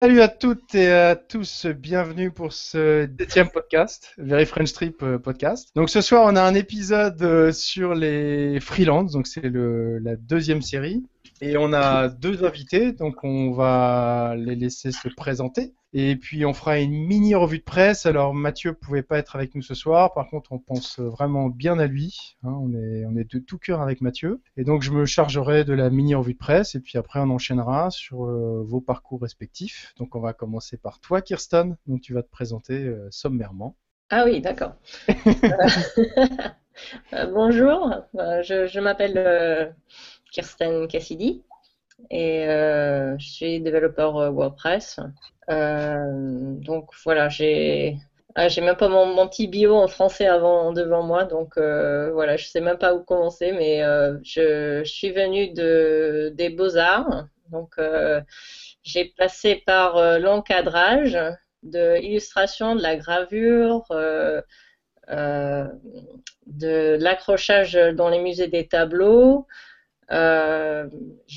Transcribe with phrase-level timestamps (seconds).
[0.00, 5.18] Salut à toutes et à tous, bienvenue pour ce deuxième podcast, Very French Trip euh,
[5.18, 5.70] podcast.
[5.74, 10.62] Donc ce soir on a un épisode euh, sur les freelances, donc c'est la deuxième
[10.62, 11.04] série.
[11.40, 15.74] Et on a deux invités, donc on va les laisser se présenter.
[15.94, 18.06] Et puis on fera une mini revue de presse.
[18.06, 21.78] Alors Mathieu pouvait pas être avec nous ce soir, par contre on pense vraiment bien
[21.78, 22.36] à lui.
[22.42, 22.52] Hein.
[22.60, 24.42] on, est, on est de tout cœur avec Mathieu.
[24.56, 27.30] Et donc je me chargerai de la mini revue de presse et puis après on
[27.30, 29.94] enchaînera sur euh, vos parcours respectifs.
[29.96, 33.76] Donc on va commencer par toi Kirsten, donc tu vas te présenter euh, sommairement.
[34.10, 34.74] Ah oui, d'accord.
[37.12, 39.74] Euh, bonjour, je, je m'appelle
[40.32, 41.42] Kirsten Cassidy.
[42.10, 45.00] Et je suis développeur WordPress.
[45.50, 47.96] Euh, donc voilà, j'ai
[48.34, 52.36] ah, j'ai même pas mon, petit bio en français avant devant moi, donc euh, voilà,
[52.36, 56.76] je sais même pas où commencer, mais euh, je, je, suis venue de des beaux
[56.76, 57.76] arts, donc
[58.82, 61.18] j'ai passé par l'encadrage,
[61.62, 63.84] de l'illustration, de la gravure,
[65.08, 69.46] de l'accrochage dans les musées des tableaux,
[70.10, 70.88] euh,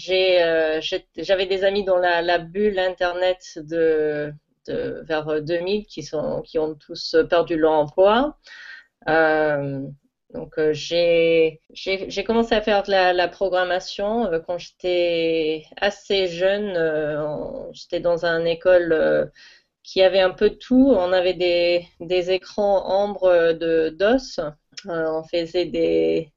[0.09, 0.81] euh
[1.17, 4.33] j'avais des amis dans la, bulle internet de,
[4.67, 8.37] vers 2000 qui, ont tous perdu leur emploi.
[9.09, 9.81] Euh,
[10.33, 11.59] donc j'ai
[12.25, 16.73] commencé à faire de la, programmation quand j'étais assez jeune.
[17.73, 19.31] j'étais dans une école
[19.83, 20.93] qui avait un peu de tout.
[20.95, 24.39] On avait des, des écrans ambre de DOS.
[24.85, 26.31] on faisait des,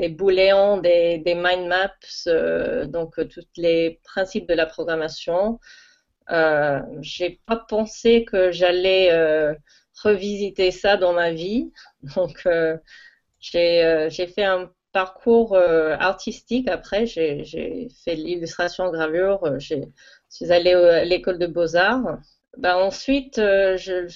[0.00, 1.92] des booléans, des, mind maps,
[2.26, 5.60] euh, donc euh, tous les principes de la programmation.
[6.30, 9.54] Euh, j'ai pas pensé que j'allais euh,
[10.02, 11.70] revisiter ça dans ma vie,
[12.16, 12.48] donc
[13.40, 17.06] j'ai fait un parcours artistique après.
[17.06, 19.58] J'ai fait l'illustration gravure.
[19.60, 19.74] Je
[20.30, 22.18] suis allée à l'école de beaux arts.
[22.56, 24.08] Ben, ensuite, je,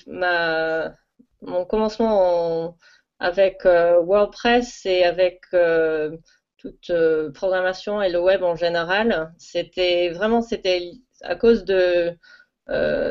[1.43, 2.77] mon commencement en
[3.25, 6.15] avec euh, WordPress et avec euh,
[6.59, 10.93] toute euh, programmation et le web en général, c'était vraiment c'était
[11.23, 12.17] à cause de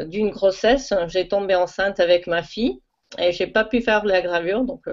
[0.07, 0.93] d'une grossesse.
[1.07, 2.79] J'ai tombé enceinte avec ma fille
[3.19, 4.85] et j'ai pas pu faire la gravure, donc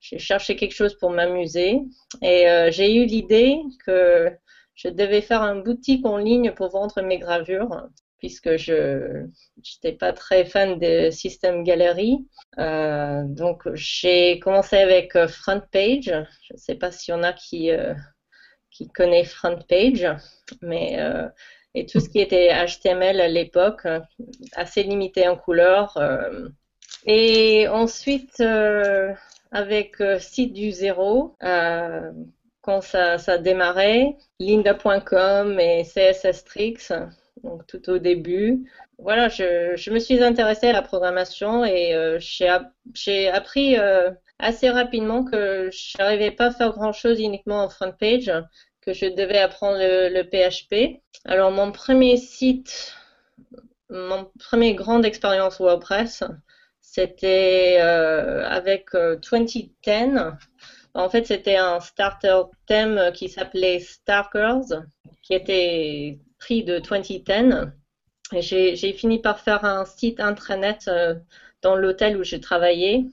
[0.00, 1.80] j'ai cherché quelque chose pour m'amuser
[2.22, 4.30] et j'ai eu l'idée que
[4.76, 9.24] je devais faire un boutique en ligne pour vendre mes gravures puisque je
[9.56, 12.26] n'étais pas très fan des systèmes galeries.
[12.58, 16.06] Euh, donc j'ai commencé avec euh, FrontPage.
[16.42, 17.94] Je ne sais pas s'il y en a qui, euh,
[18.70, 20.06] qui connaît FrontPage,
[20.62, 20.98] mais
[21.74, 23.86] et tout ce qui était HTML à l'époque,
[24.54, 25.96] assez limité en couleur.
[27.04, 28.42] Et ensuite,
[29.52, 31.36] avec Site du zéro,
[32.62, 36.92] quand ça, ça démarrait, Linda.com et CSS Tricks,
[37.44, 38.70] donc tout au début.
[38.98, 45.24] Voilà, je, me suis intéressée à la programmation et euh, j'ai appris euh, assez rapidement
[45.24, 48.32] que je n'arrivais pas à faire grand-chose uniquement en front page,
[48.80, 51.00] que je devais apprendre le, PHP.
[51.24, 52.94] Alors mon premier site,
[53.90, 56.24] mon premier grande expérience WordPress,
[56.80, 59.70] c'était euh, avec 2010.
[60.94, 64.82] En fait, c'était un starter theme qui s'appelait Starkers,
[65.22, 67.72] qui était prix de 2010.
[68.40, 71.14] J'ai fini par faire un site intranet euh,
[71.62, 73.06] dans l'hôtel où j'ai travaillé.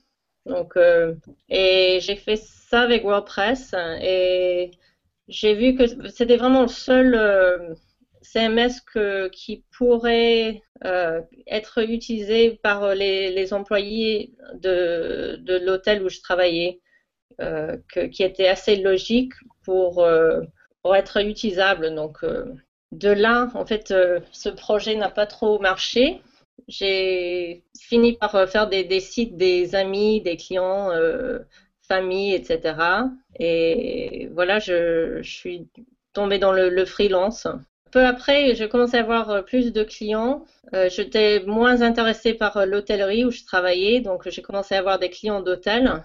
[0.45, 1.15] Donc, euh,
[1.49, 4.71] et j'ai fait ça avec WordPress et
[5.27, 7.73] j'ai vu que c'était vraiment le seul euh,
[8.21, 10.61] CMS que, qui pourrait
[11.47, 16.81] être utilisé par les, employés de, l'hôtel où je travaillais,
[18.11, 20.05] qui était assez logique pour,
[20.81, 21.95] pour être utilisable.
[21.95, 22.23] Donc,
[22.95, 26.21] de là, en fait, euh, ce projet n'a pas trop marché.
[26.67, 31.39] J'ai fini par euh, faire des, sites des amis, des clients, euh,
[31.87, 32.75] famille, etc.
[33.39, 35.67] Et voilà, je, suis
[36.13, 37.47] tombée dans le, freelance.
[37.91, 40.45] Peu après, j'ai commencé à avoir plus de clients.
[40.89, 45.41] J'étais moins intéressée par l'hôtellerie où je travaillais, donc j'ai commencé à avoir des clients
[45.41, 46.03] d'hôtel.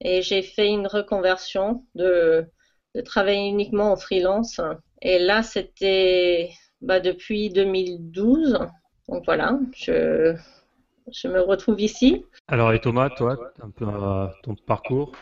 [0.00, 2.44] Et j'ai fait une reconversion de,
[2.94, 4.60] de travailler uniquement en freelance
[5.02, 6.50] et là, c'était
[6.80, 8.58] bah, depuis 2012.
[9.08, 10.34] Donc voilà, je,
[11.12, 12.24] je me retrouve ici.
[12.48, 15.12] Alors, et Thomas, toi, un peu euh, ton parcours?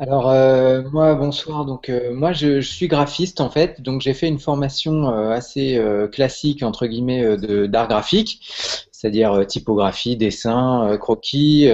[0.00, 1.64] Alors euh, moi bonsoir.
[1.64, 3.80] Donc euh, moi je, suis graphiste en fait.
[3.80, 7.36] Donc j'ai fait une formation assez classique entre guillemets
[7.66, 8.46] d'art graphique.
[8.92, 11.68] C'est-à-dire typographie dessin croquis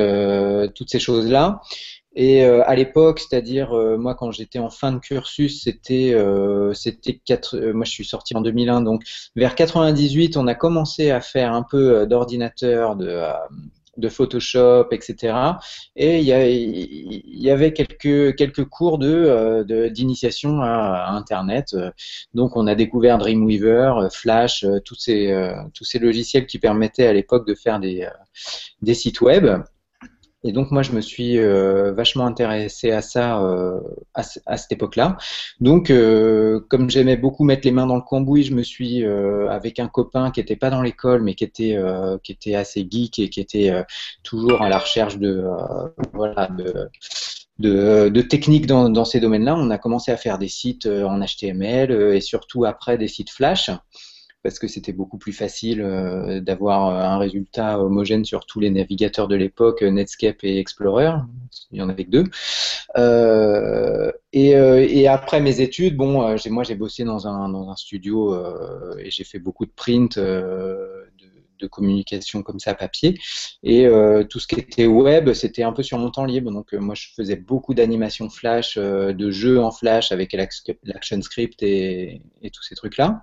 [0.75, 1.61] toutes ces choses là
[2.17, 6.73] Et euh, à l'époque, c'est-à-dire euh, moi quand j'étais en fin de cursus, c'était euh,
[6.73, 7.59] c'était quatre.
[7.73, 9.03] moi je suis sorti en 2001, donc
[9.35, 13.21] vers 98, on a commencé à faire un peu d'ordinateur, de
[13.97, 15.37] de Photoshop, etc.
[15.95, 21.77] Et il y, y, avait quelques quelques cours de d'initiation à, Internet.
[22.35, 27.47] Donc on a découvert Dreamweaver, Flash, tous ces tous ces logiciels qui permettaient à l'époque
[27.47, 28.09] de faire des
[28.83, 29.47] des sites web.
[30.45, 33.81] Et donc moi je me suis euh, vachement intéressé à ça euh,
[34.13, 35.17] à, cette époque-là.
[35.61, 39.79] Donc euh, comme j'aimais beaucoup mettre les mains dans le cambouis, je me suis avec
[39.79, 41.79] un copain qui était pas dans l'école mais qui était
[42.23, 43.73] qui était assez geek et qui était
[44.23, 45.45] toujours à la recherche de
[46.13, 46.89] voilà de
[47.61, 49.55] de, de techniques dans, dans ces domaines-là.
[49.57, 53.71] On a commencé à faire des sites en HTML et surtout après des sites Flash
[54.45, 58.69] parce que c'était beaucoup plus facile euh, d'avoir euh, un résultat homogène sur tous les
[58.69, 61.13] navigateurs de l'époque, euh, Netscape et Explorer.
[61.73, 62.25] Il y en avait que deux.
[64.33, 68.37] et, après mes études, bon, moi j'ai bossé dans un, studio
[68.99, 70.19] et j'ai fait beaucoup de print.
[70.19, 73.19] De, communication comme ça papier
[73.63, 73.89] et
[74.29, 77.07] tout ce qui était web c'était un peu sur mon temps libre donc moi je
[77.17, 82.21] faisais beaucoup d'animations flash de jeux en flash avec l'action script et,
[82.53, 83.23] tous ces trucs là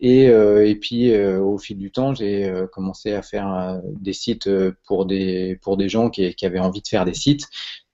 [0.00, 4.12] et, euh, et puis euh, au fil du temps, j'ai euh, commencé à faire des
[4.12, 4.48] sites
[4.86, 7.46] pour des pour des gens qui, avaient envie de faire des sites.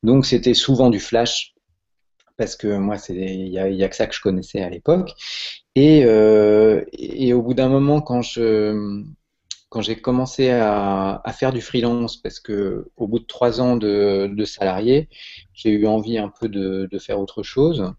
[0.02, 1.54] Donc c'était souvent du Flash
[2.36, 5.12] parce que moi il y a, a, que ça que je connaissais à l'époque.
[5.76, 9.04] Et, et au bout d'un moment, quand je
[9.68, 13.76] quand j'ai commencé à, à, faire du freelance, parce que au bout de trois ans
[13.76, 15.08] de, de salarié,
[15.54, 17.94] j'ai eu envie un peu de, de faire autre chose.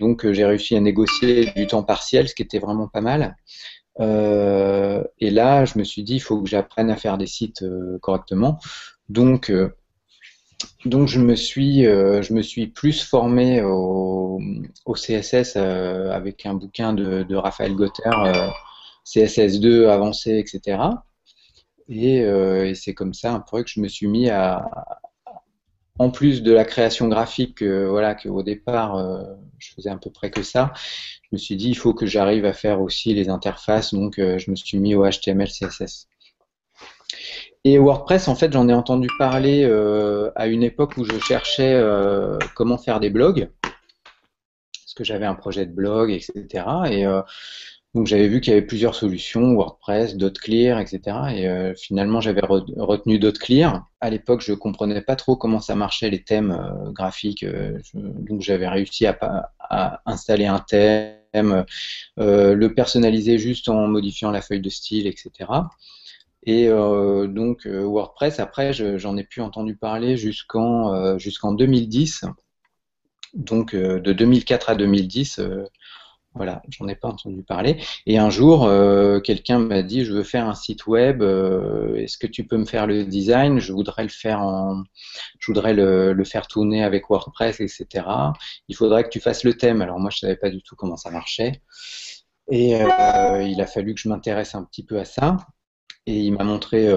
[0.00, 3.36] Donc euh, j'ai réussi à négocier du temps partiel, ce qui était vraiment pas mal.
[4.00, 7.62] Euh, et là, je me suis dit, il faut que j'apprenne à faire des sites
[7.62, 8.58] euh, correctement.
[9.10, 9.52] Donc,
[10.84, 14.38] donc je me suis, je me suis plus formé au,
[14.94, 18.10] CSS avec un bouquin de, Raphaël Gotter,
[19.04, 20.80] CSS2 avancé, etc.
[21.88, 24.64] Et, et c'est comme ça un peu que je me suis mis à,
[25.98, 29.22] en plus de la création graphique, euh, voilà, qu'au départ, euh,
[29.58, 30.72] je faisais à peu près que ça,
[31.22, 34.38] je me suis dit, il faut que j'arrive à faire aussi les interfaces, donc euh,
[34.38, 36.08] je me suis mis au HTML, CSS.
[37.64, 39.66] Et WordPress, en fait, j'en ai entendu parler
[40.34, 41.78] à une époque où je cherchais
[42.54, 46.64] comment faire des blogs, parce que j'avais un projet de blog, etc.
[46.90, 47.04] Et
[47.94, 51.00] donc j'avais vu qu'il y avait plusieurs solutions, WordPress, DotClear, etc.
[51.34, 53.84] Et euh, finalement j'avais retenu DotClear.
[54.00, 58.42] À l'époque je comprenais pas trop comment ça marchait les thèmes euh, graphiques, euh, donc
[58.42, 61.64] j'avais réussi à, installer un thème,
[62.16, 65.50] le personnaliser juste en modifiant la feuille de style, etc.
[66.44, 72.24] Et donc WordPress, après j'en ai plus entendu parler jusqu'en jusqu'en 2010.
[73.34, 75.40] Donc de 2004 à 2010
[76.34, 77.82] voilà, j'en ai pas entendu parler.
[78.06, 81.22] Et un jour, euh, quelqu'un m'a dit, je veux faire un site web.
[81.22, 83.58] Euh, est-ce que tu peux me faire le design?
[83.58, 84.84] Je voudrais le faire en,
[85.40, 88.06] je voudrais le, faire tourner avec WordPress, etc.
[88.68, 89.82] Il faudrait que tu fasses le thème.
[89.82, 91.62] Alors moi, je savais pas du tout comment ça marchait.
[92.48, 95.36] Et euh, il a fallu que je m'intéresse un petit peu à ça.
[96.06, 96.88] Et il m'a montré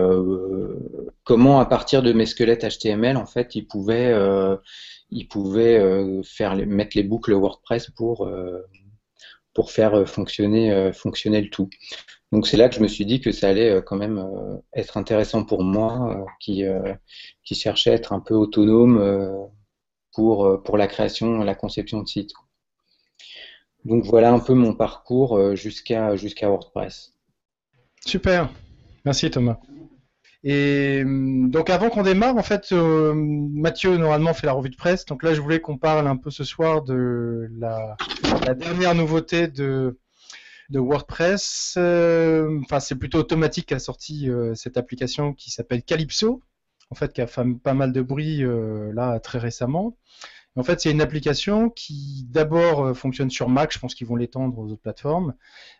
[1.24, 4.14] comment, à partir de mes squelettes HTML, en fait, il pouvait,
[5.10, 8.28] il pouvait faire mettre les boucles WordPress pour
[9.54, 11.70] pour faire euh, fonctionner, euh, fonctionner le tout.
[12.32, 14.26] Donc c'est là que je me suis dit que ça allait euh, quand même
[14.74, 16.64] être intéressant pour moi, qui,
[17.44, 19.48] qui cherchait à être un peu autonome
[20.14, 22.32] pour, la création, la conception de site.
[23.86, 27.14] Donc voilà un peu mon parcours jusqu'à WordPress.
[28.06, 28.50] Super,
[29.06, 29.60] merci Thomas.
[30.44, 34.76] Et hum, donc avant qu'on démarre, en fait, euh, Mathieu normalement fait la revue de
[34.76, 35.06] presse.
[35.06, 37.96] Donc là, je voulais qu'on parle un peu ce soir de la,
[38.56, 39.98] dernière nouveauté de,
[40.70, 41.76] WordPress.
[41.78, 46.42] Euh, enfin, c'est plutôt automatique qu'a sorti euh, cette application qui s'appelle Calypso.
[46.90, 48.44] En fait, qui a fait pas mal de bruit
[48.94, 49.98] là très récemment.
[50.56, 54.16] En fait, c'est une application qui d'abord euh, fonctionne sur Mac, je pense qu'ils vont
[54.16, 55.34] l'étendre aux autres plateformes,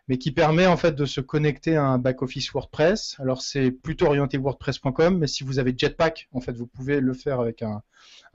[0.08, 3.16] mais qui permet en fait de se connecter à un back-office WordPress.
[3.20, 7.14] Alors c'est plutôt orienté WordPress.com, mais si vous avez Jetpack, en fait, vous pouvez le
[7.14, 7.82] faire avec un,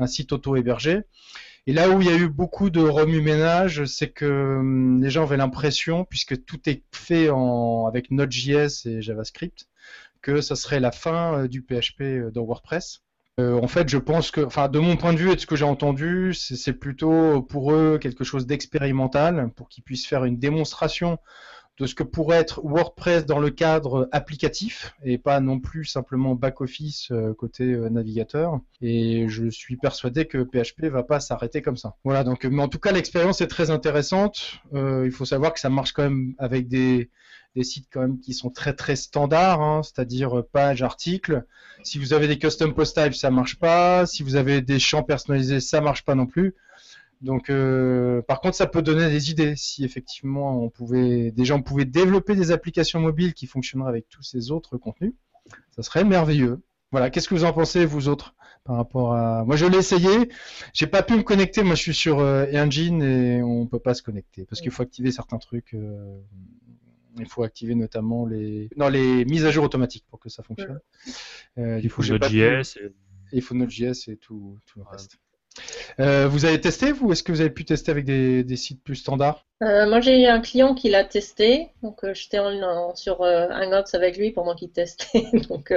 [0.07, 1.01] site auto-hébergé.
[1.67, 5.23] Et là où il y a eu beaucoup de remue-ménage, c'est que hum, les gens
[5.23, 9.67] avaient l'impression, puisque tout est fait en, avec Node.js et JavaScript,
[10.21, 13.01] que ça serait la fin euh, du PHP euh, dans WordPress.
[13.39, 15.45] Euh, en fait, je pense que, enfin, de mon point de vue et de ce
[15.45, 20.37] que j'ai entendu, c'est plutôt pour eux quelque chose d'expérimental, pour qu'ils puissent faire une
[20.37, 21.19] démonstration
[21.77, 26.35] de ce que pourrait être WordPress dans le cadre applicatif et pas non plus simplement
[26.35, 28.59] back-office euh, côté euh, navigateur.
[28.81, 31.95] Et je suis persuadé que PHP va pas s'arrêter comme ça.
[32.03, 34.59] Voilà, donc, mais en tout cas, l'expérience est très intéressante.
[34.73, 37.09] Il faut savoir que ça marche quand même avec des,
[37.55, 41.45] des sites quand même qui sont très très standards, hein, c'est-à-dire page, article.
[41.83, 44.05] Si vous avez des custom post types, ça marche pas.
[44.05, 46.55] Si vous avez des champs personnalisés, ça marche pas non plus.
[47.21, 49.55] Donc, euh, par contre, ça peut donner des idées.
[49.55, 54.23] Si effectivement, on pouvait, des gens pouvaient développer des applications mobiles qui fonctionneraient avec tous
[54.23, 55.13] ces autres contenus,
[55.71, 56.61] ça serait merveilleux.
[56.91, 57.09] Voilà.
[57.09, 60.29] Qu'est-ce que vous en pensez, vous autres, par rapport à Moi, je l'ai essayé.
[60.73, 61.63] J'ai pas pu me connecter.
[61.63, 64.83] Moi, je suis sur euh, Engine et on peut pas se connecter parce qu'il faut
[64.83, 65.73] activer certains trucs.
[65.73, 66.19] Euh,
[67.17, 70.79] il faut activer notamment les, non, les mises à jour automatiques pour que ça fonctionne.
[71.57, 72.77] Euh, il faut Node.js.
[72.77, 72.91] Et...
[73.31, 75.17] Il faut Node.js et tout, tout le reste.
[75.99, 78.95] Euh, vous avez testé, vous Est-ce que vous avez pu tester avec des, sites plus
[78.95, 79.45] standards?
[79.63, 81.69] Euh, Moi, j'ai eu un client qui l'a testé.
[81.81, 82.39] Donc, euh, j'étais
[82.95, 85.25] sur Hangouts avec lui pendant qu'il testait.
[85.49, 85.73] donc,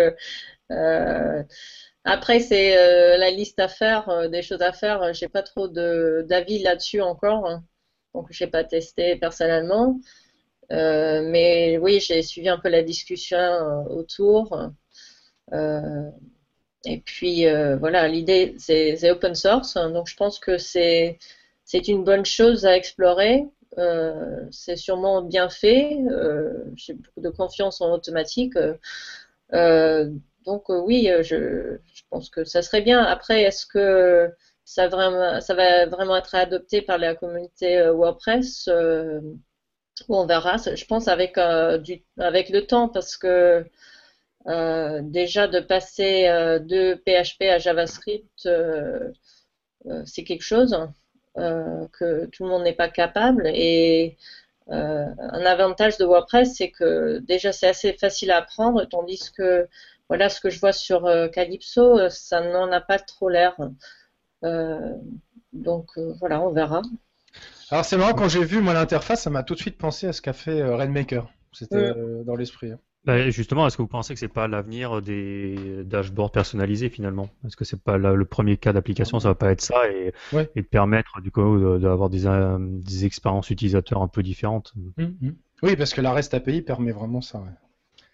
[2.04, 5.12] après, c'est la liste à faire, des choses à faire.
[5.14, 7.46] J'ai pas trop d'avis là-dessus encore.
[7.46, 7.64] Hein.
[8.14, 9.98] Donc, j'ai pas testé personnellement.
[10.72, 14.72] Mais oui, j'ai suivi un peu la discussion autour.
[16.84, 21.18] Et puis euh, voilà, l'idée c'est open source, hein, donc je pense que c'est
[21.74, 23.44] une bonne chose à explorer.
[23.78, 25.96] Euh, c'est sûrement bien fait.
[26.10, 28.54] Euh, j'ai beaucoup de confiance en automatique.
[30.44, 33.02] donc oui, je, je, pense que ça serait bien.
[33.02, 34.30] Après, est-ce que
[34.64, 38.68] ça, vraiment, ça va vraiment être adopté par la communauté WordPress?
[40.08, 40.56] On verra.
[40.56, 41.38] Je pense avec,
[41.82, 43.64] du, avec le temps parce que
[44.48, 49.12] euh, déjà de passer euh, de PHP à JavaScript, euh,
[50.04, 50.76] c'est quelque chose
[51.34, 53.46] que tout le monde n'est pas capable.
[53.54, 54.16] Et
[54.68, 59.68] un avantage de WordPress, c'est que déjà c'est assez facile à apprendre, tandis que
[60.08, 63.56] voilà ce que je vois sur Calypso, ça n'en a pas trop l'air.
[65.52, 66.82] donc voilà, on verra.
[67.72, 70.12] Alors c'est marrant quand j'ai vu moi l'interface, ça m'a tout de suite pensé à
[70.12, 71.26] ce qu'a fait Rainmaker.
[71.52, 71.94] C'était
[72.26, 72.70] dans l'esprit.
[72.70, 72.78] Hein.
[73.06, 77.30] Bah, justement, est-ce que vous pensez que c'est pas l'avenir des dashboards personnalisés finalement?
[77.46, 80.12] Est-ce que c'est pas le premier cas d'application Ça va pas être ça et,
[80.54, 84.74] et de permettre du coup d'avoir des, euh, des, expériences utilisateurs un peu différentes?
[84.98, 85.34] Hum, hum.
[85.62, 87.42] Oui, parce que la REST API permet vraiment ça.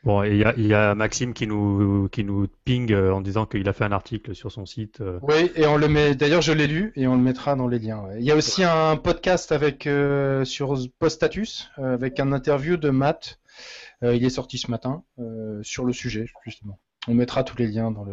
[0.05, 2.25] Bon, il y, a Maxime qui nous, qui
[2.65, 5.01] ping euh, en disant qu'il a fait un article sur son site.
[5.01, 5.19] Euh.
[5.23, 6.15] Oui, et on le met.
[6.15, 8.05] D'ailleurs, je l'ai lu et on le mettra dans les liens.
[8.17, 9.89] Il y a aussi un podcast avec
[10.45, 13.39] sur Postatus avec un interview de Matt
[14.03, 16.79] euh, il est sorti ce matin euh, sur le sujet, justement.
[17.07, 18.05] On mettra tous les liens dans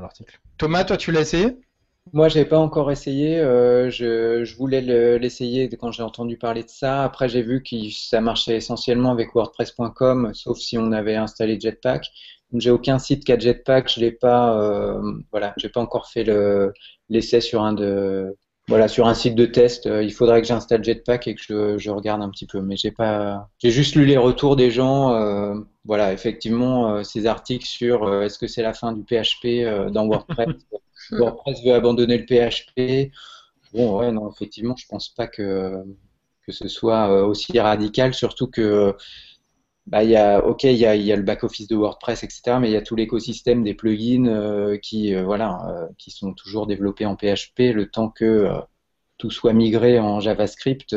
[0.00, 0.40] l'article.
[0.58, 1.56] Dans Thomas, toi, tu l'as essayé?
[2.12, 3.38] Moi, je n'ai pas encore essayé.
[3.38, 4.80] Euh, je, voulais
[5.18, 7.04] l'essayer quand j'ai entendu parler de ça.
[7.04, 12.06] Après, j'ai vu que ça marchait essentiellement avec WordPress.com, sauf si on avait installé Jetpack.
[12.54, 13.92] J'ai aucun site qui a Jetpack.
[13.92, 15.00] Je l'ai pas.
[15.30, 16.24] voilà, j'ai pas encore fait
[17.08, 18.36] l'essai sur un de
[18.70, 21.90] voilà, sur un site de test, euh, il faudrait que j'installe Jetpack et que je,
[21.90, 22.60] regarde un petit peu.
[22.62, 25.12] Mais j'ai pas, j'ai juste lu les retours des gens.
[25.12, 25.54] Euh,
[25.84, 30.46] voilà, effectivement, euh, ces articles sur est-ce que c'est la fin du PHP dans WordPress.
[31.12, 33.12] WordPress veut abandonner le PHP.
[33.72, 35.84] Bon, ouais, non, effectivement, je pense pas que
[36.46, 38.96] que ce soit aussi radical, surtout que
[39.90, 42.68] bah, y a, ok, il y a, y a, le back-office de WordPress, etc., mais
[42.68, 46.66] il y a tout l'écosystème des plugins euh, qui, euh, voilà, euh, qui sont toujours
[46.66, 48.48] développés en PHP, le temps que
[49.18, 50.94] tout soit migré en JavaScript.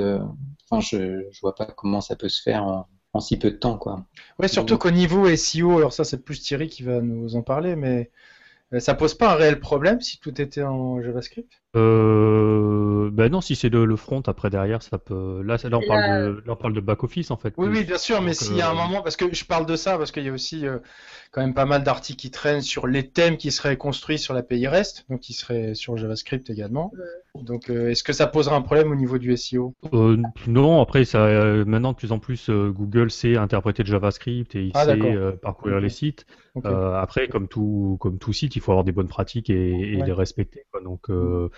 [0.70, 3.58] Enfin, je ne vois pas comment ça peut se faire en, en si peu de
[3.58, 4.06] temps, quoi.
[4.40, 7.76] Ouais, surtout qu'au niveau SEO, alors ça, c'est plus Thierry qui va nous en parler,
[7.76, 8.12] mais
[8.80, 11.63] ça pose pas un réel problème si tout était en JavaScript?
[11.76, 15.42] Euh, ben non, si c'est le, front après derrière, ça peut.
[15.44, 17.54] Là, là on parle de, là, on parle de back office en fait.
[17.58, 19.66] Oui, oui, bien sûr, mais s'il y a un euh, moment, parce que je parle
[19.66, 20.80] de ça, parce qu'il y a aussi euh,
[21.32, 24.68] quand même pas mal d'articles qui traînent sur les thèmes qui seraient construits sur l'API
[24.68, 26.92] REST, donc qui seraient sur JavaScript également.
[27.36, 29.74] Donc, euh, est-ce que ça posera un problème au niveau du SEO
[30.48, 31.26] Non, après, ça,
[31.66, 34.98] maintenant de plus en plus, Google sait interpréter le JavaScript et il ah, sait
[35.42, 36.26] parcourir les sites.
[36.64, 40.66] après, comme tout, comme tout site, il faut avoir des bonnes pratiques et, les respecter.
[40.72, 40.82] Quoi.
[40.82, 41.50] Donc, mm.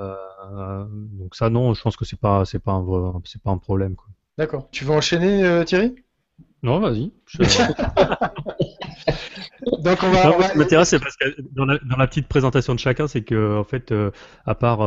[0.00, 3.58] Euh, donc ça, non, je pense que c'est pas, c'est pas un, c'est pas un
[3.58, 3.96] problème.
[4.38, 4.68] D'accord.
[4.70, 5.94] Tu veux enchaîner, euh, Thierry?
[6.62, 7.12] Non, vas-y.
[9.82, 10.54] Donc on va.
[10.54, 13.64] L'intérêt, c'est parce que dans la, dans la, petite présentation de chacun, c'est que en
[13.64, 14.10] fait, euh,
[14.44, 14.78] à part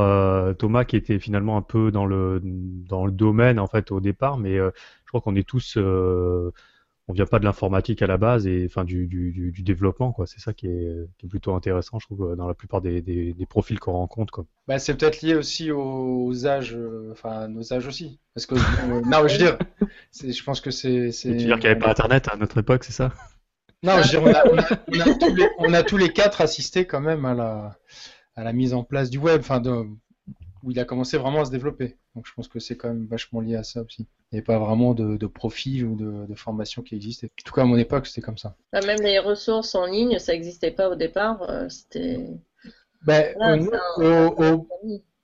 [0.58, 4.38] Thomas qui était finalement un peu dans le dans le domaine en fait au départ,
[4.38, 4.72] mais je
[5.08, 5.78] crois qu'on est tous
[7.10, 10.28] on vient pas de l'informatique à la base et enfin du, du, du développement quoi.
[10.28, 13.34] C'est ça qui est, qui est, plutôt intéressant, je trouve, dans la plupart des, des,
[13.34, 14.46] des profils qu'on rencontre quoi.
[14.68, 18.20] Bah, c'est peut-être lié aussi aux âges, euh, enfin nos âges aussi.
[18.36, 19.58] Parce que euh, non, je veux dire,
[20.24, 21.10] je pense que c'est.
[21.10, 23.12] Tu veux dire qu'il n'y avait pas Internet à notre époque, c'est ça?
[23.82, 25.98] Non, je veux dire, on a, on, a, on, a tous les, on a tous
[25.98, 27.80] les quatre assisté quand même à la,
[28.36, 29.86] à la mise en place du web, enfin de,
[30.63, 31.98] où il a commencé vraiment à se développer.
[32.16, 34.08] Donc je pense que c'est quand même vachement lié à ça aussi.
[34.32, 37.28] Il n'y avait pas vraiment de, de profil ou de, de, formation qui existait.
[37.28, 38.56] En tout cas, à mon époque, c'était comme ça.
[38.74, 41.42] Ah, même les ressources en ligne, ça n'existait pas au départ.
[41.50, 42.28] Euh, c'était.
[43.01, 43.34] Ben,
[43.98, 44.68] au,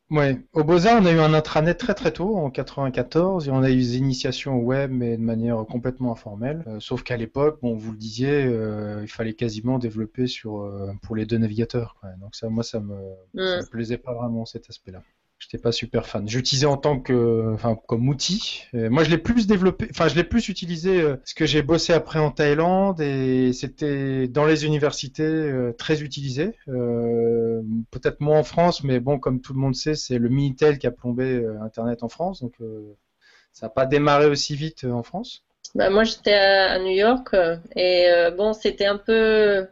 [0.10, 0.42] ouais.
[0.54, 3.70] au Beaux-Arts, on a eu un intranet très très tôt, en 94, et on a
[3.70, 6.64] eu des initiations au web, mais de manière complètement informelle.
[6.66, 10.72] Euh, sauf qu'à l'époque, bon, vous le disiez, euh, il fallait quasiment développer sur,
[11.04, 11.96] pour les deux navigateurs.
[12.00, 12.10] Quoi.
[12.22, 12.96] Donc ça, moi, ça me,
[13.36, 13.62] ça mm.
[13.62, 15.04] me plaisait pas vraiment cet aspect-là.
[15.38, 16.28] J'étais pas super fan.
[16.30, 18.64] J'utilisais en tant que, enfin, comme outil.
[18.74, 21.92] moi, je l'ai plus développé, enfin, je l'ai plus utilisé euh, parce que j'ai bossé
[21.92, 26.58] après en Thaïlande et c'était dans les universités euh, très utilisé.
[26.70, 27.62] Euh,
[27.92, 30.88] Peut-être moins en France, mais bon, comme tout le monde sait, c'est le Minitel qui
[30.88, 32.54] a plombé euh, Internet en France, donc
[33.52, 35.44] ça n'a pas démarré aussi vite en France.
[35.76, 37.36] Bah, moi, j'étais à, New York
[37.76, 39.68] et bon, c'était un peu,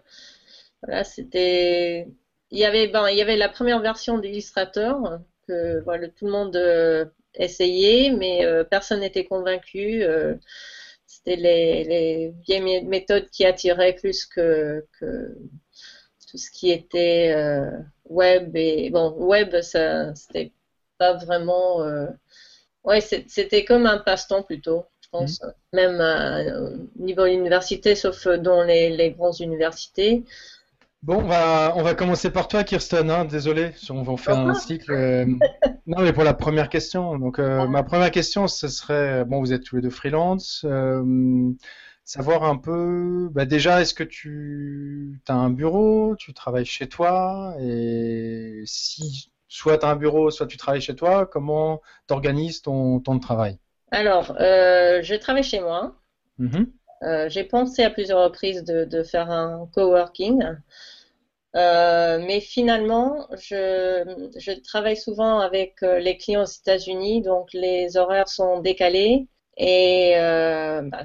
[0.81, 2.07] voilà, c'était,
[2.51, 6.31] il y avait, ben, il y avait la première version d'Illustrator que voilà, tout le
[6.31, 10.03] monde euh, essayait, mais euh, personne n'était convaincu.
[10.03, 10.35] Euh,
[11.05, 15.37] c'était les, les, vieilles méthodes qui attiraient plus que, que
[16.29, 17.33] tout ce qui était
[18.05, 20.51] web et bon web ça c'était
[20.97, 21.85] pas vraiment
[22.83, 25.47] ouais c'était comme un passe-temps plutôt je pense mmh.
[25.73, 30.23] même au niveau université sauf dans les, les grandes universités
[31.03, 33.11] Bon, on va, on va commencer par toi, Kirsten.
[33.11, 34.93] Hein, désolé, on va faire un cycle.
[34.93, 35.25] Euh,
[35.85, 37.19] non, mais pour la première question.
[37.19, 40.63] Donc, euh, ma première question, ce serait bon, vous êtes tous les deux freelance.
[40.63, 41.51] Euh,
[42.05, 47.53] savoir un peu, bah déjà, est-ce que tu as un bureau, tu travailles chez toi,
[47.59, 52.61] et si soit tu as un bureau, soit tu travailles chez toi, comment tu organises
[52.61, 53.59] ton temps de travail?
[53.91, 55.97] Alors, je travaille chez moi.
[57.03, 57.29] Mm-hmm.
[57.29, 60.43] J'ai pensé à plusieurs reprises de, faire un coworking.
[61.55, 68.27] Euh, mais finalement, je, travaille souvent avec euh, les clients aux États-Unis, donc les horaires
[68.27, 71.03] sont décalés et euh, bah,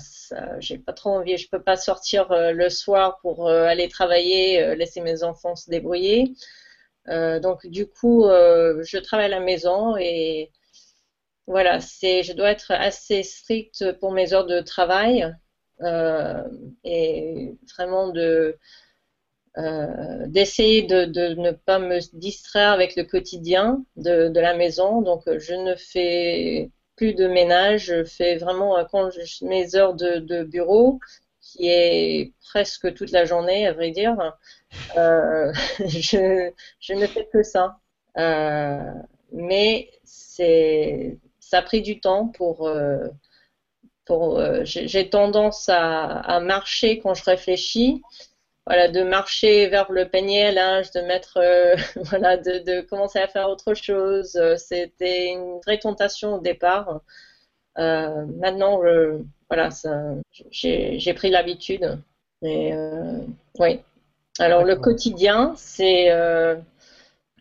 [0.58, 1.36] j'ai pas trop envie.
[1.36, 6.32] Je peux pas sortir euh, le soir pour aller travailler, laisser mes enfants se débrouiller.
[7.06, 10.50] donc du coup, je travaille à la maison et
[11.46, 15.34] voilà, c'est, je dois être assez stricte pour mes heures de travail
[16.84, 18.58] et vraiment de
[19.58, 25.02] euh, d'essayer de, de, ne pas me distraire avec le quotidien de, de, la maison.
[25.02, 27.86] Donc, euh, je ne fais plus de ménage.
[27.86, 29.10] Je fais vraiment euh,
[29.42, 31.00] mes heures de, de, bureau,
[31.40, 34.16] qui est presque toute la journée, à vrai dire.
[34.96, 37.78] Euh, je, je, ne fais que ça.
[38.16, 38.92] Euh,
[39.32, 42.70] mais ça a pris du temps pour.
[44.08, 48.02] Pour j'ai tendance à, à, marcher quand je réfléchis
[48.68, 51.74] voilà, de marcher vers le panier à linge, de mettre, euh,
[52.10, 54.36] voilà, de, de, commencer à faire autre chose.
[54.36, 57.00] Euh, c'était une vraie tentation au départ.
[57.78, 59.70] Euh, maintenant, je, voilà,
[60.50, 61.98] j'ai pris l'habitude.
[62.44, 63.20] Euh,
[63.58, 63.80] oui.
[64.38, 66.12] Alors le quotidien, c'est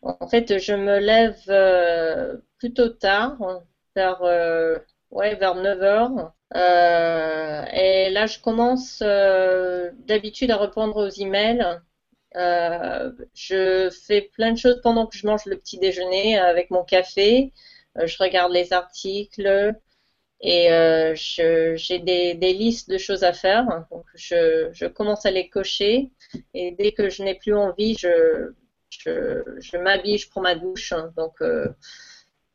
[0.02, 3.38] en fait, je me lève plutôt tard,
[3.96, 4.22] vers
[5.12, 6.34] ouais, vers 9 heures.
[6.56, 11.66] Euh, et là, je commence euh, d'habitude à répondre aux emails.
[12.36, 16.84] Euh, je fais plein de choses pendant que je mange le petit déjeuner avec mon
[16.84, 17.54] café.
[17.96, 19.74] Je regarde les articles
[20.42, 20.68] et
[21.16, 23.66] j'ai des, listes de choses à faire.
[23.92, 26.12] Donc, je, commence à les cocher
[26.54, 28.52] et dès que je n'ai plus envie, je,
[29.78, 30.94] m'habille, je prends ma douche.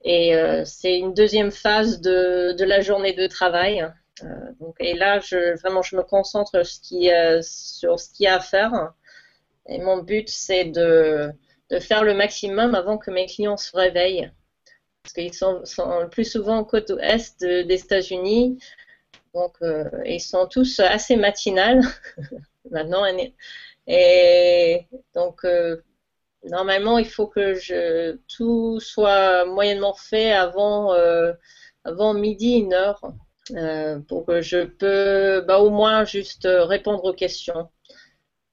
[0.05, 3.87] Et euh, c'est une deuxième phase de, la journée de travail.
[4.23, 4.27] Euh,
[4.61, 5.21] donc, et là,
[5.61, 7.11] vraiment, je me concentre sur ce qui,
[7.43, 8.93] sur ce qu'il y a à faire.
[9.69, 11.33] Et mon but, c'est de,
[11.81, 14.31] faire le maximum avant que mes clients se réveillent.
[15.03, 15.63] Parce qu'ils sont,
[16.01, 18.59] le plus souvent côte ouest des États-Unis.
[19.35, 21.81] Donc, euh, ils sont tous assez matinales
[22.71, 23.05] maintenant.
[23.87, 25.83] Et donc, euh,
[26.51, 31.33] normalement, il faut que tout soit moyennement fait avant, euh,
[32.15, 33.01] midi, une heure,
[33.53, 37.69] euh, pour que je peux bah, au moins juste répondre aux questions.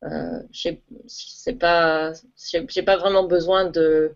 [0.04, 2.14] Euh, c'est pas,
[2.98, 4.16] vraiment besoin de,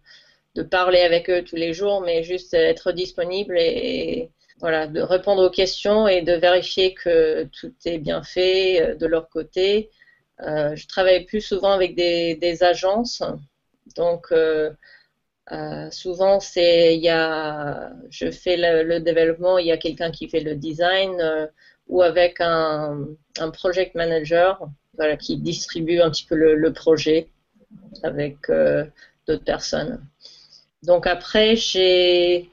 [0.69, 5.49] parler avec eux tous les jours, mais juste être disponible et, voilà, de répondre aux
[5.49, 9.89] questions et de vérifier que tout est bien fait de leur côté.
[10.39, 13.23] je travaille plus souvent avec des agences,
[13.95, 14.31] donc
[15.51, 20.39] euh, souvent, c'est y a, je fais le, développement, il y a quelqu'un qui fait
[20.39, 21.47] le design euh,
[21.87, 23.07] ou avec un,
[23.39, 27.27] un, project manager, voilà, qui distribue un petit peu le, projet
[28.03, 28.85] avec euh,
[29.27, 30.05] d'autres personnes.
[30.83, 32.49] Donc après, j'ai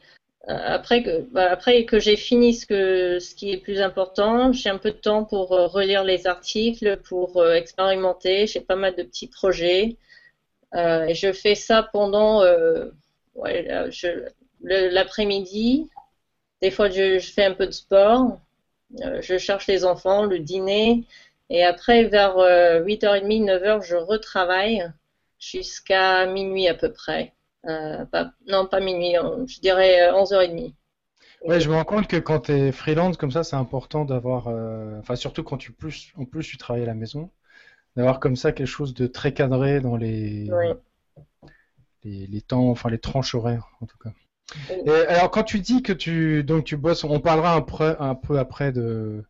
[0.48, 4.70] après que, bah, après que j'ai fini ce, que, ce qui est plus important, j'ai
[4.70, 8.46] un peu de temps pour relire les articles, pour expérimenter.
[8.48, 9.96] J'ai pas mal de petits projets.
[10.74, 12.90] Euh, je fais ça pendant euh,
[14.62, 15.88] l'après-midi.
[16.62, 18.38] Des fois, je, fais un peu de sport.
[19.00, 21.04] Euh, je cherche les enfants, le dîner.
[21.48, 24.88] Et après, vers 8h30, 9h, je retravaille
[25.38, 27.32] jusqu'à minuit à peu près.
[27.64, 30.74] Non, pas minuit, je dirais 11h30.
[31.42, 34.46] Ouais, je me rends compte que quand tu es freelance comme ça, c'est important d'avoir,
[35.00, 35.74] enfin surtout quand tu
[36.16, 37.30] en plus tu travailles à la maison,
[37.96, 40.50] d'avoir comme ça quelque chose de très cadré dans les,
[42.04, 44.10] les, temps, enfin les tranches horaires en tout cas.
[44.84, 48.14] Et alors quand tu dis que tu donc tu bosses, on parlera un, peu, un
[48.14, 49.24] peu après de,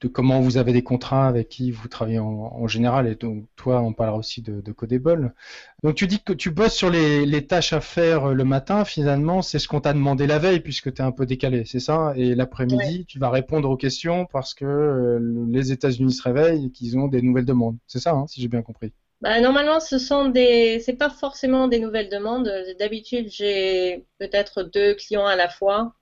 [0.00, 3.80] de comment vous avez des contrats avec qui vous travaillez en, général et donc toi
[3.80, 5.34] on parlera aussi de, de Codable.
[5.82, 9.42] Donc tu dis que tu bosses sur les, les tâches à faire le matin, finalement
[9.42, 12.12] c'est ce qu'on t'a demandé la veille puisque tu es un peu décalé, c'est ça?
[12.16, 16.70] Et l'après-midi tu vas répondre aux questions parce que euh, les États-Unis se réveillent et
[16.70, 17.76] qu'ils ont des nouvelles demandes.
[17.86, 18.92] C'est ça hein, si j'ai bien compris?
[19.20, 22.50] Bah, normalement, ce sont des, c'est pas forcément des nouvelles demandes.
[22.78, 25.94] D'habitude, j'ai peut-être deux clients à la fois.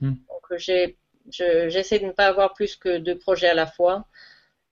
[0.00, 0.14] Hmm.
[0.14, 0.98] Donc, j'ai
[1.30, 4.06] j'essaie de ne pas avoir plus que deux projets à la fois.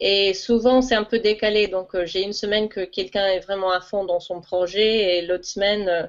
[0.04, 1.68] Et souvent, c'est un peu décalé.
[1.68, 5.22] Donc, euh, j'ai une semaine que quelqu'un est vraiment à fond dans son projet et
[5.22, 6.06] l'autre semaine, euh,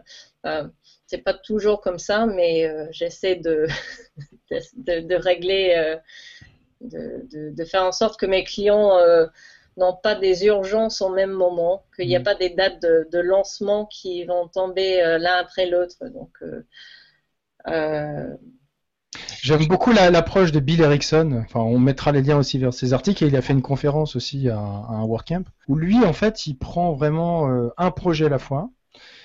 [0.48, 0.68] euh
[1.06, 3.68] c'est pas toujours comme ça, mais euh, j'essaie de,
[4.50, 5.98] de, régler,
[6.82, 8.98] de, de, faire en sorte que mes clients
[9.78, 12.24] n'ont pas des urgences au même moment, qu'il n'y a mmh.
[12.24, 15.98] pas des dates de, lancement qui vont tomber l'un après l'autre.
[16.08, 16.40] Donc,
[19.42, 21.44] J'aime beaucoup l'approche de Bill Erickson.
[21.46, 24.16] Enfin, on mettra les liens aussi vers ses articles et il a fait une conférence
[24.16, 28.30] aussi à, un WordCamp où lui, en fait, il prend vraiment euh, un projet à
[28.30, 28.70] la fois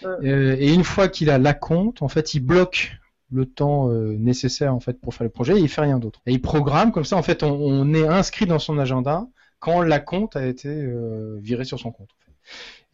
[0.02, 2.92] euh, et une fois qu'il a la compte, en fait, il bloque
[3.30, 6.20] le temps euh, nécessaire en fait pour faire le projet et il fait rien d'autre.
[6.26, 7.16] Et il programme comme ça.
[7.16, 9.26] En fait, on, on, est inscrit dans son agenda
[9.60, 10.88] quand la compte a été
[11.40, 12.10] virée sur son compte.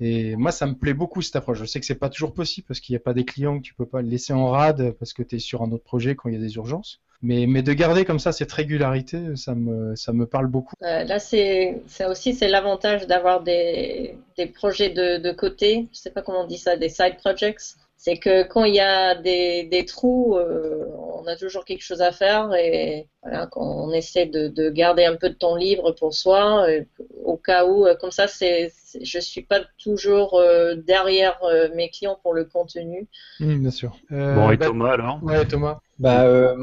[0.01, 1.59] Et moi, ça me plaît beaucoup cette approche.
[1.59, 3.63] Je sais que c'est pas toujours possible parce qu'il n'y a pas des clients que
[3.63, 6.29] tu peux pas laisser en rade parce que tu es sur un autre projet quand
[6.29, 7.01] il y a des urgences.
[7.23, 10.75] Mais, mais de garder comme ça cette régularité, ça me, ça me parle beaucoup.
[10.83, 15.89] Euh, là, c'est aussi l'avantage d'avoir des, des projets de, de côté.
[15.93, 18.81] Je sais pas comment on dit ça, des side projects c'est que quand il y
[18.81, 23.91] a des, des trous, euh, on a toujours quelque chose à faire et voilà, on
[23.93, 26.85] essaie de, de, garder un peu de temps libre pour soi, euh,
[27.25, 28.71] au cas où, euh, comme ça, c'est,
[29.03, 30.39] je suis pas toujours
[30.85, 31.41] derrière
[31.75, 33.09] mes clients pour le contenu.
[33.41, 33.97] Mmh, bien sûr.
[34.11, 35.25] bon, et bah, Thomas alors?
[35.25, 35.79] Ouais, Thomas.
[35.99, 36.55] Bah,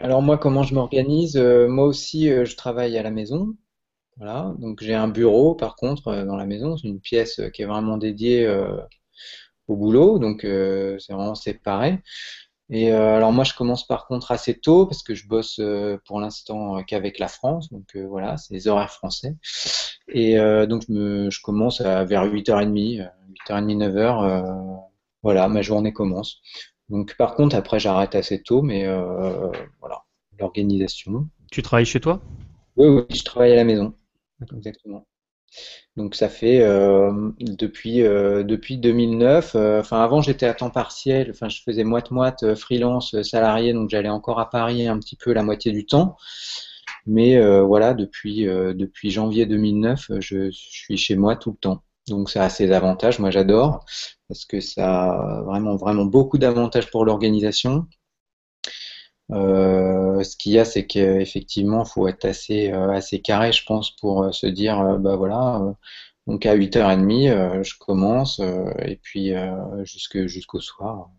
[0.00, 1.36] alors moi, comment je m'organise?
[1.36, 3.54] Moi aussi, je travaille à la maison.
[4.16, 7.66] Voilà, donc j'ai un bureau par contre dans la maison, c'est une pièce qui est
[7.66, 8.46] vraiment dédiée
[9.68, 12.00] au boulot, donc euh, c'est vraiment séparé.
[12.70, 15.98] Et euh, alors moi je commence par contre assez tôt parce que je bosse euh,
[16.06, 19.36] pour l'instant qu'avec la France, donc voilà, c'est les horaires français.
[20.08, 23.08] Et donc je, me, je commence à, vers 8h30,
[23.48, 24.80] 8h30, 9h,
[25.22, 26.40] voilà, ma journée commence.
[26.88, 28.86] Donc par contre après j'arrête assez tôt, mais
[29.80, 30.04] voilà,
[30.38, 31.28] l'organisation.
[31.50, 32.20] Tu travailles chez toi?
[32.76, 33.94] Oui, oui, je travaille à la maison,
[34.56, 35.06] exactement.
[35.96, 39.54] Donc ça fait euh, depuis euh, depuis 2009.
[39.54, 41.30] Euh, enfin avant j'étais à temps partiel.
[41.30, 45.32] Enfin je faisais moite moite freelance salarié donc j'allais encore à Paris un petit peu
[45.32, 46.16] la moitié du temps.
[47.06, 51.82] Mais voilà depuis depuis janvier 2009 je, suis chez moi tout le temps.
[52.08, 53.18] Donc ça a ses avantages.
[53.18, 53.84] Moi j'adore
[54.28, 57.86] parce que ça a vraiment vraiment beaucoup d'avantages pour l'organisation.
[59.32, 63.64] Euh, ce qu'il y a, c'est qu'effectivement, il faut être assez, euh, assez carré, je
[63.64, 65.74] pense, pour euh, se dire, bah voilà,
[66.26, 69.32] donc à 8h30, je commence, et puis
[69.82, 71.10] jusqu'au soir.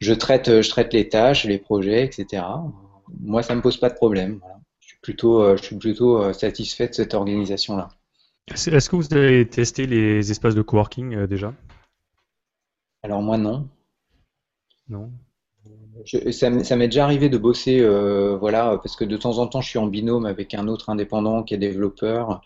[0.00, 2.44] Je traite, je traite les tâches, les projets, etc.
[3.20, 4.40] Moi, ça me pose pas de problème.
[4.80, 7.88] Je suis plutôt, je suis plutôt satisfait de cette organisation-là.
[8.48, 11.54] Est-ce que vous avez testé les espaces de coworking déjà?
[13.02, 13.68] Alors moi, non.
[14.88, 15.10] Non?
[16.06, 19.68] Ça, m'est déjà arrivé de bosser, euh, voilà, parce que de temps en temps, je
[19.68, 22.40] suis en binôme avec un autre indépendant qui est développeur.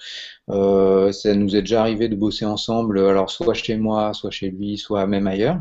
[0.50, 4.50] Euh, ça nous est déjà arrivé de bosser ensemble, alors soit chez moi, soit chez
[4.50, 5.60] lui, soit même ailleurs.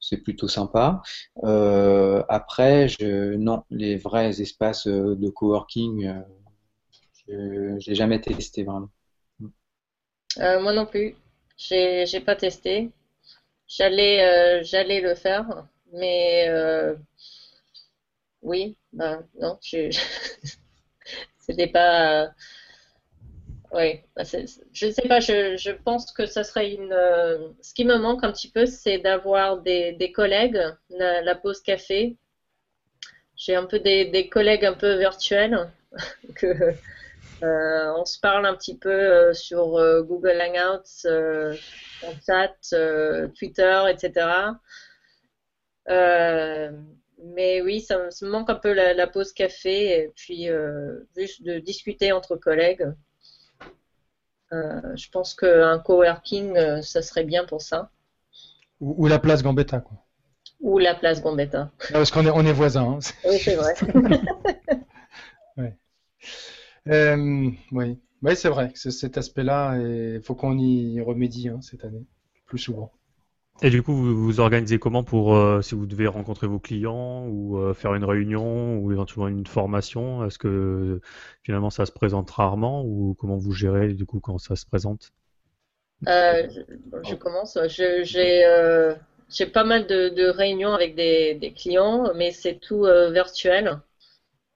[0.00, 1.02] c'est plutôt sympa.
[2.28, 6.12] après, je, non, les vrais espaces de coworking,
[7.28, 8.90] je n'ai jamais testé vraiment.
[10.38, 11.14] moi non plus.
[11.56, 12.90] J'ai, j'ai pas testé.
[13.66, 16.48] J'allais, j'allais le faire, mais
[18.42, 19.90] oui, ben non, je...
[21.38, 22.30] c'était pas.
[23.72, 26.92] Oui, bah, je ne sais pas, je, pense que ça serait une.
[26.92, 32.16] Euh, ce qui me manque un petit peu, c'est d'avoir des, collègues, la, pause café.
[33.36, 35.68] J'ai un peu des, collègues un peu virtuels,
[36.36, 36.74] que
[37.42, 39.72] euh, on se parle un petit peu euh, sur
[40.04, 41.08] Google Hangouts,
[42.06, 42.54] en chat,
[43.36, 44.28] Twitter, etc.
[45.86, 50.48] mais oui, ça, me manque un peu la, la pause café et puis
[51.16, 52.86] juste de discuter entre collègues.
[54.54, 57.90] Euh, je pense qu'un coworking, euh, ça serait bien pour ça.
[58.80, 59.96] Ou, la place Gambetta, quoi.
[60.60, 61.70] Ou la place Gambetta.
[61.88, 62.98] Ah, parce qu'on est, on est voisins.
[62.98, 62.98] Hein.
[63.28, 63.74] Oui, c'est vrai.
[66.86, 68.70] Euh, oui, oui c'est vrai.
[68.74, 72.04] Cet aspect-là, il faut qu'on y remédie hein, cette année,
[72.44, 72.92] plus souvent.
[73.62, 77.26] Et du coup, vous vous organisez comment pour euh, si vous devez rencontrer vos clients
[77.28, 81.00] ou euh, faire une réunion ou éventuellement une formation Est-ce que
[81.42, 85.12] finalement ça se présente rarement ou comment vous gérez du coup quand ça se présente?
[86.08, 86.48] Euh,
[87.04, 87.56] je, commence.
[87.68, 93.78] J'ai pas mal de, réunions avec des, clients, mais c'est tout virtuel.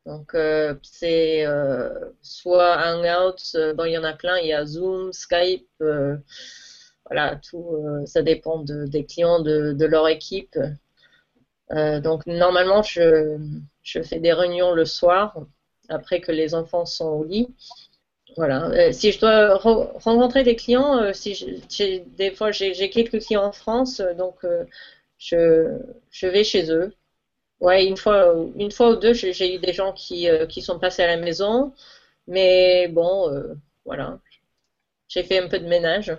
[0.06, 0.36] Donc
[0.82, 1.44] c'est
[2.20, 5.68] soit Hangout, bon il y en a plein, il y a Zoom, Skype
[7.08, 10.58] voilà, tout, euh, ça dépend des clients, de, leur équipe.
[11.72, 13.38] Euh, donc normalement, je,
[14.04, 15.36] fais des réunions le soir,
[15.88, 17.48] après que les enfants sont au lit.
[18.36, 18.66] Voilà.
[18.70, 21.34] Euh, si je dois rencontrer des clients, si
[21.68, 24.36] j'ai des fois j'ai quelques clients en France, donc
[25.18, 25.78] je,
[26.22, 26.94] vais chez eux.
[27.60, 31.02] Ouais, une fois, une fois ou deux, j'ai eu des gens qui, qui sont passés
[31.02, 31.72] à la maison,
[32.26, 33.32] mais bon,
[33.84, 34.18] voilà.
[35.08, 36.12] J'ai fait un peu de ménage.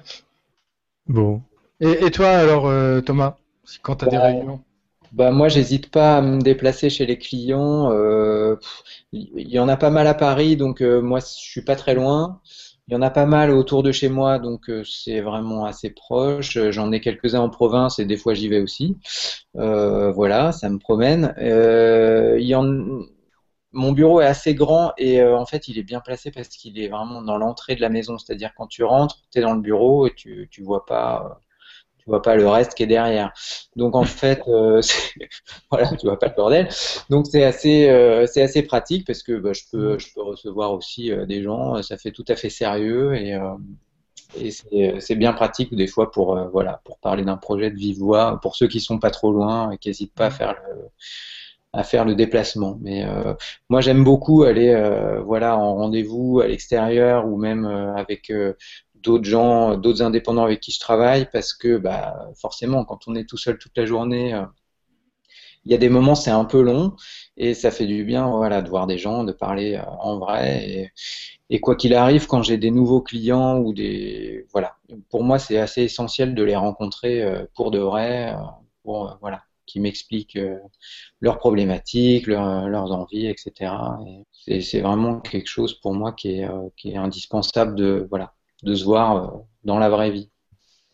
[1.09, 1.41] Bon.
[1.81, 3.35] Et, toi alors, euh, Thomas,
[3.81, 4.61] quand tu as des bah, réunions
[5.11, 7.91] bah moi, j'hésite pas à me déplacer chez les clients.
[7.91, 8.57] Euh,
[9.11, 11.95] il y en a pas mal à Paris, donc euh, moi, je suis pas très
[11.95, 12.41] loin.
[12.87, 16.59] Il y en a pas mal autour de chez moi, donc c'est vraiment assez proche.
[16.69, 18.97] J'en ai quelques-uns en province et des fois j'y vais aussi.
[19.53, 21.33] voilà, ça me promène.
[21.39, 22.65] il y en
[23.71, 26.79] mon bureau est assez grand et euh, en fait il est bien placé parce qu'il
[26.79, 29.61] est vraiment dans l'entrée de la maison, c'est-à-dire quand tu rentres, tu es dans le
[29.61, 31.39] bureau et tu tu vois pas
[31.99, 33.31] tu vois pas le reste qui est derrière.
[33.75, 34.81] Donc en fait euh,
[35.71, 36.69] voilà, tu vois pas le bordel.
[37.09, 40.73] Donc c'est assez euh, c'est assez pratique parce que bah, je peux je peux recevoir
[40.73, 43.37] aussi des gens, ça fait tout à fait sérieux et
[44.35, 44.51] et
[44.99, 48.55] c'est bien pratique des fois pour voilà pour parler d'un projet de vive voix pour
[48.55, 50.89] ceux qui sont pas trop loin et qui n'hésitent pas à faire le
[51.73, 52.77] à faire le déplacement.
[52.81, 53.33] Mais euh,
[53.69, 58.31] moi, j'aime beaucoup aller, euh, voilà, en rendez-vous à l'extérieur ou même euh, avec
[58.95, 63.27] d'autres gens, d'autres indépendants avec qui je travaille, parce que, bah, forcément, quand on est
[63.27, 64.35] tout seul toute la journée,
[65.65, 66.95] il y a des moments c'est un peu long
[67.37, 70.69] et ça fait du bien, voilà, de voir des gens, de parler en vrai.
[70.69, 70.91] Et,
[71.49, 74.77] et quoi qu'il arrive, quand j'ai des nouveaux clients ou des, voilà,
[75.09, 77.23] pour moi, c'est assez essentiel de les rencontrer
[77.55, 78.35] pour de vrai,
[78.83, 80.57] pour, voilà qui m'expliquent euh,
[81.21, 83.71] leurs problématiques, leurs envies, etc.
[84.43, 89.15] c'est vraiment quelque chose pour moi qui est, euh, indispensable de, voilà, de se voir
[89.15, 90.31] euh, dans la vraie vie.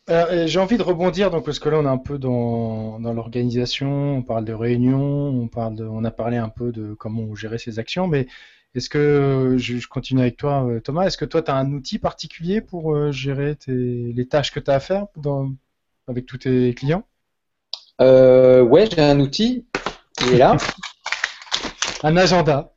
[0.08, 4.18] J'ai envie de rebondir donc parce que là on est un peu dans, dans l'organisation,
[4.18, 7.80] on parle de réunions, on parle on a parlé un peu de comment gérait ses
[7.80, 8.28] actions, mais
[8.76, 12.62] est-ce que je, continue avec toi Thomas, est-ce que toi tu as un outil particulier
[12.62, 15.08] pour gérer les tâches que tu as à faire
[16.08, 17.04] avec tous tes clients?
[18.02, 19.66] Euh, ouais, j'ai un outil.
[20.22, 20.58] Il est là.
[22.04, 22.74] un agenda.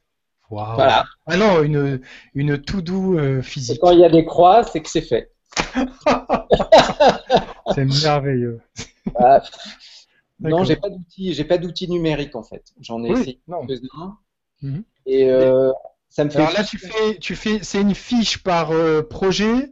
[0.51, 1.05] Voilà.
[1.27, 2.01] Ah non, une,
[2.35, 3.81] une to-do euh, physique.
[3.81, 5.31] quand il y a des croix, c'est que c'est fait.
[7.75, 8.61] c'est merveilleux.
[10.41, 12.65] non, j'ai pas d'outil, j'ai pas d'outil numérique en fait.
[12.81, 13.41] J'en ai essayé
[14.63, 14.85] mhm.
[15.05, 15.71] Et euh,
[16.09, 16.39] ça me fait.
[16.39, 19.71] Alors là, tu fais, tu fais, c'est une fiche par euh, projet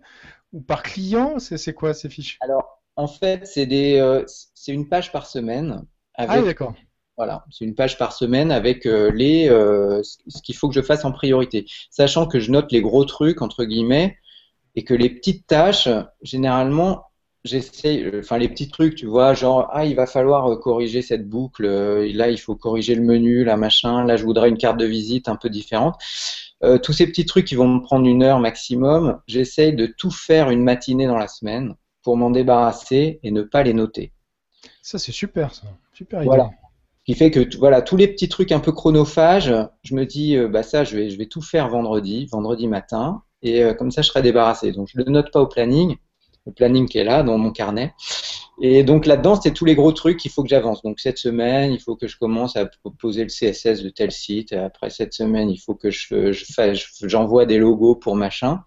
[0.53, 1.39] ou par client?
[1.39, 2.37] C'est quoi ces fiches?
[2.41, 5.85] Alors, en fait, c'est des, euh, c'est une page par semaine.
[6.15, 6.75] Avec, ah, d'accord.
[7.17, 10.83] Voilà, c'est une page par semaine avec euh, les, euh, ce qu'il faut que je
[10.83, 14.19] fasse en priorité, sachant que je note les gros trucs entre guillemets
[14.75, 15.89] et que les petites tâches,
[16.21, 17.05] généralement,
[17.45, 21.67] j'essaie, enfin les petits trucs, tu vois, genre ah il va falloir corriger cette boucle,
[21.67, 25.31] là il faut corriger le menu, là machin, là je voudrais une carte de visite
[25.31, 25.95] un peu différente.
[26.83, 30.51] tous ces petits trucs qui vont me prendre une heure maximum, j'essaye de tout faire
[30.51, 34.13] une matinée dans la semaine pour m'en débarrasser et ne pas les noter.
[34.81, 35.65] Ça, c'est super, ça.
[35.93, 36.29] Super idée.
[36.29, 36.51] Voilà.
[37.01, 40.39] Ce qui fait que voilà, tous les petits trucs un peu chronophages, je me dis,
[40.49, 44.07] bah ça, je vais, je vais tout faire vendredi, vendredi matin, et comme ça, je
[44.07, 44.71] serai débarrassé.
[44.71, 45.97] Donc, je ne le note pas au planning,
[46.47, 47.93] le planning qui est là, dans mon carnet.
[48.63, 50.83] Et donc là-dedans, c'est tous les gros trucs qu'il faut que j'avance.
[50.83, 54.53] Donc cette semaine, il faut que je commence à poser le CSS de tel site.
[54.53, 56.31] Après cette semaine, il faut que je,
[57.03, 58.63] j'envoie des logos pour machin.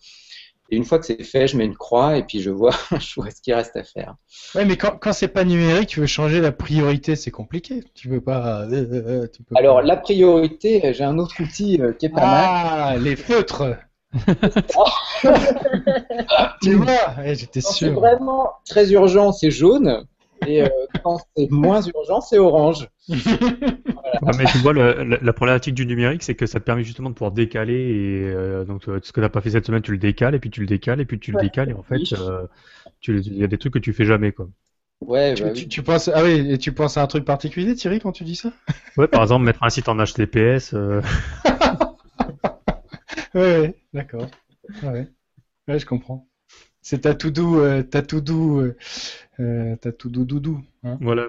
[0.71, 3.15] Et une fois que c'est fait, je mets une croix et puis je vois, je
[3.15, 4.15] vois ce qu'il reste à faire.
[4.53, 7.83] Ouais, mais quand, quand c'est pas numérique, tu veux changer la priorité, c'est compliqué.
[7.95, 8.61] Tu veux pas.
[8.61, 12.21] Euh, euh, euh, tu peux Alors la priorité, j'ai un autre outil qui est pas
[12.21, 12.45] mal.
[12.47, 13.77] Ah, les feutres.
[16.61, 17.73] tu vois, j'étais sûr.
[17.73, 20.05] C'est vraiment très urgent, c'est jaune.
[20.49, 20.67] Et euh,
[21.03, 22.87] quand c'est moins urgent, c'est orange.
[23.09, 27.31] mais tu vois, la, problématique du numérique, c'est que ça te permet justement de pouvoir
[27.31, 27.73] décaler.
[27.73, 30.33] Et euh, donc, euh, ce que tu n'as pas fait cette semaine, tu le décales,
[30.33, 31.69] et puis tu le décales, et puis tu le décales.
[31.69, 31.99] Et en fait,
[33.07, 34.31] il y a des trucs que tu fais jamais.
[34.31, 34.49] Quoi.
[35.01, 37.99] Ouais, tu, bah tu, penses ah oui, et tu penses à un truc particulier, Thierry,
[37.99, 38.51] quand tu dis ça?
[38.97, 40.73] Ouais, par exemple, mettre un site en HTTPS.
[43.35, 44.25] ouais, d'accord.
[44.83, 45.07] Ouais.
[45.67, 46.28] ouais, je comprends.
[46.81, 48.75] C'est ta tout doux, euh, ta tout doux, euh,
[49.39, 50.61] euh, ta tout doux doudou.
[50.83, 51.27] Hein voilà.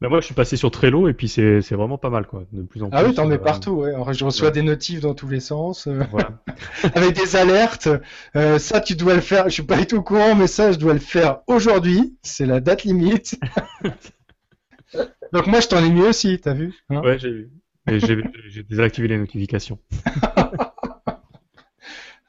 [0.00, 2.44] Mais moi, je suis passé sur Trello et puis c'est vraiment pas mal, quoi.
[2.52, 3.92] De plus en ah oui, t'en mets partout, ouais.
[4.12, 5.88] je reçois des notifs dans tous les sens.
[5.88, 6.40] Voilà.
[6.94, 7.88] avec des alertes.
[8.34, 9.44] ça, tu dois le faire.
[9.48, 12.16] Je suis pas du tout au courant, mais ça, je dois le faire aujourd'hui.
[12.22, 13.38] C'est la date limite.
[15.32, 17.50] Donc moi, je t'en ai mis aussi, t'as vu hein Ouais, j'ai vu.
[17.90, 19.78] Et j'ai désactivé les notifications.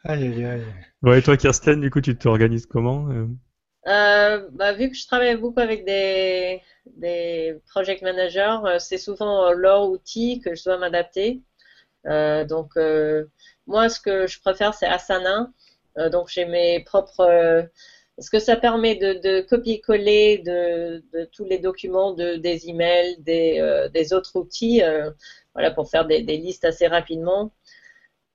[0.03, 0.65] Aïe, aïe, aïe.
[1.01, 3.27] Ouais, et toi, Kirsten, du coup, tu t'organises comment euh?
[3.87, 9.51] Euh, bah, Vu que je travaille beaucoup avec des, des project managers, euh, c'est souvent
[9.53, 11.41] leur outil que je dois m'adapter.
[12.05, 12.71] donc,
[13.67, 15.51] moi, ce que je préfère, c'est Asana.
[16.11, 17.69] donc, j'ai mes propres
[18.17, 24.13] parce que ça permet de, copier-coller de, tous les documents, de, des emails, des, des
[24.13, 24.81] autres outils
[25.53, 27.51] voilà, pour faire des, listes assez rapidement.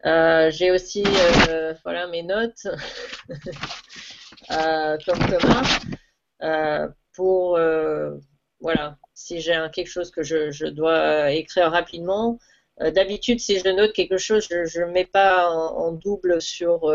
[0.06, 1.02] Euh, j'ai aussi
[1.48, 2.66] euh, voilà, mes notes
[4.50, 5.62] euh, commun
[7.14, 7.58] pour
[8.60, 12.38] voilà, si j'ai quelque chose que je, dois écrire rapidement.
[12.80, 16.92] D'habitude, si je note quelque chose, je ne mets pas en, double sur,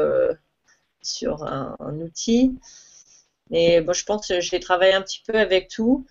[1.01, 2.57] sur un, outil.
[3.49, 6.05] Mais bon, je pense que j'ai travaillé un petit peu avec tout.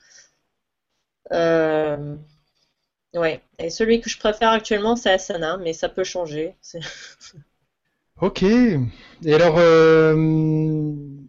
[3.14, 3.40] Ouais.
[3.58, 6.54] Et celui que je préfère actuellement, c'est Asana, mais ça peut changer.
[8.20, 8.42] ok.
[8.42, 10.14] Et alors, euh,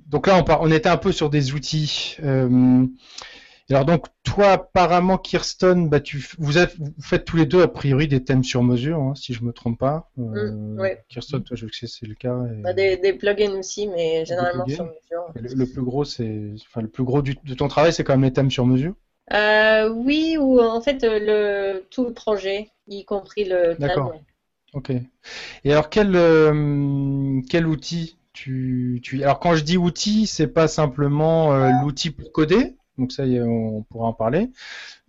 [0.08, 2.18] donc là, on, on, était un peu sur des outils.
[2.24, 2.86] Euh,
[3.72, 6.54] alors donc, toi, apparemment, Kirsten, bah, tu, vous,
[7.02, 9.78] faites tous les deux a priori des thèmes sur mesure, hein, si je me trompe
[9.78, 10.10] pas.
[10.18, 12.36] Euh, mm, Kirsten, toi, je sais que c'est le cas.
[12.64, 15.34] Bah, des, plugins aussi, mais généralement sur mesure.
[15.36, 18.34] Le, plus gros, c'est, enfin, le plus gros de ton travail, c'est quand même les
[18.34, 18.96] thèmes sur mesure.
[19.34, 24.14] Euh, oui, ou en fait euh, le, tout le projet, y compris le D'accord.
[24.74, 24.92] Ok.
[25.64, 29.24] Et alors quel, euh, quel outil tu, tu...
[29.24, 34.08] Alors quand je dis outil, c'est pas simplement l'outil pour coder, donc ça on pourra
[34.08, 34.50] en parler,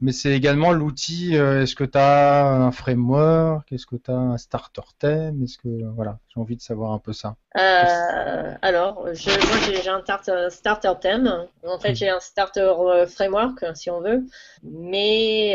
[0.01, 4.15] mais c'est également l'outil, euh, est-ce que tu as un framework, est-ce que tu as
[4.15, 7.37] un starter thème, est-ce que voilà, j'ai envie de savoir un peu ça.
[7.59, 13.91] Euh, alors, moi j'ai un starter thème, en fait j'ai un starter euh, framework si
[13.91, 14.23] on veut,
[14.63, 15.55] mais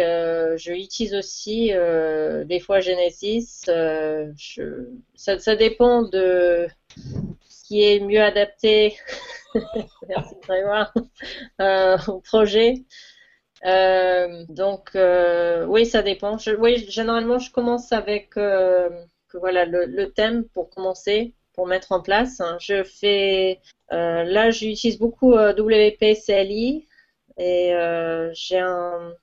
[0.58, 1.71] je utilise aussi
[2.45, 3.63] des fois Genesis,
[5.15, 6.67] ça, dépend de
[7.67, 8.97] qui est mieux adapté,
[9.56, 10.12] de
[12.12, 12.86] au projet.
[13.65, 16.38] Euh, donc, euh, oui, ça dépend.
[16.60, 18.89] oui, généralement, je commence avec euh,
[19.34, 22.41] voilà, le, thème pour commencer, pour mettre en place.
[22.60, 26.88] Je fais, là, j'utilise beaucoup WPCLI
[27.38, 27.73] et
[28.34, 29.13] j'ai un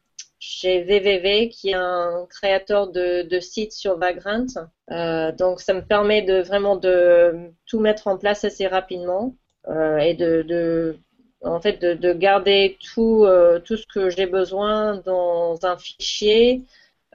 [0.45, 4.47] j'ai VVV qui est un créateur de, sites sur Vagrant.
[5.39, 9.35] donc ça me permet de vraiment de tout mettre en place assez rapidement
[9.69, 10.99] et de,
[11.45, 16.63] en fait de, garder tout, euh, tout ce que j'ai besoin dans un fichier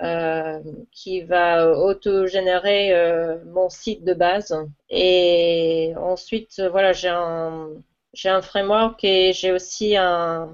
[0.02, 0.60] euh,
[0.92, 4.56] qui va auto-générer euh, mon site de base.
[4.90, 7.70] Et ensuite, voilà, j'ai un,
[8.14, 10.50] j'ai un framework et j'ai aussi un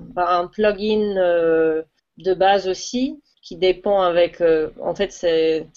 [0.52, 1.84] plugin
[2.18, 4.42] de base aussi qui dépend avec,
[4.82, 5.68] en fait, c'est,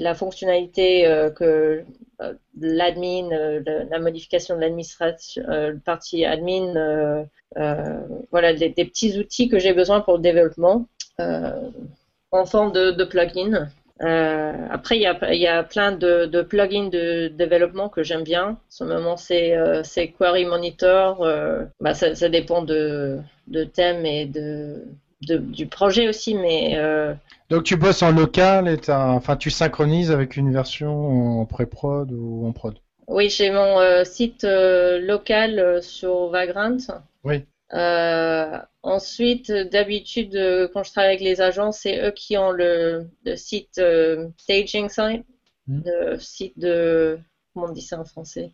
[0.00, 1.04] la fonctionnalité
[1.36, 1.84] que
[2.20, 3.60] euh, l'admin, euh,
[3.90, 7.26] la modification de l'administration, euh, partie admin,
[8.30, 10.86] voilà, des, petits outils que j'ai besoin pour le développement
[11.18, 13.68] en forme de, plugin.
[14.02, 18.48] Euh, après, il y a, y a, plein de, plugins de développement que j'aime bien.
[18.48, 19.82] En ce moment, c'est euh,
[20.18, 21.22] Query Monitor.
[21.22, 24.84] Euh, bah, ça, ça, dépend de, de thème et de,
[25.26, 26.74] du projet aussi, mais.
[26.76, 27.14] Euh,
[27.50, 32.46] Donc tu bosses en local et enfin tu synchronises avec une version en pré-prod ou
[32.46, 32.78] en prod?
[33.06, 36.76] Oui, j'ai mon site local sur Vagrant.
[37.22, 37.44] Oui.
[37.74, 43.08] Euh, ensuite, d'habitude, euh, quand je travaille avec les agences, c'est eux qui ont le,
[43.36, 45.26] site euh, staging site,
[45.66, 45.80] hmm.
[45.84, 47.18] le site de
[47.52, 48.52] comment on dit ça en français,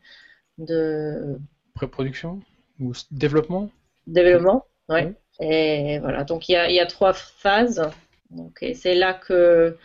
[0.58, 1.38] de
[1.74, 2.40] pré-production
[2.78, 3.70] ou développement?
[4.06, 5.00] Développement, oui.
[5.40, 7.82] Et voilà, donc il y a, y a, trois phases.
[8.30, 9.76] Donc, c'est là que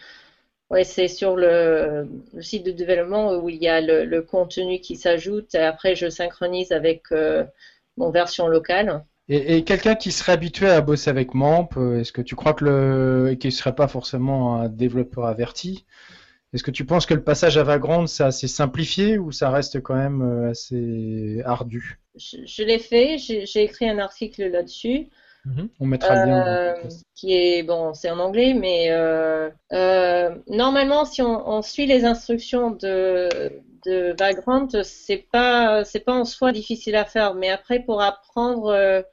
[0.71, 4.79] Ouais, c'est sur le, le, site de développement où il y a le, le contenu
[4.79, 5.53] qui s'ajoute.
[5.53, 7.03] Et après, je synchronise avec
[7.97, 9.05] mon version locale.
[9.27, 12.65] Et, quelqu'un qui serait habitué à bosser avec MAMP, euh, est-ce que tu crois que
[12.65, 15.85] le, qui ne serait pas forcément un développeur averti,
[16.53, 19.81] est-ce que tu penses que le passage à Vagrant, c'est assez simplifié ou ça reste
[19.81, 21.99] quand même euh, assez ardu?
[22.15, 25.07] Je, l'ai fait, j'ai écrit un article là-dessus.
[25.45, 25.69] Mhm.
[25.79, 26.47] On mettra le lien.
[26.47, 26.73] Euh,
[27.15, 28.89] qui est bon, c'est en anglais, mais
[30.47, 33.29] normalement, si on, suit les instructions de,
[33.85, 39.03] de Vagrant, c'est pas c'est pas en soi difficile à faire, mais après pour apprendre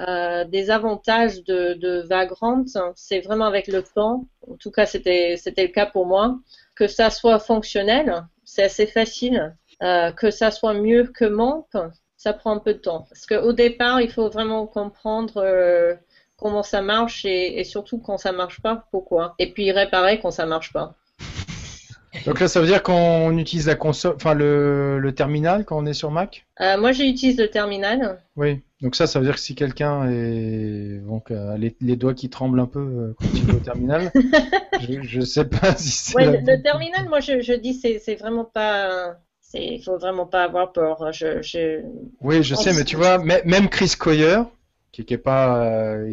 [0.00, 2.62] euh, des avantages de, de Vagrant,
[2.94, 6.38] c'est vraiment avec le temps, en tout cas c'était le cas pour moi,
[6.76, 11.66] que ça soit fonctionnel, c'est assez facile, euh, que ça soit mieux que MAMP,
[12.18, 13.06] ça prend un peu de temps.
[13.08, 15.94] Parce qu'au départ, il faut vraiment comprendre euh,
[16.36, 19.34] comment ça marche et, et, surtout quand ça marche pas, pourquoi.
[19.38, 20.94] Et puis réparer quand ça marche pas.
[22.26, 25.86] Donc là, ça veut dire qu'on utilise la console, enfin le, le, terminal quand on
[25.86, 26.46] est sur Mac?
[26.60, 28.20] Euh, Moi, j'utilise le terminal.
[28.36, 28.62] Oui.
[28.80, 32.30] Donc ça, ça veut dire que si quelqu'un est donc euh, les, les, doigts qui
[32.30, 34.10] tremblent un peu euh, quand il est au terminal,
[34.80, 36.16] je, ne sais pas si c'est.
[36.16, 39.16] Ouais, le, terminal, moi, je, je dis, c'est vraiment pas.
[39.54, 41.12] Il faut vraiment pas avoir peur.
[41.12, 41.82] Je, je...
[42.20, 44.42] Oui, je sais, mais tu vois, même Chris Coyer,
[44.92, 46.12] qui, qui est pas, euh,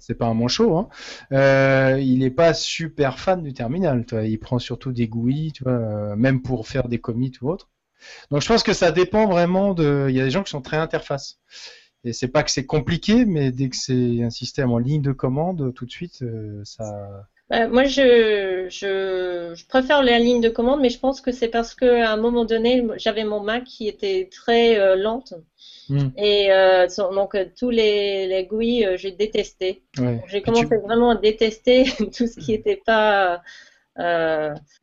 [0.00, 0.88] c'est pas, un manchot, hein.
[1.32, 4.04] euh, il n'est pas super fan du terminal.
[4.24, 7.70] Il prend surtout des GUI, tu vois, euh, même pour faire des commits ou autre.
[8.30, 10.06] Donc je pense que ça dépend vraiment de.
[10.08, 11.38] Il y a des gens qui sont très interface.
[12.04, 15.12] Et c'est pas que c'est compliqué, mais dès que c'est un système en ligne de
[15.12, 16.22] commande, tout de suite,
[16.64, 17.26] ça.
[17.48, 21.48] Bah, moi, je, je, je, préfère la ligne de commande, mais je pense que c'est
[21.48, 25.34] parce qu'à un moment donné, j'avais mon Mac qui était très lente.
[25.88, 26.08] Hmm.
[26.16, 29.84] Et euh, donc euh, tous les, les GUI, euh, j'ai détesté.
[30.26, 31.84] J'ai commencé vraiment à détester
[32.16, 33.42] tout ce qui n'était pas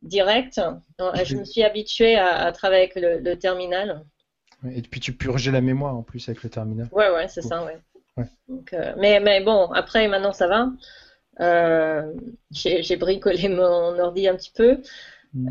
[0.02, 0.60] direct.
[0.98, 4.04] je me suis habituée à, travailler avec le, terminal.
[4.74, 6.88] Et puis tu purgeais la mémoire en plus avec le terminal.
[6.90, 7.78] Ouais, ouais, c'est ça, ouais.
[8.48, 10.68] Donc, mais, mais bon, après, maintenant ça va.
[11.38, 14.78] J'ai bricolé mon ordi un petit peu.
[15.34, 15.48] Hmm.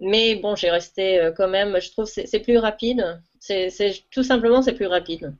[0.00, 3.20] mais bon, j'ai resté quand même, je trouve c'est plus rapide.
[3.44, 5.34] C'est tout simplement c'est plus rapide.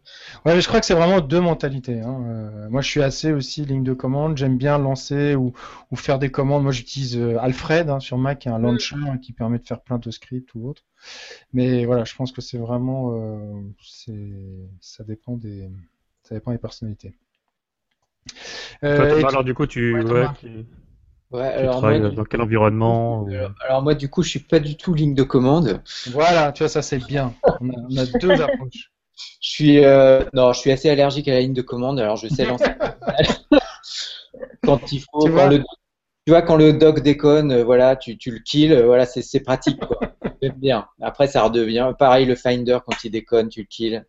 [0.45, 2.01] Ouais, mais je crois que c'est vraiment deux mentalités.
[2.01, 2.25] Hein.
[2.27, 4.37] Euh, moi, je suis assez aussi ligne de commande.
[4.37, 5.53] J'aime bien lancer ou,
[5.93, 6.65] ou, faire des commandes.
[6.65, 9.21] Moi, j'utilise euh, Alfred hein, sur Mac, un launcher mm.
[9.21, 10.83] qui permet de faire plein de scripts ou autre.
[11.53, 13.63] Mais voilà, je pense que c'est vraiment, euh,
[14.81, 15.71] ça dépend des,
[16.25, 17.15] ça dépend des personnalités.
[18.83, 19.95] Alors du coup, tu,
[21.33, 23.27] Ouais, alors moi, dans quel environnement
[23.65, 25.83] alors, moi, du coup, je suis pas du tout ligne de commande.
[26.11, 27.35] Voilà, tu vois, ça c'est bien.
[27.61, 28.93] On a, deux approches.
[29.41, 31.99] Je suis, euh, non, je suis assez allergique à la ligne de commande.
[32.01, 32.67] Alors, je sais lancer
[34.65, 35.25] quand il faut.
[35.25, 35.59] Tu vois, le,
[36.27, 39.41] tu vois, quand le doc déconne, euh, voilà, tu, tu le kills, euh, voilà, c'est
[39.41, 39.81] pratique.
[40.43, 40.87] J'aime bien.
[41.01, 42.27] Après, ça redevient pareil.
[42.27, 44.05] Le Finder, quand il déconne, tu le kills.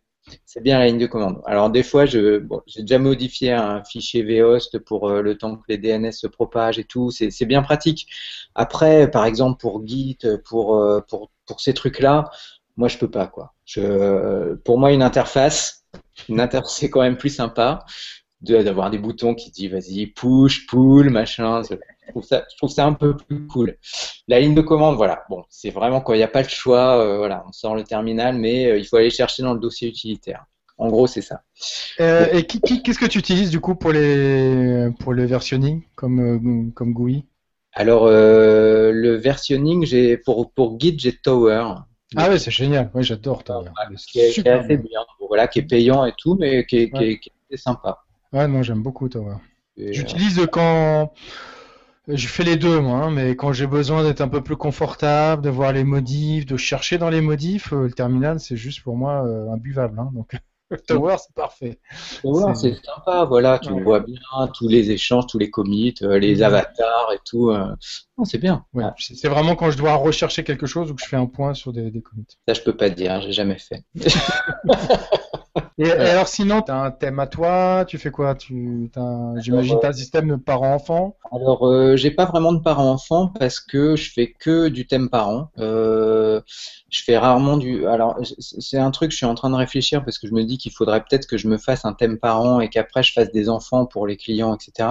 [0.46, 1.42] C'est bien la ligne de commande.
[1.44, 5.64] Alors des fois, je, j'ai déjà modifié un fichier vhost pour euh, le temps que
[5.68, 7.10] les DNS se propagent et tout.
[7.10, 8.06] C'est, bien pratique.
[8.54, 12.30] Après, par exemple pour Git, pour euh, pour pour ces trucs-là,
[12.76, 13.54] moi je peux pas quoi.
[14.64, 15.84] Pour moi, une interface,
[16.28, 17.84] une interface c'est quand même plus sympa
[18.40, 21.62] d'avoir des boutons qui disent vas-y push, pull, machin.
[22.06, 23.76] Je trouve, ça, je trouve ça un peu plus cool.
[24.28, 25.24] La ligne de commande, voilà.
[25.30, 27.84] Bon, c'est vraiment quand il n'y a pas le choix, euh, voilà, on sort le
[27.84, 30.44] terminal, mais euh, il faut aller chercher dans le dossier utilitaire.
[30.76, 31.42] En gros, c'est ça.
[32.00, 36.92] Euh, et qu'est-ce que tu utilises du coup pour les pour le versionning comme comme
[36.92, 37.24] GUI
[37.72, 41.74] Alors le versionning, j'ai pour pour Git, j'ai Tower.
[42.16, 42.90] Ah ouais, c'est génial.
[42.92, 43.70] Oui, j'adore Tower.
[44.08, 45.00] qui, est, assez bien.
[45.28, 46.90] Voilà, qui est payant et tout, mais qui est,
[47.20, 48.00] qui est sympa.
[48.32, 49.36] Ouais, moi j'aime beaucoup Tower.
[49.76, 51.12] J'utilise quand
[52.08, 55.42] je fais les deux, moi, hein, mais quand j'ai besoin d'être un peu plus confortable,
[55.42, 58.96] de voir les modifs, de chercher dans les modifs, euh, le terminal, c'est juste pour
[58.96, 59.98] moi euh, imbuvable.
[59.98, 60.36] Hein, donc...
[60.86, 61.78] Tower, c'est parfait.
[62.22, 64.18] Tower, c'est sympa, voilà, tu vois bien
[64.54, 67.50] tous les échanges, tous les commits, euh, les avatars et tout.
[67.50, 67.74] Euh.
[68.24, 68.64] c'est bien.
[68.98, 71.72] C'est vraiment quand je dois rechercher quelque chose ou que je fais un point sur
[71.72, 72.26] des, des commits.
[72.48, 73.84] Ça, je peux pas te dire, j'ai jamais fait.
[75.76, 78.36] Et, alors sinon, tu as un thème à toi, tu fais quoi?
[78.36, 78.90] Tu,
[79.38, 81.16] J'imagine tu as un système de parents-enfants?
[81.32, 85.50] Alors, euh, j'ai pas vraiment de parents-enfants parce que je fais que du thème parent.
[85.58, 86.40] Euh,
[86.94, 87.86] je fais rarement du.
[87.86, 90.58] Alors, c'est un truc, je suis en train de réfléchir parce que je me dis
[90.58, 93.48] qu'il faudrait peut-être que je me fasse un thème parent et qu'après je fasse des
[93.48, 94.88] enfants pour les clients, etc.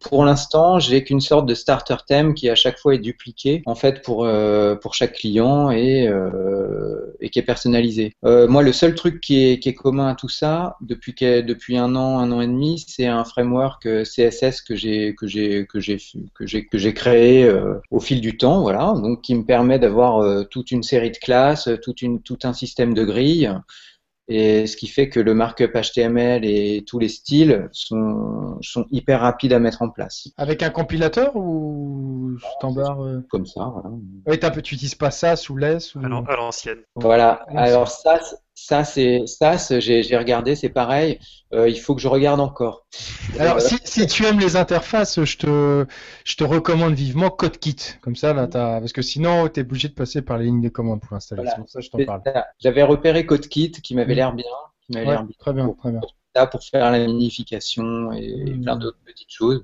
[0.00, 3.76] Pour l'instant, j'ai qu'une sorte de starter thème qui à chaque fois est dupliqué en
[3.76, 8.14] fait pour euh, pour chaque client et euh, et qui est personnalisé.
[8.24, 11.76] Euh, moi, le seul truc qui est qui est commun à tout ça depuis depuis
[11.76, 15.80] un an, un an et demi, c'est un framework CSS que j'ai que j'ai que
[15.80, 15.98] j'ai
[16.34, 17.52] que j'ai que j'ai créé
[17.90, 21.68] au fil du temps, voilà, donc qui me permet d'avoir toute une série de classes
[21.82, 23.50] tout, une, tout un système de grilles.
[24.26, 29.20] Et ce qui fait que le markup HTML et tous les styles sont, sont hyper
[29.20, 30.28] rapides à mettre en place.
[30.38, 33.20] Avec un compilateur ou standard euh?
[33.28, 33.90] Comme ça, voilà.
[34.26, 36.00] Oui, tu n'utilises pas ça sous LESS ou...
[36.00, 36.78] À l'ancienne.
[36.94, 37.44] Voilà.
[37.54, 38.18] Alors ça,
[38.54, 41.18] ça, c'est ça, j'ai regardé, c'est pareil.
[41.52, 42.86] Euh, il faut que je regarde encore.
[43.38, 45.86] Alors, si, si, tu aimes les interfaces, je te,
[46.24, 47.98] je te recommande vivement CodeKit.
[48.00, 48.48] Comme ça, là, as...
[48.48, 51.42] parce que sinon, tu es obligé de passer par les lignes de commande pour installer.
[51.46, 52.22] C'est pour ça je t'en parle.
[52.60, 54.44] J'avais repéré CodeKit qui m'avait l'air bien.
[54.86, 55.36] Qui ouais, l'air bien.
[55.38, 56.00] Très bien, très bien.
[56.46, 58.62] Pour faire la minification et, mmh.
[58.62, 59.62] plein d'autres petites choses.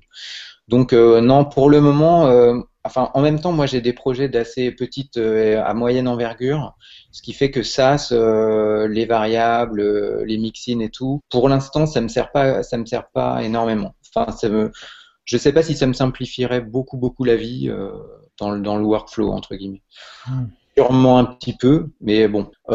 [0.69, 4.29] Donc, euh, non, pour le moment, euh, enfin, en même temps, moi, j'ai des projets
[4.29, 6.75] d'assez petite euh, à moyenne envergure,
[7.13, 11.87] ce qui fait que SAS, euh, les variables, euh, les mixins et tout, pour l'instant,
[11.87, 13.95] ça me sert pas, ça me sert pas énormément.
[14.15, 14.73] Enfin, ça me,
[15.25, 17.71] je sais pas si ça me simplifierait beaucoup, beaucoup la vie
[18.39, 19.83] dans, le, dans le workflow entre guillemets.
[20.27, 20.47] Hmm.
[20.77, 22.51] Sûrement un petit peu, mais bon.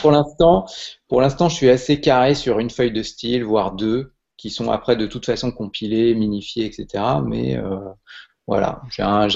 [0.00, 0.66] pour l'instant,
[1.08, 4.12] pour l'instant, je suis assez carré sur une feuille de style, voire deux
[4.42, 7.04] qui sont après de toute façon compilés, minifiés, etc.
[7.24, 7.76] Mais euh,
[8.48, 9.28] voilà, j'ai un,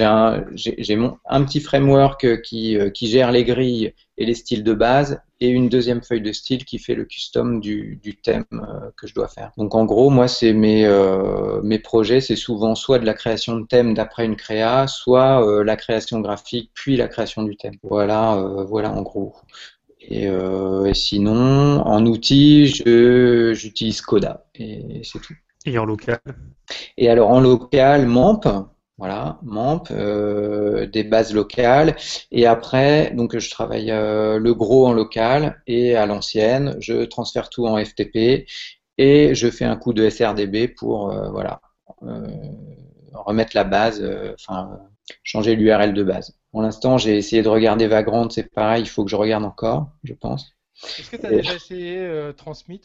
[1.29, 5.47] un, petit framework qui, euh, qui, gère les grilles et les styles de base et
[5.47, 9.29] une deuxième feuille de style qui fait le custom du, thème euh, que je dois
[9.29, 9.53] faire.
[9.57, 10.85] Donc en gros, moi, c'est mes,
[11.63, 15.77] mes projets, c'est souvent soit de la création de thème d'après une créa, soit la
[15.77, 17.77] création graphique puis la création du thème.
[17.85, 19.37] Voilà, voilà en gros.
[20.13, 25.35] Euh, et, sinon, en outil, j'utilise Coda et c'est tout.
[25.65, 26.19] Et en local?
[26.97, 28.47] Et alors en local, MAMP,
[28.99, 31.97] voilà, MAMP, euh, des bases locales.
[32.31, 37.51] Et après, donc je travaille euh, le gros en local et à l'ancienne, je transfère
[37.51, 38.47] tout en FTP
[38.99, 41.61] et je fais un coup de SRDB pour voilà
[43.13, 44.03] remettre la base,
[44.35, 44.79] enfin
[45.23, 46.39] changer l'URL de base.
[46.53, 49.91] Pour l'instant, j'ai essayé de regarder Vagrant, c'est pareil, il faut que je regarde encore,
[50.05, 50.57] je pense.
[50.99, 52.83] Est-ce que tu as déjà essayé euh, Transmit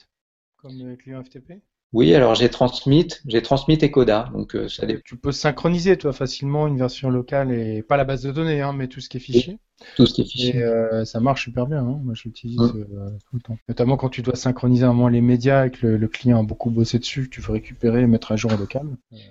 [0.58, 1.62] comme client FTP
[1.94, 6.14] oui, alors j'ai Transmit, j'ai Transmit et Coda, donc euh, ça Tu peux synchroniser toi
[6.14, 9.18] facilement une version locale et pas la base de données, hein, mais tout ce qui
[9.18, 9.60] est fichier.
[9.98, 10.56] Tout ce qui est fichier.
[10.56, 11.80] Et euh, ça marche super bien.
[11.80, 12.00] Hein.
[12.02, 12.86] Moi, j'utilise mmh.
[12.94, 13.58] euh, tout le temps.
[13.68, 16.70] Notamment quand tu dois synchroniser un moins les médias et que le, client a beaucoup
[16.70, 18.86] bossé dessus, tu veux récupérer et mettre à jour en local.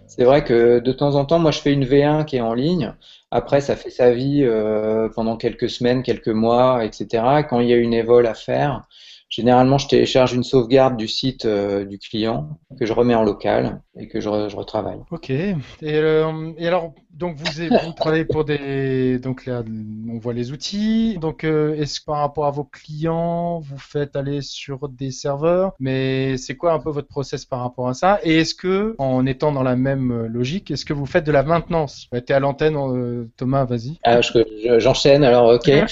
[0.06, 2.52] C'est vrai que de temps en temps, moi, je fais une V1 qui est en
[2.52, 2.92] ligne.
[3.30, 4.46] Après, ça fait sa vie
[5.14, 7.24] pendant quelques semaines, quelques mois, etc.
[7.48, 8.82] Quand il y a une évol à faire,
[9.31, 13.81] Généralement, je télécharge une sauvegarde du site euh, du client que je remets en local
[13.97, 14.99] et que je, retravaille.
[15.12, 15.31] Ok.
[15.31, 19.62] Et, euh, et alors, donc vous, vous, travaillez pour des, donc là,
[20.08, 21.18] on voit les outils.
[21.20, 25.74] Donc, euh, est-ce que par rapport à vos clients, vous faites aller sur des serveurs?
[25.78, 28.20] Mais c'est quoi un peu votre process par rapport à ça?
[28.22, 31.42] Et est-ce que, en étant dans la même logique, est-ce que vous faites de la
[31.42, 32.08] maintenance?
[32.11, 33.98] Tu es à l'antenne, Thomas, vas-y.
[34.04, 34.20] Ah,
[34.78, 35.24] j'enchaîne.
[35.24, 35.68] alors, ok.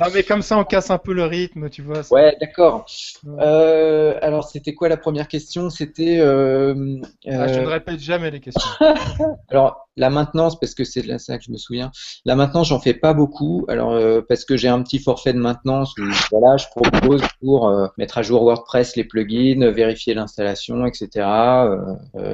[0.00, 2.00] ah, mais comme ça, on casse un peu le rythme, tu vois.
[2.10, 2.86] Ouais, d'accord.
[3.40, 5.70] Euh, alors, c'était quoi la première question?
[5.70, 6.18] C'était.
[6.18, 8.70] Euh, ah, je ne répète jamais les questions.
[9.50, 9.65] alors,
[9.96, 11.90] la maintenance, parce que c'est de ça que je me souviens.
[12.24, 13.64] La maintenance, j'en fais pas beaucoup.
[13.68, 17.72] Alors, euh, parce que j'ai un petit forfait de maintenance où voilà, je propose pour
[17.96, 21.26] mettre à jour WordPress les plugins, vérifier l'installation, etc.,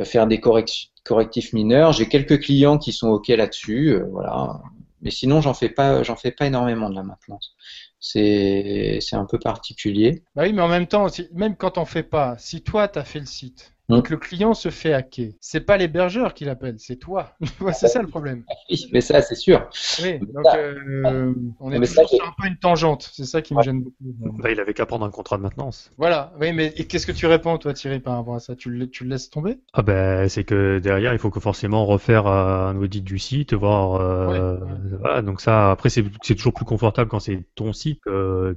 [0.04, 1.92] faire des correctifs mineurs.
[1.92, 4.60] J'ai quelques clients qui sont ok là-dessus, voilà.
[5.00, 7.56] Mais sinon, j'en fais pas, j'en fais pas énormément de la maintenance
[8.02, 10.24] c'est un peu particulier.
[10.34, 13.04] Bah oui, mais en même temps, même quand on fait pas, si toi, tu as
[13.04, 13.71] fait le site.
[13.96, 15.32] Donc le client se fait hacker.
[15.40, 17.34] C'est pas l'hébergeur qui l'appelle, c'est toi.
[17.72, 18.44] c'est ça le problème.
[18.70, 19.68] Oui, mais ça c'est sûr.
[20.02, 23.10] Oui, donc euh, on est toujours sur un peu une tangente.
[23.12, 24.38] C'est ça qui me gêne beaucoup.
[24.38, 25.90] Bah, il avait qu'à prendre un contrat de maintenance.
[25.98, 26.32] Voilà.
[26.40, 28.56] Oui, mais qu'est-ce que tu réponds toi Thierry par rapport à ça?
[28.56, 29.58] Tu le, tu le laisses tomber?
[29.74, 34.00] Ah ben c'est que derrière il faut que forcément refaire un audit du site, voir.
[34.00, 34.56] Euh,
[35.00, 38.00] voilà, donc ça après c'est toujours plus confortable quand c'est ton site.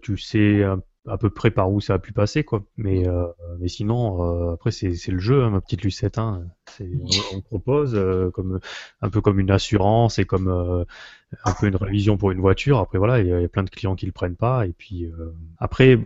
[0.01, 0.63] tu sais
[1.08, 2.64] à peu près par où ça a pu passer, quoi.
[2.78, 3.28] Mais, euh,
[3.60, 6.18] mais sinon, après, c'est le jeu, hein, ma petite Lucette.
[6.18, 6.43] Hein.
[6.80, 7.99] On, on, propose
[8.34, 8.60] comme
[9.01, 10.47] un peu comme une assurance et comme
[11.43, 12.80] un peu une révision pour une voiture.
[12.80, 14.66] Après, voilà, il y, a plein de clients qui le prennent pas.
[14.66, 15.12] Et puis
[15.60, 15.99] après.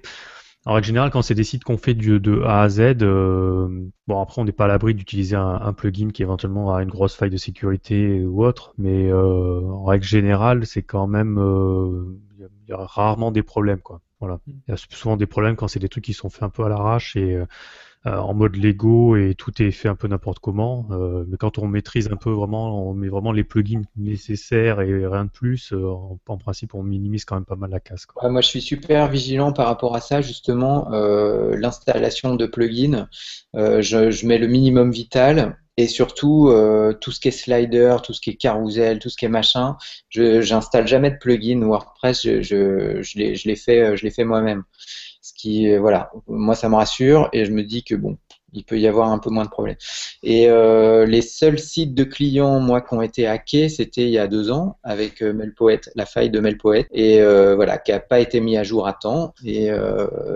[0.65, 3.87] En règle générale, quand c'est des sites qu'on fait du, de A à Z, euh,
[4.07, 7.15] bon après on n'est pas à l'abri d'utiliser un, plugin qui éventuellement a une grosse
[7.15, 12.69] faille de sécurité ou autre, mais euh, en règle générale, c'est quand même euh, il
[12.69, 14.01] y, a rarement des problèmes quoi.
[14.19, 14.51] Voilà, mm.
[14.67, 16.63] il y a souvent des problèmes quand c'est des trucs qui sont faits un peu
[16.63, 17.41] à l'arrache et
[18.07, 20.87] euh, en mode Lego et tout est fait un peu n'importe comment.
[20.91, 25.05] Euh, mais quand on maîtrise un peu vraiment, on met vraiment les plugins nécessaires et
[25.05, 25.91] rien de plus, euh,
[26.27, 28.07] en, principe, on minimise quand même pas mal la casse.
[28.23, 30.89] moi, je suis super vigilant par rapport à ça, justement.
[30.89, 33.09] L'installation de plugins,
[33.53, 36.51] je, mets le minimum vital et surtout
[36.99, 39.77] tout ce qui est slider, tout ce qui est carousel, tout ce qui est machin,
[40.09, 44.63] je j'installe jamais de plugin WordPress, je, je, je l'ai fait, je l'ai fait moi-même.
[45.21, 48.17] Ce qui, voilà, moi ça me rassure et je me dis que bon,
[48.53, 49.75] il peut y avoir un peu moins de problèmes.
[50.23, 54.17] Et euh, les seuls sites de clients, moi, qui ont été hackés, c'était il y
[54.17, 57.99] a deux ans avec euh, Melpoet, la faille de Melpoet, et euh, voilà, qui n'a
[57.99, 59.33] pas été mis à jour à temps.
[59.45, 59.69] Et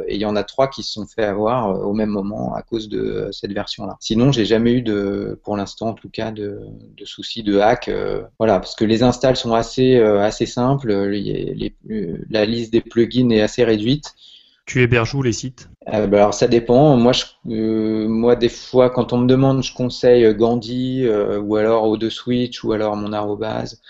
[0.09, 2.89] il y en a trois qui se sont fait avoir au même moment à cause
[2.89, 3.97] de cette version-là.
[3.99, 6.59] Sinon, j'ai jamais eu de, pour l'instant en tout cas, de,
[6.97, 7.89] de soucis de hack.
[8.37, 10.93] voilà, parce que les installs sont assez assez simples.
[11.07, 11.75] Les,
[12.29, 14.13] la liste des plugins est assez réduite.
[14.65, 15.69] Tu héberges où les sites?
[15.93, 16.95] Euh, bah, Alors ça dépend.
[16.95, 17.11] Moi,
[17.49, 22.09] euh, moi, des fois, quand on me demande, je conseille Gandhi euh, ou alors O2
[22.09, 23.81] Switch ou alors mon arrobase.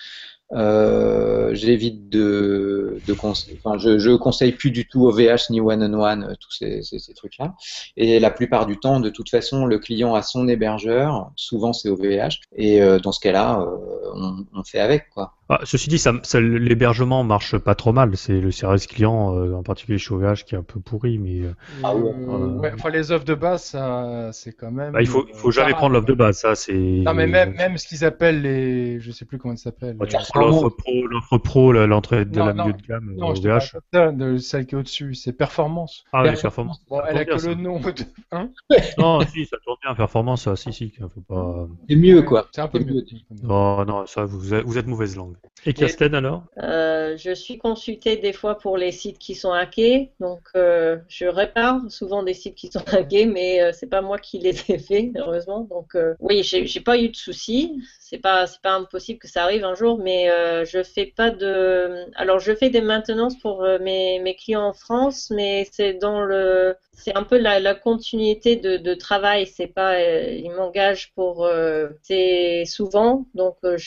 [0.52, 6.36] J'évite de, de enfin, je, je conseille plus du tout OVH ni One on One,
[6.40, 7.56] tous ces, ces, trucs-là.
[7.98, 11.32] Et la plupart du temps, de toute façon, le client a son hébergeur.
[11.36, 12.40] Souvent, c'est OVH.
[12.56, 13.66] Et dans ce cas-là,
[14.14, 15.34] on, on, fait avec, quoi.
[15.50, 18.16] Ah, ceci dit, ça, ça l'hébergement marche pas trop mal.
[18.16, 21.42] C'est le service client, euh, en particulier chez OVH, qui est un peu pourri, mais.
[21.84, 22.14] Ah ouais.
[22.14, 24.94] ouais enfin, les offres de base, ça, c'est quand même.
[24.94, 26.74] Bah, il faut, il faut jamais prendre l'offre de base, ça, c'est.
[26.74, 29.98] Non, mais même, même ce qu'ils appellent les, je sais plus comment ça s'appelle.
[30.00, 33.76] Ouais, l'offre pro, l'offre pro, l'entrée de la milieu de gamme non, OVH.
[34.14, 36.06] de celle qui est au-dessus, c'est performance.
[36.14, 36.82] Ah oui, performance.
[36.90, 37.94] Bon, elle a que le nom de.
[38.32, 38.50] Hein
[38.98, 41.68] non, si, ça tourne bien, performance, ça, si, si, faut pas.
[41.90, 42.48] C'est mieux, quoi.
[42.52, 43.06] C'est un peu mieux.
[43.44, 45.33] Non, non, ça, vous êtes, vous êtes mauvaise langue.
[45.66, 46.44] Et Kirsten alors?
[46.60, 51.26] euh, Je suis consultée des fois pour les sites qui sont hackés, donc euh, je
[51.26, 54.78] répare souvent des sites qui sont hackés, mais euh, c'est pas moi qui les ai
[54.78, 55.62] faits, heureusement.
[55.62, 57.82] Donc euh, oui, j'ai pas eu de soucis.
[58.00, 61.32] C'est pas c'est pas impossible que ça arrive un jour, mais euh, je fais pas
[61.32, 62.06] de.
[62.16, 66.22] Alors je fais des maintenances pour euh, mes, mes clients en France, mais c'est dans
[66.22, 69.48] le c'est un peu la, la continuité de, de travail.
[69.48, 73.78] C'est pas, euh, ils m'engagent pour, euh, c'est souvent, donc euh,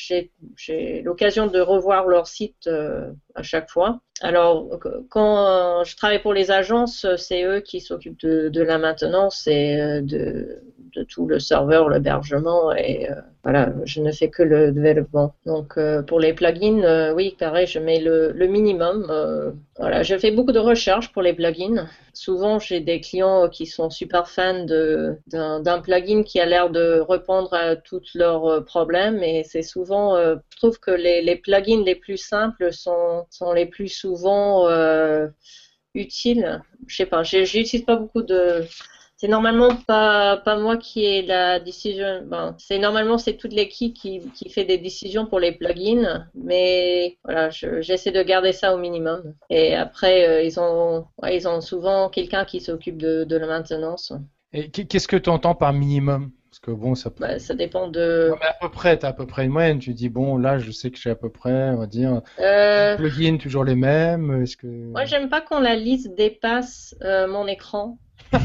[0.56, 2.68] j'ai l'occasion de revoir leur site
[3.36, 4.00] à chaque fois.
[4.22, 4.68] Alors,
[5.10, 10.62] quand je travaille pour les agences, c'est eux qui s'occupent de, la maintenance et de,
[10.94, 13.08] de tout le serveur, l'hébergement et
[13.44, 15.34] voilà, je ne fais que le développement.
[15.44, 19.06] Donc, pour les plugins, oui, pareil, je mets le, minimum.
[19.78, 21.86] voilà, je fais beaucoup de recherches pour les plugins.
[22.16, 27.52] Souvent, j'ai des clients qui sont super fans d'un plugin qui a l'air de répondre
[27.52, 31.94] à tous leurs euh, problèmes et c'est souvent, euh, je trouve que les, plugins les
[31.94, 35.28] plus simples sont, sont les plus souvent euh,
[35.94, 36.62] utiles.
[36.86, 38.66] Je sais pas, j'utilise pas beaucoup de
[39.18, 42.22] c'est normalement pas, moi qui ai la décision.
[42.26, 44.20] Ben, c'est normalement c'est toute l'équipe qui,
[44.50, 49.34] fait des décisions pour les plugins, mais voilà, j'essaie de garder ça au minimum.
[49.48, 54.12] Et après, euh, ils ont, ils ont souvent quelqu'un qui s'occupe de, la maintenance.
[54.52, 56.30] Qu'est-ce que tu entends par minimum?
[56.56, 58.32] Parce que bon, ça, bah, ça dépend de.
[58.40, 59.78] à peu près, tu as à peu près une moyenne.
[59.78, 62.96] Tu dis, bon, là, je sais que j'ai à peu près, on va dire, euh...
[62.96, 64.42] plugins toujours les mêmes.
[64.42, 64.66] Est-ce que...
[64.66, 67.98] Moi, j'aime pas quand la liste dépasse euh, mon écran.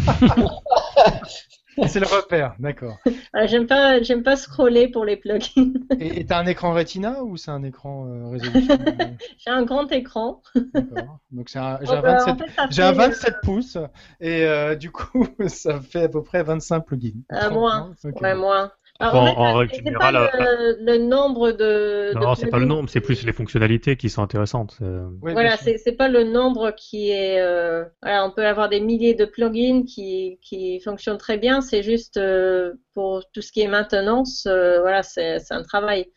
[1.87, 2.97] c'est le repère, d'accord.
[3.33, 5.71] Ah, j'aime pas, j'aime pas scroller pour les plugins.
[5.99, 8.77] et t'as un écran Retina ou c'est un écran euh, résolution
[9.37, 10.41] J'ai un grand écran.
[10.73, 11.19] D'accord.
[11.31, 13.77] Donc j'ai un, oh, bah, 27, un 27 pouces
[14.19, 17.21] et euh, du coup ça fait à peu près 25 plugins.
[17.31, 17.93] Euh, moins.
[18.03, 18.71] Ouais, moins.
[19.01, 22.13] Alors, en, règle générale, pas le, le, nombre de.
[22.13, 24.77] Non, c'est pas le nombre, c'est plus les fonctionnalités qui sont intéressantes.
[25.21, 27.39] Oui, voilà, c'est pas le nombre qui est.
[27.39, 27.83] Euh...
[28.01, 31.61] Voilà, on peut avoir des milliers de plugins qui, qui fonctionnent très bien.
[31.61, 34.45] C'est juste euh, pour tout ce qui est maintenance.
[34.47, 36.07] Euh, voilà, c'est un travail.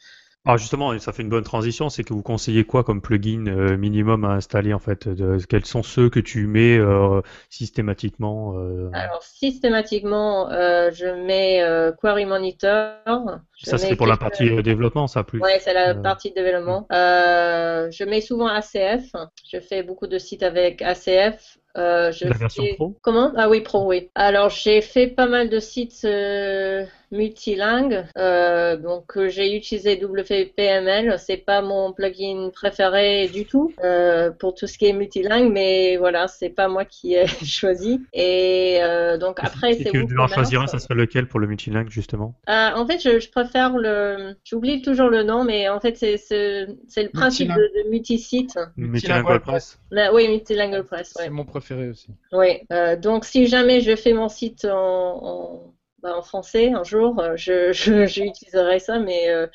[0.47, 3.79] Alors justement, ça fait une bonne transition, c'est que vous conseillez quoi comme plugin euh,
[3.79, 8.91] minimum à installer en fait de, Quels sont ceux que tu mets euh, systématiquement euh...
[8.93, 11.65] Alors systématiquement, je mets
[11.99, 13.41] Query Monitor.
[13.63, 15.41] ça c'est pour la partie développement, ça plus?
[15.43, 16.87] Oui, c'est la partie développement.
[16.91, 19.13] je mets souvent ACF.
[19.51, 21.59] Je fais beaucoup de sites avec ACF.
[21.75, 22.95] Je La version pro?
[23.01, 23.33] Comment?
[23.37, 24.11] Ah oui, pro, oui.
[24.15, 26.07] Alors, j'ai fait pas mal de sites
[27.11, 28.05] multilingues.
[28.17, 31.19] Euh, donc, euh, j'ai utilisé WPML.
[31.19, 35.97] C'est pas mon plugin préféré du tout euh, pour tout ce qui est multilingue, mais
[35.97, 38.01] voilà, c'est pas moi qui ai choisi.
[38.13, 40.07] Et euh, donc, après, c'est Si tu vous.
[40.07, 42.35] devais en choisir un, ça serait lequel pour le multilingue, justement?
[42.49, 44.35] Euh, en fait, je, je préfère le.
[44.45, 47.85] J'oublie toujours le nom, mais en fait, c'est c'est le principe de, Multilingue.
[47.85, 48.59] de multisite.
[48.77, 51.13] Multilingue WordPress Là, oui, multilingue press.
[51.17, 51.25] Ouais.
[51.25, 52.09] C'est mon préféré aussi.
[52.33, 54.73] Oui, euh, donc si jamais je fais mon site en,
[55.25, 55.74] en,
[56.05, 57.73] bah, en français un jour, euh, je,
[58.07, 59.47] j'utiliserai ça, mais euh,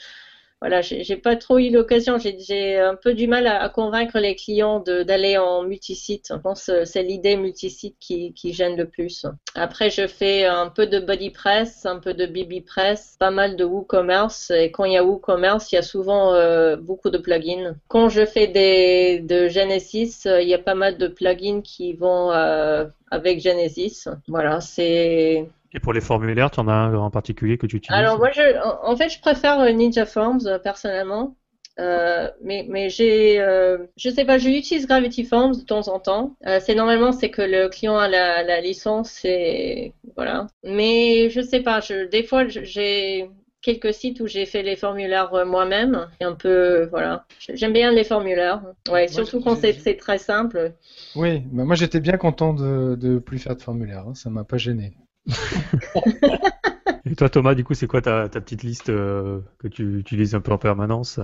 [0.62, 2.18] voilà, j'ai pas trop eu l'occasion.
[2.18, 6.28] J'ai un peu du mal à, convaincre les clients d'aller en multisite.
[6.30, 9.26] Je pense que c'est l'idée multisite qui, gêne le plus.
[9.56, 14.52] Après, je fais un peu de BodyPress, un peu de BBPress, pas mal de WooCommerce.
[14.52, 17.76] Et quand il y a WooCommerce, il y a souvent euh, beaucoup de plugins.
[17.88, 21.93] Quand je fais des de Genesis, euh, il y a pas mal de plugins qui
[21.93, 24.10] vont euh, avec Genesis.
[24.28, 27.96] Voilà, c'est Et pour les formulaires, tu en as un en particulier que tu utilises
[27.98, 28.42] alors moi, je,
[28.84, 31.36] en fait, je préfère euh, Ninja Forms euh, personnellement,
[31.80, 36.36] Euh, mais mais j'ai, euh, je sais pas, j'utilise Gravity Forms de temps en temps.
[36.46, 40.48] Euh, c'est normalement c'est que le client a la, la licence et voilà.
[40.66, 43.30] Mais je sais pas, je, des fois j'ai
[43.62, 47.26] quelques sites où j'ai fait les formulaires moi-même et un peu voilà.
[47.54, 48.62] J'aime bien les formulaires.
[48.92, 50.74] Ouais, surtout quand c'est très simple.
[51.16, 54.04] Oui, bah moi j'étais bien content de de plus faire de formulaire.
[54.08, 54.98] hein, Ça m'a pas gêné.
[57.06, 60.36] Et toi, Thomas, du coup, c'est quoi ta, ta petite liste euh, que tu utilises
[60.36, 61.20] un peu en permanence?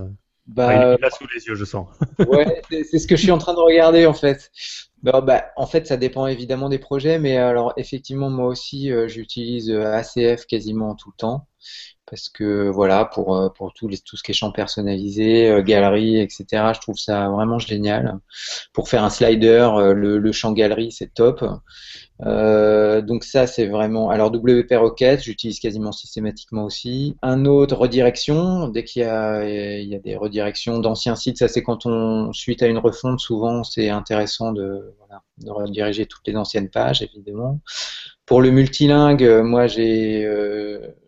[0.48, 1.90] Bah, Ah, Il est là sous les yeux, je sens.
[2.24, 4.52] Ouais, c'est c'est ce que je suis en train de regarder en fait.
[5.04, 9.08] Bah, bah, en fait, ça dépend évidemment des projets, mais alors effectivement, moi aussi, euh,
[9.08, 11.48] j'utilise euh, ACF quasiment tout le temps
[12.08, 15.62] parce que voilà, pour euh, pour tout les, tout ce qui est champ personnalisé, euh,
[15.64, 16.46] galerie, etc.
[16.74, 18.20] Je trouve ça vraiment génial.
[18.74, 21.44] Pour faire un slider, euh, le, champ galerie, c'est top.
[22.20, 24.10] Donc ça, c'est vraiment.
[24.10, 27.18] Alors WP Rocket, j'utilise quasiment systématiquement aussi.
[27.22, 29.44] Un autre redirection, dès qu'il y a,
[29.80, 33.20] il y a des redirections d'anciens sites, ça c'est quand on suite à une refonte,
[33.20, 37.60] souvent c'est intéressant de, voilà, de rediriger toutes les anciennes pages, évidemment.
[38.26, 40.26] Pour le multilingue, moi j'ai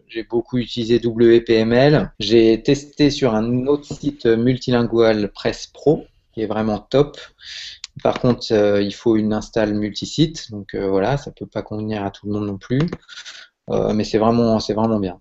[0.07, 2.11] j'ai beaucoup utilisé WPML.
[2.19, 7.17] J'ai testé sur un autre site multilingual Press Pro, qui est vraiment top.
[8.03, 12.05] Par contre, euh, il faut une install multisite, donc euh, voilà, ça peut pas convenir
[12.05, 12.81] à tout le monde non plus,
[13.69, 15.19] Euh, mais c'est vraiment, c'est vraiment bien.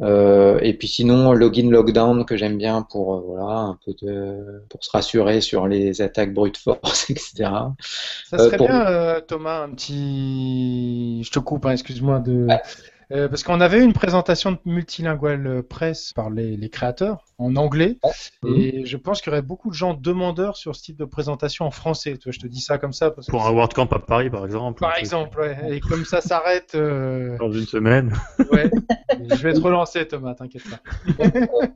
[0.00, 4.82] Euh, et puis sinon, login lockdown que j'aime bien pour voilà un peu de pour
[4.82, 7.50] se rassurer sur les attaques brute force, etc.
[8.30, 11.22] Ça serait pour- bien, Thomas, un petit.
[11.24, 12.46] Je te coupe, hein, excuse-moi de.
[12.46, 12.60] Ouais.
[13.14, 17.24] Euh, parce qu'on avait eu une présentation de multilingual euh, presse par les, les créateurs
[17.38, 17.98] en anglais,
[18.46, 21.64] et je pense qu'il y aurait beaucoup de gens demandeurs sur ce type de présentation
[21.64, 22.16] en français.
[22.16, 24.30] Tu vois, je te dis ça comme ça parce que Pour un WordCamp à Paris,
[24.30, 24.80] par exemple.
[24.80, 25.56] par exemple, ouais.
[25.76, 28.12] Et comme ça s'arrête, euh, Dans une semaine.
[28.52, 28.70] ouais.
[29.30, 30.80] je vais te relancer, Thomas, t'inquiète pas.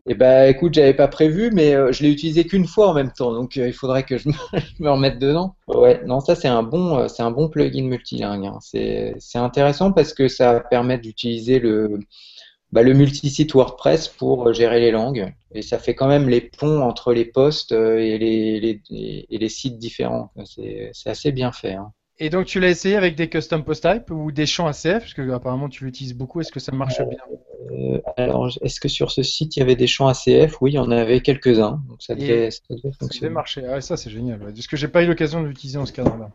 [0.07, 3.11] Et bah écoute, j'avais pas prévu, mais euh, je l'ai utilisé qu'une fois en même
[3.13, 5.57] temps, donc euh, il faudrait que je me, je me remette dedans.
[5.67, 8.47] Ouais, non, ça c'est un bon, euh, c'est un bon plugin multilingue.
[8.47, 8.59] hein.
[8.61, 11.28] C'est, c'est intéressant parce que ça permet d'utiliser
[11.61, 11.99] le,
[12.73, 16.41] bah, le multisite WordPress pour euh, gérer les langues, et ça fait quand même les
[16.43, 18.83] ponts entre les posts euh, et les, les,
[19.31, 20.31] et les sites différents.
[20.45, 21.75] C'est, c'est assez bien fait.
[21.75, 21.93] hein.
[22.21, 25.15] Et donc, tu l'as essayé avec des custom post type ou des champs ACF, parce
[25.15, 26.41] que apparemment tu l'utilises beaucoup.
[26.41, 27.19] Est-ce que ça marche bien?
[27.71, 30.61] Euh, alors, est-ce que sur ce site il y avait des champs ACF?
[30.61, 33.33] Oui, il y en avait quelques-uns, donc ça devait, ça devait Ça devait fonctionner.
[33.33, 33.65] marcher.
[33.67, 34.43] Ah, ça, c'est génial.
[34.43, 34.53] ouais.
[34.53, 36.31] Parce que j'ai pas eu l'occasion de l'utiliser en ce cadre-là.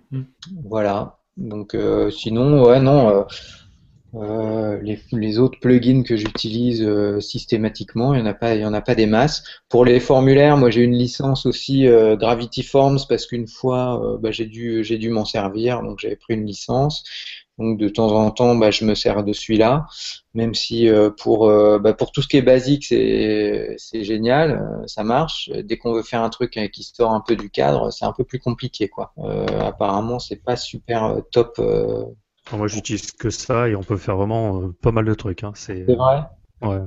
[0.63, 1.17] Voilà.
[1.35, 3.09] Donc euh, sinon, ouais, non.
[3.09, 3.23] euh,
[4.15, 8.61] euh, les, les autres plugins que j'utilise euh, systématiquement, il y en a pas, il
[8.61, 9.43] y en a pas des masses.
[9.69, 14.17] Pour les formulaires, moi j'ai une licence aussi euh, Gravity Forms parce qu'une fois, euh,
[14.17, 17.03] bah, j'ai dû, j'ai dû m'en servir, donc j'avais pris une licence.
[17.59, 19.85] Donc de temps en temps, bah, je me sers de celui-là,
[20.33, 25.03] même si euh, pour bah, pour tout ce qui est basique, c'est c'est génial, ça
[25.03, 25.51] marche.
[25.63, 28.23] Dès qu'on veut faire un truc qui sort un peu du cadre, c'est un peu
[28.23, 29.13] plus compliqué, quoi.
[29.59, 31.59] Apparemment, c'est pas super top.
[32.51, 35.43] Euh, moi, j'utilise que ça et on peut faire vraiment euh, pas mal de trucs.
[35.43, 35.51] Hein.
[35.55, 36.23] C'est vrai?
[36.61, 36.79] ouais.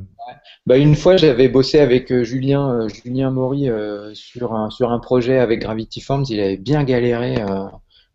[0.67, 4.91] Bah, une fois, j'avais bossé avec euh, Julien, euh, Julien Maury euh, sur un, sur
[4.91, 6.25] un projet avec Gravity Forms.
[6.29, 7.65] Il avait bien galéré euh,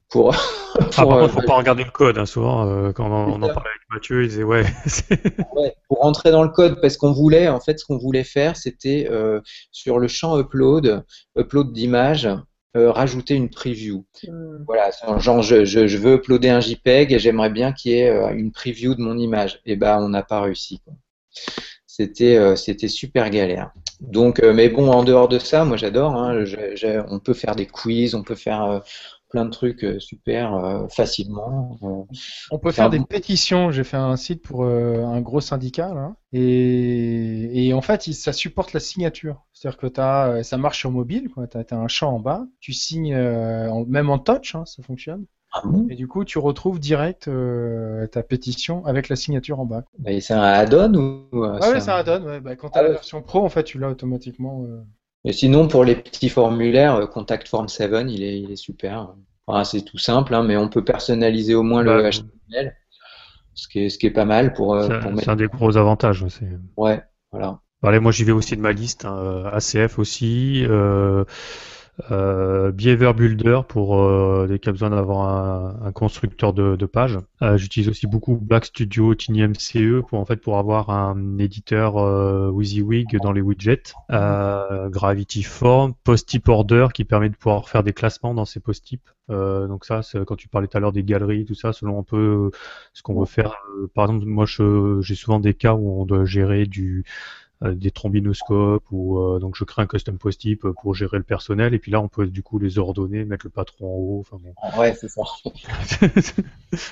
[0.09, 0.35] pour.
[0.73, 2.17] Ah, par pour, euh, contre, faut pas regarder le code.
[2.17, 2.25] Hein.
[2.25, 4.63] Souvent, euh, quand on, on en parlait avec Mathieu, il disait ouais.
[5.55, 8.55] ouais, pour rentrer dans le code, parce qu'on voulait, en fait, ce qu'on voulait faire,
[8.55, 9.41] c'était euh,
[9.73, 11.03] sur le champ upload,
[11.37, 12.29] upload d'image,
[12.77, 14.05] euh, rajouter une preview.
[14.27, 14.63] Hmm.
[14.65, 18.09] Voilà, genre je, je, je veux uploader un JPEG et j'aimerais bien qu'il y ait
[18.09, 19.59] euh, une preview de mon image.
[19.65, 20.81] Et ben, on n'a pas réussi.
[21.85, 23.71] C'était euh, c'était super galère.
[23.99, 26.15] Donc, mais bon, en dehors de ça, moi j'adore.
[26.15, 26.43] hein,
[27.09, 28.81] on peut faire des quiz, on peut faire,
[29.31, 31.77] plein de trucs super facilement.
[32.51, 33.71] On peut faire des pétitions.
[33.71, 38.79] J'ai fait un site pour un gros syndicat là, et, en fait, ça supporte la
[38.79, 39.45] signature.
[39.53, 43.15] C'est-à-dire que as, ça marche sur mobile, tu as, un champ en bas, tu signes
[43.87, 45.25] même en touch, hein, ça fonctionne.
[45.53, 49.83] Ah et du coup, tu retrouves direct euh, ta pétition avec la signature en bas.
[50.05, 52.39] Et c'est un add-on ou euh, Ah ouais, c'est un add-on.
[52.39, 54.63] Bah, quand tu as ah la version pro, en fait, tu l'as automatiquement.
[54.63, 54.81] Euh.
[55.23, 59.13] Et sinon, pour les petits formulaires, Contact Form 7, il est, il est super.
[59.63, 62.71] c'est tout simple, hein, mais on peut personnaliser au moins le HTML, bah,
[63.53, 64.81] ce qui est, ce qui est pas mal pour.
[64.81, 66.25] c'est un des gros avantages.
[66.75, 67.59] Ouais, voilà.
[67.83, 69.05] Allez, moi, j'y vais aussi de ma liste.
[69.05, 70.63] Hein, ACF aussi.
[70.67, 71.23] Euh,
[72.09, 76.85] euh, Behavior Builder pour euh, dès qu'il y a besoin d'avoir un, constructeur de, de
[76.85, 77.19] pages.
[77.41, 82.49] Euh, J'utilise aussi beaucoup Black Studio, TinyMCE pour en fait pour avoir un éditeur euh,
[82.49, 83.93] WYSIWYG dans les widgets.
[84.11, 89.09] Euh, Gravity Form, Post-Type Order qui permet de pouvoir faire des classements dans ces post-types.
[89.29, 92.03] Euh, donc ça, quand tu parlais tout à l'heure des galeries, tout ça, selon un
[92.03, 92.51] peu
[92.93, 93.55] ce qu'on veut faire.
[93.93, 97.05] par exemple, moi, j'ai souvent des cas où on doit gérer du
[97.61, 101.79] des trombinoscopes ou euh, donc je crée un custom post-type pour gérer le personnel et
[101.79, 104.19] puis là on peut du coup les ordonner, mettre le patron en haut.
[104.21, 104.79] Enfin bon.
[104.79, 105.21] Ouais, c'est ça.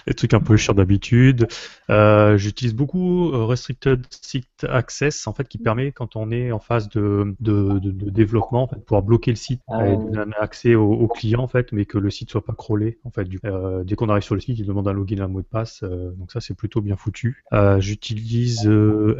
[0.08, 1.48] les trucs un peu chiants d'habitude.
[1.90, 6.60] Euh, J'utilise beaucoup euh, Restricted Site Access en fait qui permet quand on est en
[6.60, 10.36] phase de, de, de, de développement en fait, pouvoir bloquer le site ah et donner
[10.40, 13.26] accès au, au, client en fait, mais que le site soit pas crawlé en fait.
[13.26, 15.48] Du, euh, dès qu'on arrive sur le site, il demande un login, un mot de
[15.48, 15.84] passe.
[15.84, 17.44] donc ça c'est plutôt bien foutu.
[17.80, 18.70] J'utilise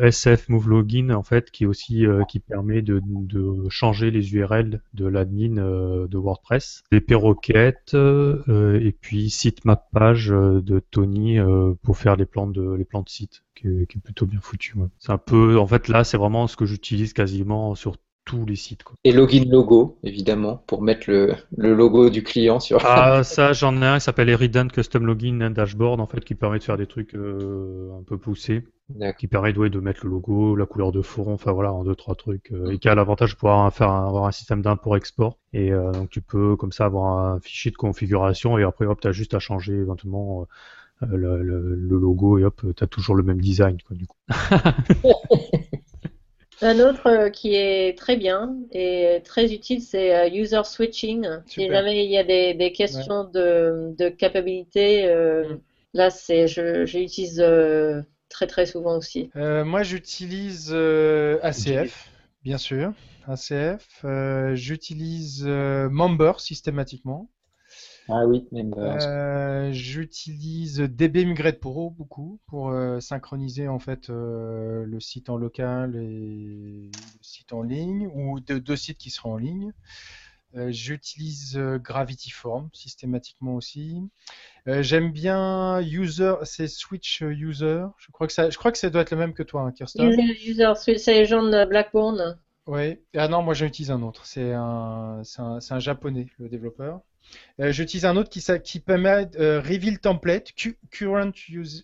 [0.02, 3.02] SF Move Login en fait qui aussi euh, qui permet de,
[3.70, 10.28] changer les URL de l'admin euh, de WordPress, des perroquettes euh, et puis sitemap page
[10.30, 11.38] de Tony
[11.84, 14.76] pour faire les plans de les plans de site qui est, plutôt bien foutu.
[14.98, 17.98] C'est un peu en fait là c'est vraiment ce que j'utilise quasiment sur
[18.30, 18.84] tous les sites.
[19.04, 22.80] Et login logo, évidemment, pour mettre le, logo du client sur.
[22.86, 26.60] Ah, ça, j'en ai un qui s'appelle Eridan Custom Login Dashboard, en fait, qui permet
[26.60, 28.64] de faire des trucs un peu poussés
[29.18, 32.16] qui permet de mettre le logo, la couleur de fond, enfin voilà, en deux trois
[32.16, 35.38] trucs, euh, et qui a l'avantage de pouvoir faire avoir un système d'import-export.
[35.54, 39.00] Et euh, donc tu peux comme ça avoir un fichier de configuration et après hop,
[39.00, 40.48] t'as juste à changer éventuellement
[41.04, 44.18] euh, le, le, logo et hop, t'as toujours le même design quoi du coup.
[46.62, 51.28] Un autre qui est très bien et très utile, c'est user switching.
[51.46, 55.60] Si jamais il y a des, des questions de, de capabilité, mm.
[55.94, 57.42] là c'est, j'utilise
[58.30, 59.30] très très souvent aussi.
[59.36, 62.10] Euh, moi j'utilise euh, ACF,
[62.44, 62.94] bien sûr.
[63.28, 64.06] ACF.
[64.06, 67.30] Euh, j'utilise Member systématiquement.
[68.10, 69.72] Ah oui, Member.
[69.72, 77.22] j'utilise DB Migrate Pro beaucoup pour synchroniser en fait le site en local et le
[77.22, 79.74] site en ligne ou deux sites qui seront en ligne.
[80.56, 84.02] Euh, j'utilise euh, Gravity Form systématiquement aussi.
[84.68, 87.84] Euh, j'aime bien User, c'est Switch User.
[87.98, 89.72] Je crois que ça, je crois que ça doit être le même que toi, hein,
[89.72, 90.10] Kirsten.
[90.10, 92.40] User, c'est les gens de Blackburn.
[92.70, 93.00] Oui.
[93.16, 94.26] Ah non, moi j'utilise un autre.
[94.26, 97.02] C'est un, un, un, japonais, le développeur.
[97.58, 100.54] j'utilise un autre qui, qui permet Reveal Template,
[100.92, 101.84] Current use,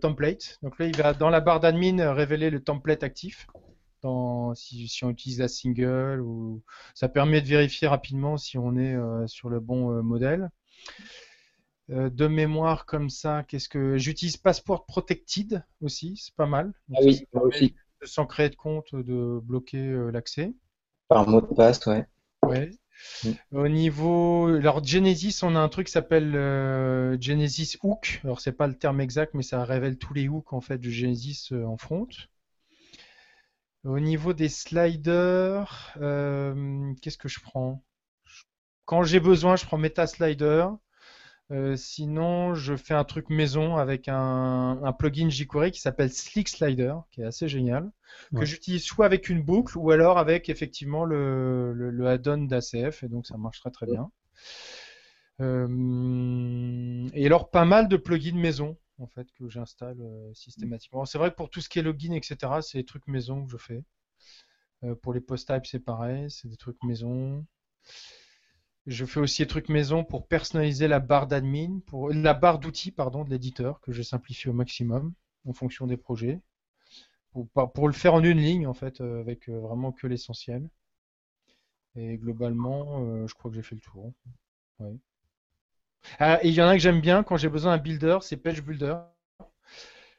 [0.00, 0.58] Template.
[0.62, 3.46] Donc là, il va dans la barre d'admin révéler le template actif
[4.54, 6.62] si, on utilise la single ou
[6.94, 10.50] ça permet de vérifier rapidement si on est euh, sur le bon euh, modèle.
[11.90, 16.72] Euh, de mémoire comme ça, qu'est-ce que j'utilise Passport Protected aussi, c'est pas mal.
[16.94, 17.74] ah oui.
[18.02, 20.52] Sans créer de compte, de bloquer l'accès.
[21.08, 22.06] Par mot de passe, ouais.
[22.42, 22.70] Ouais.
[23.24, 23.30] Mm.
[23.52, 26.32] Au niveau, alors Genesis, on a un truc qui s'appelle
[27.20, 28.20] Genesis Hook.
[28.24, 30.90] Alors c'est pas le terme exact, mais ça révèle tous les hooks en fait de
[30.90, 32.08] Genesis en front.
[33.84, 37.84] Au niveau des sliders, euh, qu'est-ce que je prends?
[38.86, 40.68] Quand j'ai besoin, je prends MetaSlider.
[41.50, 46.94] Euh, sinon, je fais un truc maison avec un, plugin jQuery qui s'appelle Slick Slider,
[47.10, 47.90] qui est assez génial,
[48.34, 53.26] que j'utilise soit avec une boucle ou alors avec effectivement le, add-on d'ACF, et donc
[53.26, 54.10] ça marche très très bien.
[55.40, 61.04] Euh, et alors pas mal de plugins maison en fait que j'installe euh, systématiquement.
[61.04, 63.50] C'est vrai que pour tout ce qui est login, etc., c'est des trucs maison que
[63.50, 63.84] je fais.
[65.00, 67.46] Pour les post types, c'est pareil, c'est des trucs maison.
[68.86, 72.90] Je fais aussi des trucs maison pour personnaliser la barre d'admin, pour la barre d'outils
[72.90, 75.14] pardon de l'éditeur que je simplifie au maximum
[75.46, 76.40] en fonction des projets.
[77.32, 80.68] Pour, le faire en une ligne en fait, euh, avec vraiment que l'essentiel.
[81.96, 84.12] Et globalement, je crois que j'ai fait le tour.
[86.18, 88.62] Ah, il y en a que j'aime bien quand j'ai besoin d'un builder, c'est Page
[88.62, 88.96] Builder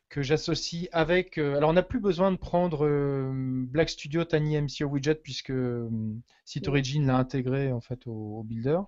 [0.09, 1.37] que j'associe avec.
[1.37, 5.51] Euh, alors, on n'a plus besoin de prendre euh, Black Studio Tiny MCO Widget puisque
[5.51, 5.89] euh,
[6.45, 8.79] SiteOrigin l'a intégré en fait au, builder.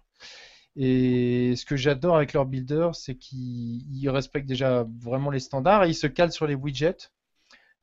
[0.75, 5.89] Et ce que j'adore avec leur builder, c'est qu'ils respectent déjà vraiment les standards et
[5.89, 7.09] ils se calent sur les widgets.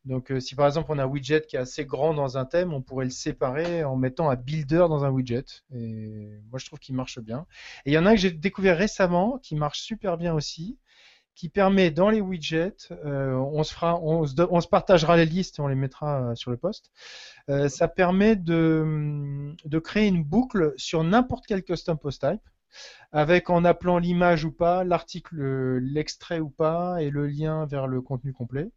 [0.05, 2.45] Donc euh, si par exemple on a un widget qui est assez grand dans un
[2.45, 5.45] thème, on pourrait le séparer en mettant un builder dans un widget.
[5.74, 7.47] Et moi je trouve qu'il marche bien.
[7.87, 10.78] Et il y en a un que j'ai découvert récemment qui marche super bien aussi,
[11.35, 15.66] qui permet dans les widgets, euh, on, se fera, on, se, partagera les listes on
[15.66, 16.93] les mettra euh, sur le post.
[17.68, 22.41] ça permet de, de créer une boucle sur n'importe quel custom post type
[23.12, 28.01] avec en appelant l'image ou pas, l'article, l'extrait ou pas, et le lien vers le
[28.01, 28.70] contenu complet.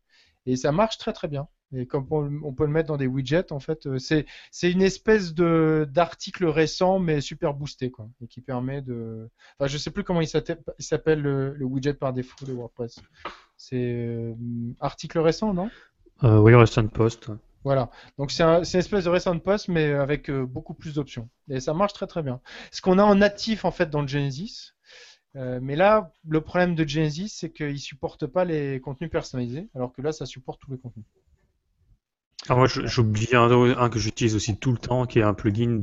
[0.47, 1.47] Et ça marche très très bien.
[1.75, 4.81] Et comme on, peut le mettre dans des widgets, en fait, euh, c'est, c'est une
[4.81, 8.07] espèce de, d'article récent, mais super boosté, quoi.
[8.21, 9.29] Et qui permet de.
[9.59, 13.01] Enfin, je sais plus comment il s'appelle, le, widget par défaut de WordPress.
[13.57, 14.33] C'est euh,
[14.79, 15.69] article récent, non?
[16.23, 17.29] Euh, Oui, recent post.
[17.65, 17.89] Voilà.
[18.17, 21.27] Donc c'est, une espèce de recent post, mais avec beaucoup plus d'options.
[21.49, 22.39] Et ça marche très très bien.
[22.71, 24.71] Ce qu'on a en natif, en fait, dans le Genesis,
[25.37, 29.67] euh, mais là, le problème de Genesis, c'est qu'il ne supporte pas les contenus personnalisés,
[29.75, 31.05] alors que là, ça supporte tous les contenus.
[32.47, 35.79] Alors moi, j'oublie un, que j'utilise aussi tout le temps, qui est un plugin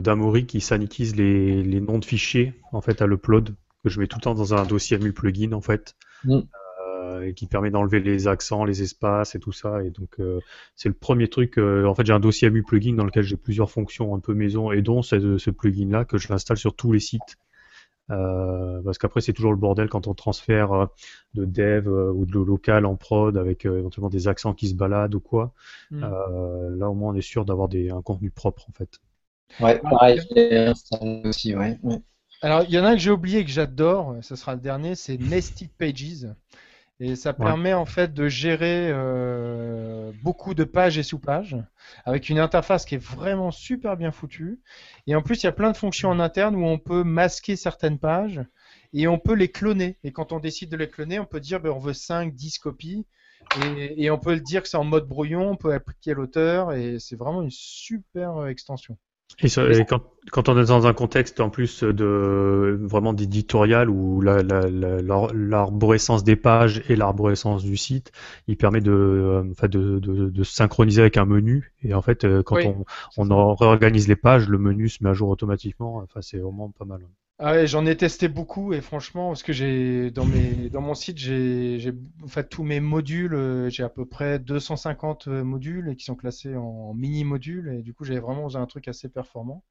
[0.00, 4.18] d'Amory qui sanitise les, noms de fichiers en fait à l'upload, que je mets tout
[4.18, 6.40] le temps dans un dossier MU plugin en fait, mm.
[6.88, 9.82] euh, et qui permet d'enlever les accents, les espaces et tout ça.
[9.84, 10.40] Et donc euh,
[10.74, 11.56] c'est le premier truc.
[11.58, 14.72] en fait, j'ai un dossier MU plugin dans lequel j'ai plusieurs fonctions un peu maison,
[14.72, 17.38] et dont c'est ce plugin là que je l'installe sur tous les sites
[18.10, 20.86] euh, parce qu'après c'est toujours le bordel quand on transfère euh,
[21.34, 25.14] de dev euh, ou de local en prod avec éventuellement des accents qui se baladent
[25.14, 25.54] ou quoi.
[25.90, 26.00] Hmm.
[26.00, 28.98] là au moins on est sûr d'avoir un contenu propre en fait.
[29.60, 30.18] Ouais, pareil,
[31.24, 31.78] aussi, ouais.
[32.40, 35.18] Alors il y en a que j'ai oublié que j'adore, ce sera le dernier, c'est
[35.18, 36.26] Nested Pages.
[37.04, 41.56] Et ça permet en fait de gérer euh, beaucoup de pages et sous-pages
[42.04, 44.60] avec une interface qui est vraiment super bien foutue.
[45.08, 47.56] Et en plus, il y a plein de fonctions en interne où on peut masquer
[47.56, 48.40] certaines pages
[48.92, 49.98] et on peut les cloner.
[50.04, 52.58] Et quand on décide de les cloner, on peut dire ben, on veut 5, 10
[52.58, 53.04] copies.
[53.56, 56.72] Et, et on peut le dire que c'est en mode brouillon, on peut appliquer l'auteur
[56.72, 58.96] et c'est vraiment une super euh, extension.
[59.40, 59.48] Et,
[60.30, 66.36] quand, on est dans un contexte en plus de vraiment d'éditorial où l'arborescence la, des
[66.36, 68.12] pages et l'arborescence du site,
[68.46, 71.72] il permet de, euh, de, de, synchroniser avec un menu.
[71.82, 72.84] Et en fait, euh, quand on,
[73.16, 75.96] on réorganise les pages, le menu se met à jour automatiquement.
[75.96, 77.00] Enfin, c'est vraiment pas mal.
[77.44, 81.18] Ah j'en ai testé beaucoup et franchement, parce que j'ai dans mes dans mon site,
[81.18, 86.04] j'ai en fait tous mes modules, euh, j'ai à peu près 250 euh, modules qui
[86.04, 89.64] sont classés en mini modules et du coup j'avais vraiment un truc assez performant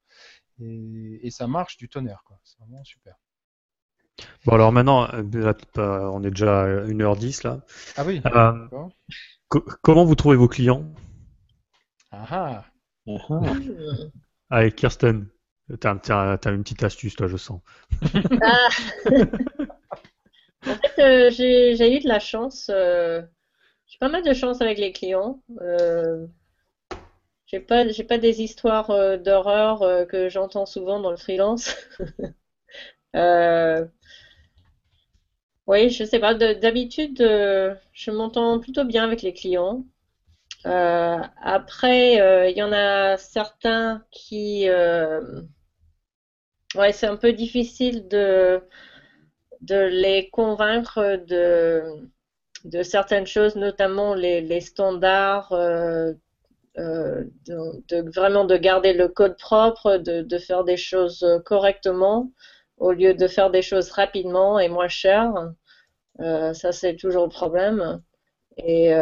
[0.60, 2.38] et, ça marche du tonnerre quoi.
[2.44, 3.14] C'est vraiment super.
[4.44, 7.64] Bon alors maintenant, euh, on est déjà à 1h10 là.
[7.96, 8.20] Ah oui.
[9.80, 10.84] comment vous trouvez vos clients?
[12.10, 12.64] Ah, ah.
[14.50, 15.31] Avec Kirsten.
[15.80, 15.94] T'as,
[16.46, 17.60] une petite astuce, toi, je sens.
[18.42, 18.68] Ah.
[20.66, 22.68] en fait, euh, j'ai, eu de la chance.
[22.70, 23.22] Euh,
[23.86, 25.40] j'ai pas mal de chance avec les clients.
[25.60, 26.26] Euh,
[27.46, 31.74] j'ai pas, j'ai pas des histoires d'horreur que j'entends souvent dans le freelance.
[35.66, 36.34] oui, je sais pas.
[36.34, 39.84] d'habitude, je m'entends plutôt bien avec les clients.
[40.64, 44.68] Après, il y en a certains qui
[46.74, 48.62] ouais, c'est un peu difficile de,
[49.68, 56.12] les convaincre de, certaines choses, notamment les, standards, euh,
[56.78, 62.30] euh, de, vraiment de garder le code propre, de, faire des choses correctement
[62.78, 65.52] au lieu de faire des choses rapidement et moins cher.
[66.20, 68.02] Euh, ça, c'est toujours le problème.
[68.58, 68.92] Et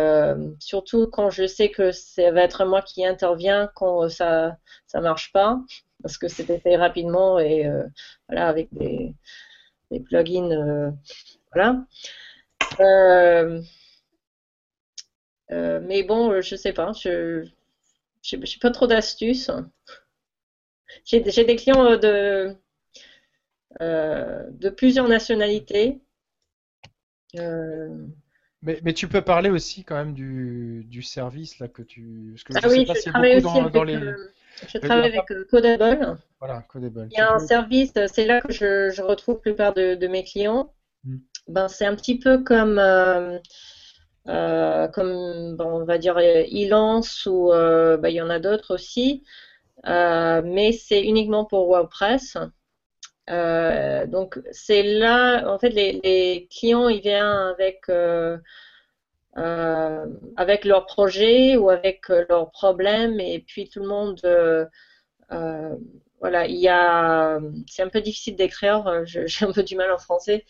[0.61, 5.33] surtout quand je sais que ça va être moi qui interviens quand ça ça marche
[5.33, 5.61] pas
[6.03, 7.85] parce que c'était fait rapidement et euh,
[8.29, 9.15] voilà avec des,
[10.05, 10.91] plugins euh,
[11.53, 11.85] voilà.
[12.81, 13.61] Euh,
[15.51, 17.45] mais bon je sais pas je
[18.33, 19.51] n'ai pas trop d'astuces.
[21.05, 22.57] J'ai des clients de
[23.81, 26.01] de plusieurs nationalités
[28.63, 32.35] mais, tu peux parler aussi quand même du, service là que tu.
[32.45, 33.99] que ah oui, je travaille aussi dans, les.
[34.69, 36.19] Je travaille avec euh, Codable.
[36.39, 37.09] Voilà, Codable.
[37.11, 40.25] Il y a un service, euh, c'est là que je, retrouve la plupart de, mes
[40.25, 40.73] clients.
[41.05, 41.19] Hmm.
[41.49, 43.39] Ben, c'est un petit peu comme, euh,
[44.27, 49.25] comme bon, on va dire, Elance ou ben, il y en a d'autres aussi.
[49.85, 52.37] mais c'est uniquement pour WordPress.
[54.07, 57.89] Donc c'est là, en fait, les, clients, ils viennent avec
[59.39, 60.07] euh,
[60.37, 65.77] avec leurs projets ou avec euh, leurs problèmes et puis tout le monde euh,
[66.21, 69.99] voilà, il y a, c'est un peu difficile d'écrire, j'ai un peu du mal en
[69.99, 70.45] français.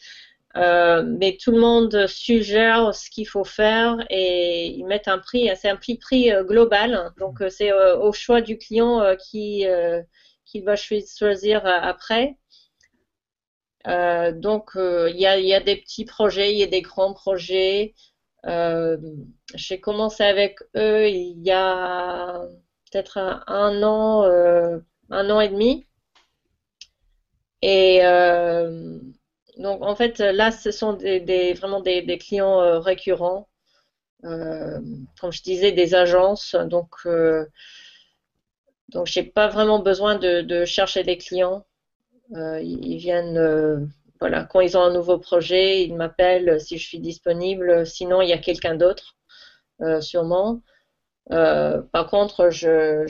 [0.56, 5.48] Euh, mais tout le monde suggère ce qu'il faut faire et ils mettent un prix,
[5.56, 9.64] c'est un prix, prix euh, global, donc euh, c'est au choix du client qui
[10.46, 12.36] qu'il va choisir après.
[13.86, 17.94] Donc il y a, des petits projets, il y a des grands projets.
[18.44, 22.42] J'ai commencé avec eux il y a
[22.90, 24.24] peut-être un, an,
[25.10, 25.86] un an et demi.
[27.62, 28.00] Et
[29.60, 33.48] donc en fait là ce sont des, vraiment des, clients euh, récurrents,
[34.24, 34.80] euh,
[35.20, 36.54] comme je disais des agences.
[36.54, 37.46] Donc euh,
[38.88, 41.64] donc j'ai pas vraiment besoin de, chercher des clients.
[42.34, 47.86] Ils, viennent voilà quand ils ont un nouveau projet, ils m'appellent si je suis disponible.
[47.86, 49.16] Sinon il y a quelqu'un d'autre
[50.00, 50.60] sûrement.
[51.28, 53.06] par contre, je,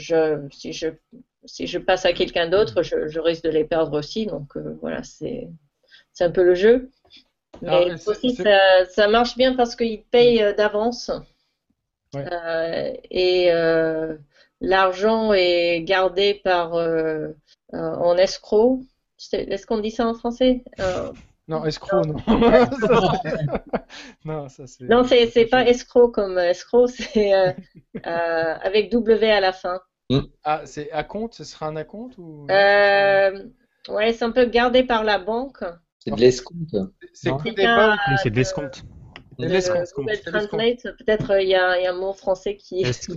[0.52, 0.88] si, je,
[1.44, 4.26] si je passe à quelqu'un d'autre, je, risque de les perdre aussi.
[4.26, 5.48] Donc voilà, c'est
[6.20, 6.90] un peu le jeu.
[7.62, 8.36] Mais aussi,
[8.88, 11.10] ça, marche bien parce qu'ils payent euh, d'avance.
[12.16, 14.16] Euh, et euh,
[14.60, 16.74] l'argent est gardé par
[17.72, 18.80] en escroc.
[19.32, 20.64] Est-ce qu'on dit ça en français?
[21.48, 22.16] Non, escroc, non.
[24.24, 24.84] non, ça c'est.
[24.84, 27.32] Non, c'est pas escroc comme escroc, c'est
[28.04, 29.80] avec W à la fin.
[30.44, 32.46] Ah, c'est à compte Ce sera un à compte ou...
[33.88, 35.64] Ouais, c'est un peu gardé par la banque.
[35.98, 36.76] C'est de l'escompte.
[37.12, 38.84] C'est de l'escompte.
[40.98, 43.08] Peut-être euh, il y, a un mot français qui est.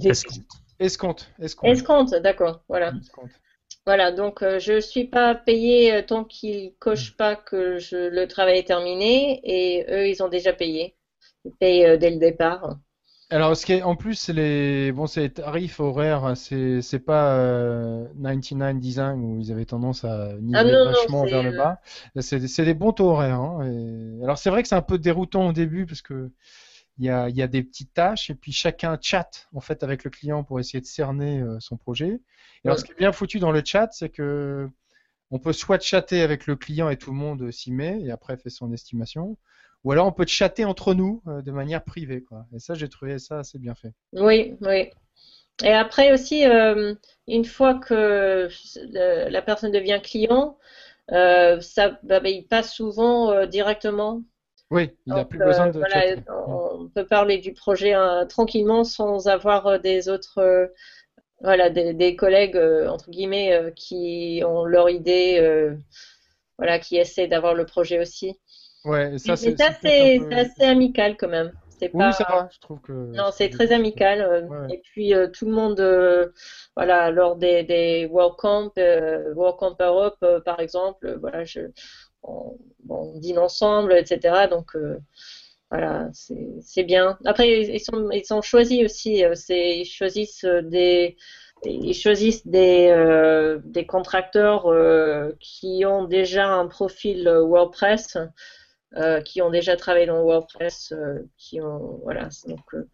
[0.80, 0.80] Escompte.
[0.80, 1.32] Escompte.
[1.40, 2.64] Escompte, d'accord.
[2.68, 2.94] Voilà.
[3.86, 7.78] Voilà, donc euh, je ne suis pas payé euh, tant qu'ils ne cochent pas que
[7.92, 10.96] le travail est terminé et eux, ils ont déjà payé.
[11.44, 12.78] Ils payent dès le départ.
[13.30, 17.00] Alors, ce qui est, en plus, c'est les, bon, c'est tarifs horaires, hein, c'est, c'est
[17.00, 17.36] pas
[18.22, 21.82] 99 Design où ils avaient tendance à niveler ah vachement vers le bas.
[22.20, 23.40] C'est, c'est des bons taux horaires.
[23.40, 26.32] Hein, alors, c'est vrai que c'est un peu déroutant au début parce que
[26.98, 30.04] il y a, y a des petites tâches et puis chacun chatte en fait avec
[30.04, 32.22] le client pour essayer de cerner euh, son projet.
[32.64, 34.70] Et alors, ce qui est bien foutu dans le chat, c'est que
[35.32, 38.38] on peut soit chatter avec le client et tout le monde s'y met et après
[38.38, 39.38] fait son estimation,
[39.84, 42.22] ou alors on peut chatter entre nous euh, de manière privée.
[42.22, 42.46] Quoi.
[42.56, 43.94] Et ça, j'ai trouvé ça assez bien fait.
[44.14, 44.92] Oui, oui.
[45.64, 46.94] Et après aussi, euh,
[47.28, 48.50] une fois que
[48.94, 50.58] la personne devient client,
[51.10, 54.24] ça, bah, bah, il passe souvent directement.
[54.74, 55.80] Oui, il n'a plus besoin de.
[55.80, 56.16] Voilà,
[56.48, 57.94] on peut parler du projet
[58.28, 60.70] tranquillement sans avoir des autres.
[61.42, 62.58] voilà, des, collègues
[62.90, 65.76] entre guillemets qui ont leur idée,
[66.58, 68.40] voilà, qui essaient d'avoir le projet aussi.
[68.86, 70.20] Ouais, ça, c'est assez,
[70.60, 71.52] amical quand même.
[71.94, 72.92] Oui, ça va, je trouve que.
[72.92, 74.22] Non, c'est très amical.
[74.22, 76.30] Euh, et puis euh, tout le monde, euh,
[76.76, 81.62] voilà, lors des, des World Camp, World Camp Europe, par exemple, voilà, je,
[82.24, 82.58] on,
[83.20, 84.48] dîne ensemble, etc.
[84.50, 84.76] Donc
[85.70, 87.18] voilà, c'est bien.
[87.26, 89.24] Après, ils sont, ils sont choisis aussi.
[89.50, 91.18] ils choisissent des
[91.66, 94.66] ils choisissent des, des contracteurs
[95.40, 98.18] qui ont déjà un profil WordPress
[98.96, 102.88] euh, qui ont déjà travaillé dans WordPress, euh, qui ont voilà donc euh,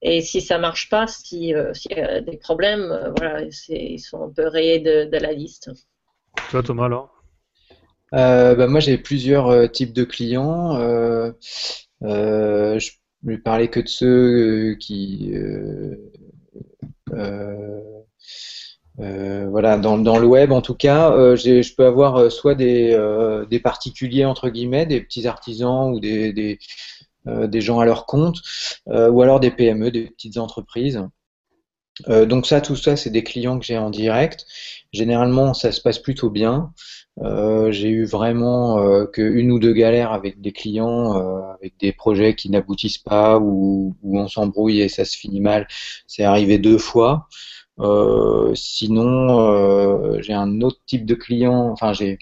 [0.00, 4.30] et si ça marche pas, si s'il y a des problèmes, voilà, ils sont un
[4.30, 5.72] peu rayés de, la liste.
[6.50, 7.13] Toi Thomas alors?
[8.12, 10.76] Bah, moi j'ai plusieurs types de clients.
[10.76, 11.30] je
[12.02, 12.78] ne
[13.22, 15.32] vais parler que de ceux qui
[19.00, 23.60] euh, voilà, dans, le web en tout cas, euh, je peux avoir euh, soit des,
[23.62, 26.58] particuliers entre guillemets, des petits artisans ou des
[27.60, 28.38] gens à leur compte,
[28.86, 31.00] ou alors des PME, des petites entreprises.
[32.08, 34.46] donc ça, tout ça, c'est des clients que j'ai en direct.
[34.94, 36.72] Généralement, ça se passe plutôt bien.
[37.70, 41.14] j'ai eu vraiment euh, qu'une ou deux galères avec des clients,
[41.54, 45.66] avec des projets qui n'aboutissent pas ou, on s'embrouille et ça se finit mal.
[46.06, 47.28] C'est arrivé deux fois.
[47.80, 52.18] Euh, sinon, euh, j'ai un autre type de client, enfin j'ai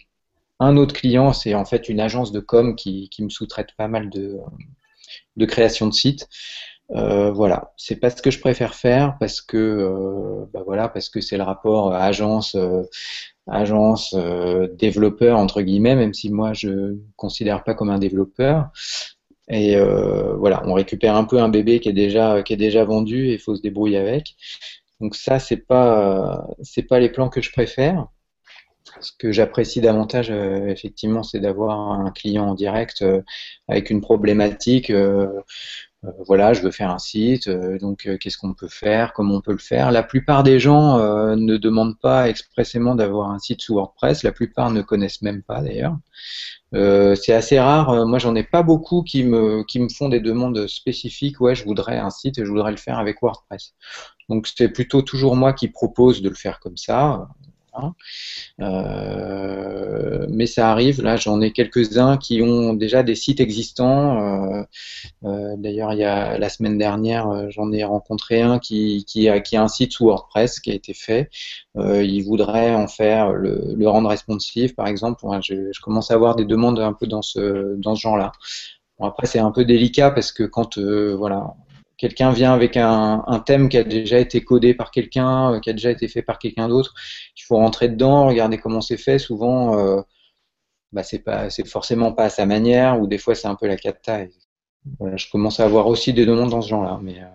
[0.60, 3.88] un autre client, c'est en fait une agence de com qui, qui me sous-traite pas
[3.88, 4.38] mal de,
[5.36, 6.28] de création de sites.
[6.94, 11.08] Euh, voilà, c'est pas ce que je préfère faire parce que euh, bah voilà parce
[11.08, 12.82] que c'est le rapport agence euh,
[13.46, 14.14] agence
[14.74, 18.70] développeur entre guillemets, même si moi je me considère pas comme un développeur.
[19.48, 19.76] Et
[20.38, 23.38] voilà, on récupère un peu un bébé qui est déjà qui est déjà vendu et
[23.38, 24.36] faut se débrouiller avec.
[25.00, 28.06] Donc ça, c'est pas c'est pas les plans que je préfère.
[29.00, 33.22] Ce que j'apprécie davantage, euh, effectivement, c'est d'avoir un client en direct euh,
[33.68, 35.28] avec une problématique, euh,
[36.26, 39.58] voilà, je veux faire un site, donc qu'est-ce qu'on peut faire, comment on peut le
[39.58, 39.92] faire.
[39.92, 40.98] La plupart des gens
[41.36, 45.62] ne demandent pas expressément d'avoir un site sous WordPress, la plupart ne connaissent même pas
[45.62, 45.96] d'ailleurs.
[46.72, 50.66] c'est assez rare, moi j'en ai pas beaucoup qui me, qui me font des demandes
[50.66, 53.74] spécifiques, ouais je voudrais un site et je voudrais le faire avec WordPress.
[54.28, 57.28] Donc c'est plutôt toujours moi qui propose de le faire comme ça.
[57.74, 57.94] Hein.
[58.60, 64.20] Euh, mais ça arrive, là j'en ai quelques-uns qui ont déjà des sites existants.
[64.20, 64.62] Euh,
[65.24, 69.56] euh, d'ailleurs, il y a la semaine dernière, j'en ai rencontré un qui, a, qui
[69.56, 71.30] a un site sous WordPress qui a été fait.
[71.76, 75.24] il voudrait en faire le, rendre responsive, par exemple.
[75.42, 78.32] je, je, commence à avoir des demandes un peu dans ce, dans ce genre-là.
[78.98, 81.54] Bon, après, c'est un peu délicat parce que quand voilà,
[82.02, 85.72] quelqu'un vient avec un, thème qui a déjà été codé par quelqu'un, euh, qui a
[85.72, 86.94] déjà été fait par quelqu'un d'autre,
[87.36, 89.20] il faut rentrer dedans, regarder comment c'est fait.
[89.20, 90.00] Souvent, euh,
[90.90, 93.76] bah, c'est pas, forcément pas à sa manière, ou des fois c'est un peu la
[93.76, 94.26] cata.
[95.14, 97.26] Je commence à avoir aussi des demandes dans ce genre-là, mais euh,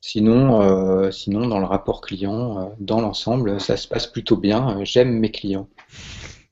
[0.00, 4.82] sinon, sinon dans le rapport client, dans l'ensemble, ça se passe plutôt bien.
[4.82, 5.68] J'aime mes clients.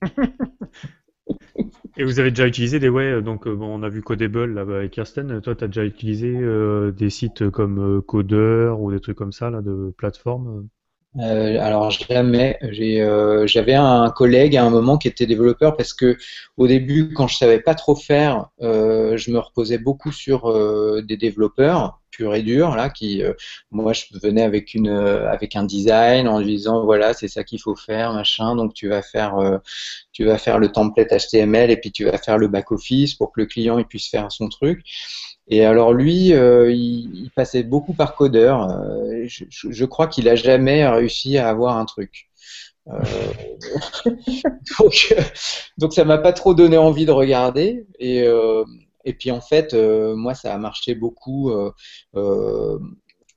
[1.97, 4.63] Et vous avez déjà utilisé des ouais, donc euh, bon, on a vu Codable là
[4.63, 5.41] avec Kirsten.
[5.41, 9.33] Toi, tu as déjà utilisé euh, des sites comme euh, Coder ou des trucs comme
[9.33, 10.69] ça de plateforme
[11.19, 12.59] euh, alors jamais.
[12.63, 16.17] Euh, j'avais un collègue à un moment qui était développeur parce que
[16.57, 20.51] au début, quand je savais pas trop faire, euh, je me reposais beaucoup sur
[21.03, 23.23] des développeurs purs et durs là, qui,
[23.73, 27.75] moi, je venais avec une, avec un design en disant voilà, c'est ça qu'il faut
[27.75, 28.55] faire, machin.
[28.55, 29.61] Donc tu vas faire,
[30.13, 33.33] tu vas faire le template HTML et puis tu vas faire le back office pour
[33.33, 34.85] que le client il puisse faire son truc.
[35.49, 38.71] Et alors lui, euh, il, passait beaucoup par codeur.
[38.71, 42.31] Euh, je, crois qu'il a jamais réussi à avoir un truc.
[42.89, 43.01] Euh,
[44.79, 45.15] donc,
[45.79, 47.85] donc, ça m'a pas trop donné envie de regarder.
[47.99, 48.25] Et,
[49.05, 51.51] et puis en fait, moi, ça a marché beaucoup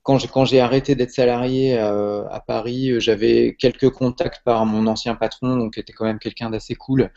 [0.06, 5.16] quand j'ai arrêté d'être salarié euh, à Paris, euh, j'avais quelques contacts par mon ancien
[5.16, 7.12] patron, donc qui était quand même quelqu'un d'assez cool,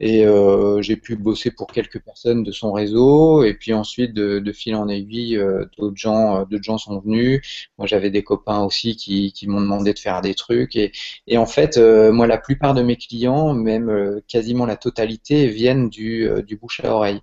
[0.00, 4.52] et euh, j'ai pu bosser pour quelques personnes de son réseau, et puis ensuite de,
[4.52, 5.40] fil en aiguille,
[5.78, 7.40] d'autres gens, d'autres gens sont venus.
[7.78, 10.90] Moi, j'avais des copains aussi qui, m'ont demandé de faire des trucs, et,
[11.28, 16.28] et en fait, moi, la plupart de mes clients, même quasiment la totalité, viennent du,
[16.44, 17.20] du bouche à oreille.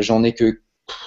[0.00, 0.60] J'en ai que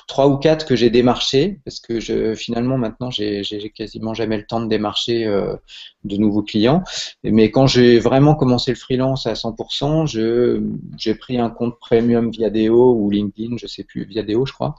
[0.08, 3.44] trois ou quatre que j'ai démarché parce que je, finalement maintenant j'ai
[3.74, 5.56] quasiment jamais le temps de démarcher euh,
[6.04, 6.84] de nouveaux clients.
[7.24, 10.08] Mais quand j'ai vraiment commencé le freelance à 100%,
[10.98, 14.76] j'ai pris un compte premium Viadeo ou LinkedIn, je sais plus Viadeo je crois.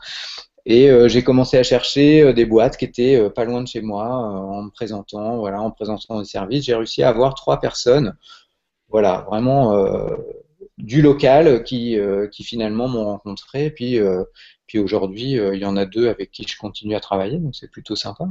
[0.66, 3.80] Et euh, j'ai commencé à chercher euh, des boîtes qui étaient pas loin de chez
[3.80, 6.64] moi en me présentant, voilà, en présentant des services.
[6.64, 8.14] J'ai réussi à avoir trois personnes,
[8.88, 9.72] voilà, vraiment
[10.76, 11.96] du local qui,
[12.32, 13.70] qui finalement m'ont rencontré.
[13.70, 13.98] Puis
[14.70, 17.56] puis aujourd'hui, euh, il y en a deux avec qui je continue à travailler, donc
[17.56, 18.24] c'est plutôt sympa.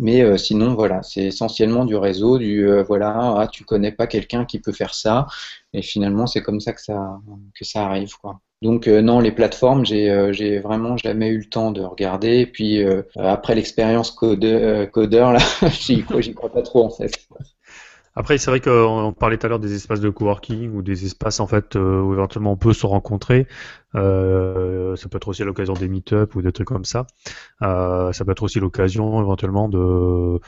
[0.00, 4.08] Mais euh, sinon, voilà, c'est essentiellement du réseau, du euh, voilà, ah, tu connais pas
[4.08, 5.28] quelqu'un qui peut faire ça,
[5.72, 7.20] et finalement, c'est comme ça que ça,
[7.54, 8.40] que ça arrive, quoi.
[8.62, 12.38] Donc non, les plateformes, j'ai vraiment jamais eu le temps de regarder.
[12.40, 12.82] Et puis
[13.14, 15.38] après l'expérience codeur, là,
[15.70, 17.28] j'y crois pas trop en fait.
[18.18, 21.38] Après, c'est vrai qu'on parlait tout à l'heure des espaces de coworking ou des espaces
[21.38, 23.46] en fait euh, où éventuellement on peut se rencontrer.
[23.94, 27.06] Euh, ça peut être aussi l'occasion des meet-up ou des trucs comme ça.
[27.62, 30.40] Euh, ça peut être aussi l'occasion éventuellement de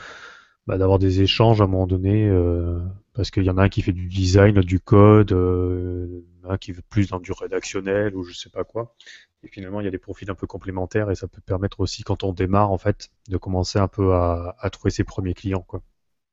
[0.65, 2.79] bah, d'avoir des échanges à un moment donné euh,
[3.13, 6.71] parce qu'il y en a un qui fait du design, du code, euh, un qui
[6.71, 8.95] veut plus dans du rédactionnel ou je sais pas quoi.
[9.43, 12.03] Et finalement, il y a des profils un peu complémentaires et ça peut permettre aussi
[12.03, 15.61] quand on démarre en fait de commencer un peu à, à trouver ses premiers clients
[15.67, 15.81] quoi.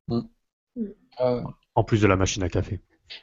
[0.08, 0.20] Mm.
[1.18, 2.80] En plus de la machine à café.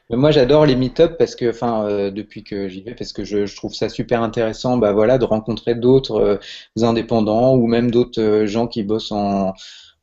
[0.10, 3.54] moi, j'adore les meet-up parce que, enfin, euh, depuis que j'y vais, parce que je,
[3.56, 6.40] trouve ça super intéressant, bah voilà, de rencontrer d'autres
[6.80, 9.54] euh, indépendants ou même d'autres euh, gens qui bossent en,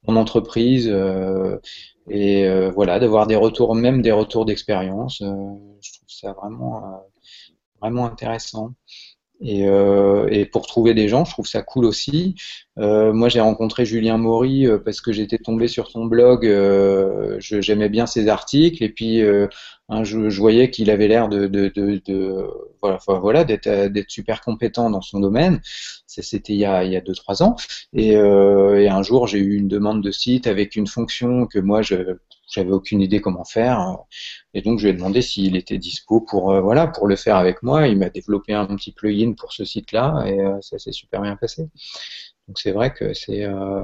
[0.07, 0.93] entreprise
[2.09, 5.19] et voilà, d'avoir des retours, même des retours d'expérience.
[5.21, 6.83] je trouve ça vraiment,
[7.81, 8.73] vraiment intéressant.
[9.43, 12.35] Et, euh, et, pour trouver des gens, je trouve ça cool aussi.
[12.79, 16.47] Euh, moi, j'ai rencontré Julien Maury euh, parce que j'étais tombé sur son blog.
[16.47, 19.23] Euh, j'aimais bien ses articles et puis
[19.89, 22.47] hein, je, je, voyais qu'il avait l'air de, de, de, de,
[22.83, 25.61] voilà, voilà d'être super compétent dans son domaine.
[26.07, 27.57] C'était il y a il y a deux trois ans.
[27.95, 31.83] Et, et un jour, j'ai eu une demande de site avec une fonction que moi
[31.83, 32.17] je
[32.51, 33.97] j'avais aucune idée comment faire.
[34.55, 37.37] Et donc, je lui ai demandé s'il était dispo pour, euh, voilà, pour le faire
[37.37, 37.87] avec moi.
[37.89, 41.37] Il m'a développé un petit plugin pour ce site-là et euh, ça s'est super bien
[41.37, 41.69] passé.
[42.49, 43.83] Donc, c'est vrai que c'est euh,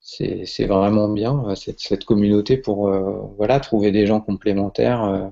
[0.00, 2.88] c'est vraiment bien cette, cette communauté pour
[3.36, 5.30] voilà trouver des gens complémentaires.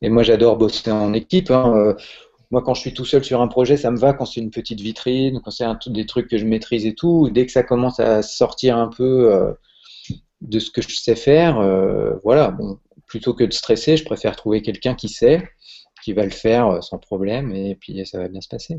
[0.00, 1.50] et moi, j'adore bosser en équipe.
[1.50, 1.94] Hein.
[2.50, 4.50] moi, quand je suis tout seul sur un projet, ça me va quand c'est une
[4.50, 7.28] petite vitrine, quand c'est des trucs que je maîtrise et tout.
[7.30, 9.52] Dès que ça commence à sortir un peu euh,
[10.40, 14.36] de ce que je sais faire, euh, voilà, bon, plutôt que de stresser, je préfère
[14.36, 15.48] trouver quelqu'un qui sait,
[16.04, 18.78] qui va le faire euh, sans problème, et puis ça va bien se passer.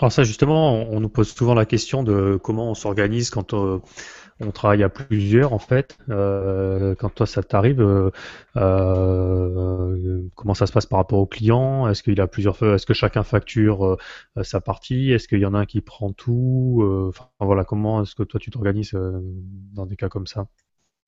[0.00, 4.50] Alors ça, justement, on nous pose souvent la question de comment on s'organise quand on
[4.50, 5.96] travaille à plusieurs en fait.
[6.08, 8.10] Euh, quand toi ça t'arrive, euh,
[8.56, 11.88] euh, comment ça se passe par rapport au client?
[11.88, 13.96] Est-ce qu'il a plusieurs, est-ce que chacun facture
[14.42, 15.12] sa partie?
[15.12, 17.12] Est-ce qu'il y en a un qui prend tout?
[17.38, 20.46] Voilà, comment est-ce que toi tu t'organises dans des cas comme ça?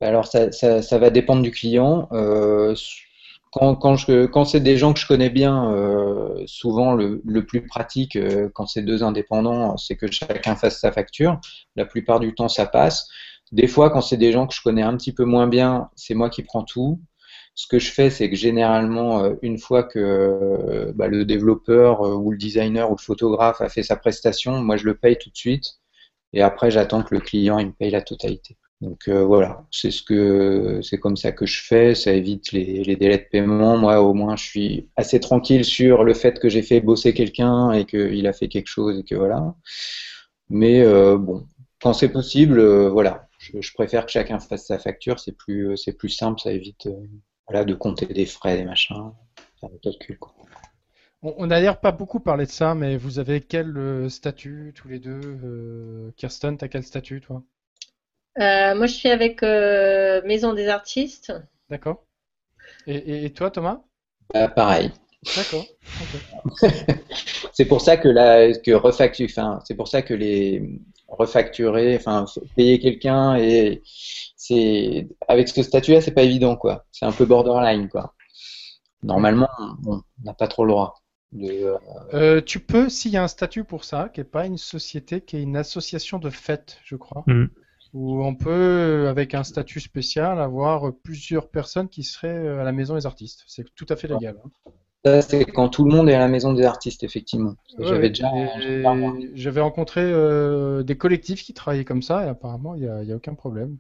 [0.05, 2.09] Alors ça, ça, va dépendre du client.
[3.51, 3.97] Quand, quand,
[4.33, 5.75] quand c'est des gens que je connais bien,
[6.47, 8.19] souvent le, le, plus pratique
[8.53, 11.41] quand c'est deux indépendants, c'est que chacun fasse sa facture.
[11.77, 13.09] La plupart du temps, ça passe.
[13.53, 16.15] Des fois, quand c'est des gens que je connais un petit peu moins bien, c'est
[16.15, 17.01] moi qui prends tout.
[17.55, 22.05] Ce que je fais, c'est que généralement, euh, une fois que euh, bah, le développeur
[22.05, 25.17] euh, ou le designer ou le photographe a fait sa prestation, moi je le paye
[25.19, 25.79] tout de suite.
[26.33, 28.57] Et après, j'attends que le client il me paye la totalité.
[28.85, 31.95] Donc voilà, c'est ce que c'est comme ça que je fais.
[31.95, 33.79] Ça évite les, délais de paiement.
[33.79, 37.73] Moi, au moins, je suis assez tranquille sur le fait que j'ai fait bosser quelqu'un
[37.73, 39.55] et qu'il a fait quelque chose et que voilà.
[40.51, 40.85] Mais
[41.17, 41.47] bon,
[41.81, 45.93] quand c'est possible, voilà, je, préfère que chacun fasse sa facture, c'est plus, euh, c'est
[45.93, 47.07] plus simple, ça évite euh,
[47.47, 49.13] voilà, de compter des frais, des machins,
[49.61, 50.19] faire des calculs.
[51.23, 54.89] On n'a d'ailleurs pas beaucoup parlé de ça, mais vous avez quel euh, statut tous
[54.89, 57.43] les deux Kirsten, tu as quel statut toi?
[58.37, 61.33] Moi je suis avec Maison des artistes.
[61.71, 62.05] D'accord.
[62.87, 63.81] Et, toi Thomas?
[64.33, 64.91] Bah, Pareil.
[65.37, 65.65] D'accord.
[67.53, 72.27] c'est pour ça que la que refacture, enfin, c'est pour ça que les refacturer, enfin
[72.57, 73.83] payer quelqu'un et
[74.37, 76.85] c'est avec ce statut-là, c'est pas évident quoi.
[76.93, 78.15] C'est un peu borderline quoi.
[79.03, 79.49] Normalement,
[79.87, 80.95] on n'a pas trop le droit.
[81.33, 81.79] De, euh,
[82.15, 85.21] euh, tu peux, s'il y a un statut pour ça, qui n'est pas une société,
[85.21, 87.47] qui est une association de fêtes, je crois, mm.
[87.95, 92.97] Où on peut, avec un statut spécial, avoir plusieurs personnes qui seraient à la maison
[92.97, 93.45] des artistes.
[93.47, 94.37] C'est tout à fait légal.
[94.45, 94.71] Hein.
[95.05, 97.55] Ça, c'est quand tout le monde est à la maison des artistes, effectivement.
[97.79, 98.31] J'avais déjà.
[99.35, 103.17] J'avais rencontré euh, des collectifs qui travaillaient comme ça et apparemment, il n'y a, a,
[103.17, 103.79] aucun problème.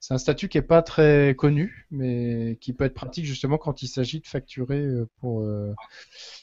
[0.00, 3.82] C'est un statut qui n'est pas très connu, mais qui peut être pratique justement quand
[3.82, 5.74] il s'agit de facturer euh, pour, euh,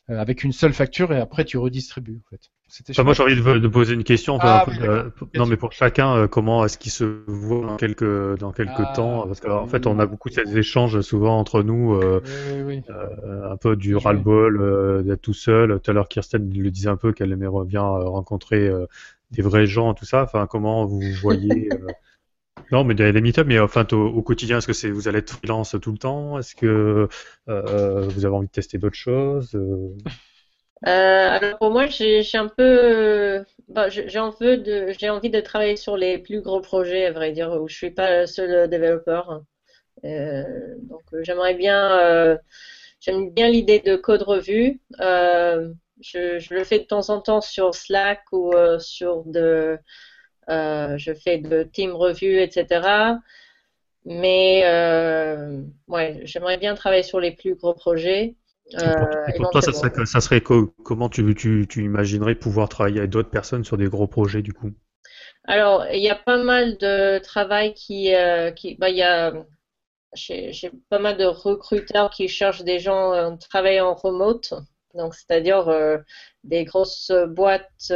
[0.08, 2.20] avec une seule facture et après tu redistribues.
[2.26, 2.50] En fait
[3.04, 4.38] moi, j'ai envie de, poser une question.
[4.41, 4.66] Ah
[5.36, 8.94] non, mais pour chacun, euh, comment est-ce qu'il se voit dans quelques, dans quelques ah,
[8.95, 13.52] temps Parce qu'en fait, on a beaucoup de ces échanges souvent entre nous, euh, euh,
[13.52, 15.80] un peu du ras-le-bol d'être tout seul.
[15.82, 18.72] Tout à l'heure, Kirsten le disait un peu qu'elle aimerait bien rencontrer
[19.32, 20.24] des vrais gens, tout ça.
[20.24, 21.70] Enfin, comment vous voyez
[22.72, 25.76] Non, mais des meet mais enfin au, quotidien, est-ce que c'est vous allez être freelance
[25.80, 26.40] tout le temps?
[26.40, 27.08] Est-ce que
[27.48, 29.95] vous avez envie de tester d'autres choses euh,
[30.84, 35.97] alors pour moi, j'ai un peu, bah, j'ai envie de, j'ai envie de travailler sur
[35.97, 39.43] les plus gros projets, à vrai dire, où je suis pas seul développeur.
[40.05, 40.43] Euh,
[40.80, 42.38] donc j'aimerais bien, euh,
[42.99, 44.81] j'aime bien l'idée de code revue.
[45.01, 49.77] Euh, je, je, le fais de temps en temps sur Slack ou euh, sur de,
[50.49, 53.19] euh, je fais de team revue, etc.
[54.05, 54.64] Mais
[55.88, 58.35] ouais, j'aimerais bien travailler sur les plus gros projets.
[58.81, 62.99] Euh, et pour, toi, ça serait, ça serait, comment tu, tu, tu, imaginerais pouvoir travailler
[62.99, 64.72] avec d'autres personnes sur des gros projets du coup?
[65.45, 69.34] Alors, il y a pas mal de travail qui, euh, qui bah, il y a,
[70.14, 74.53] j'ai pas mal de recruteurs qui cherchent des gens à euh, travailler en remote,
[74.95, 75.69] donc c'est-à-dire
[76.44, 77.91] des grosses boîtes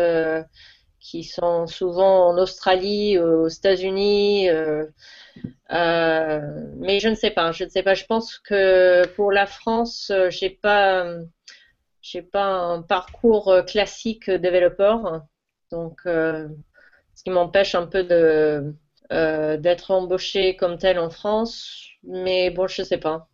[1.09, 4.49] qui sont souvent en Australie, aux États-Unis.
[4.49, 4.85] Euh,
[5.71, 6.41] euh,
[6.77, 7.93] mais je ne sais pas, je ne sais pas.
[7.93, 11.05] Je pense que pour la France, j'ai pas,
[12.01, 15.23] j'ai pas un parcours classique développeur,
[15.71, 18.73] donc ce qui m'empêche un peu de
[19.09, 21.87] d'être embauché comme tel en France.
[22.03, 23.29] Mais bon, je ne sais pas.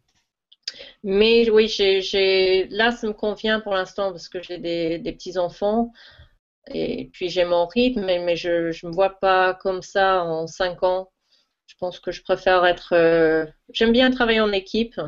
[1.03, 5.37] Mais oui, j'ai, là, ça me convient pour l'instant parce que j'ai des, des petits
[5.37, 5.91] enfants.
[6.67, 10.83] Et puis j'ai mon rythme, mais, je ne me vois pas comme ça en cinq
[10.83, 11.11] ans.
[11.67, 12.93] Je pense que je préfère être.
[12.93, 14.99] Euh, j'aime bien travailler en équipe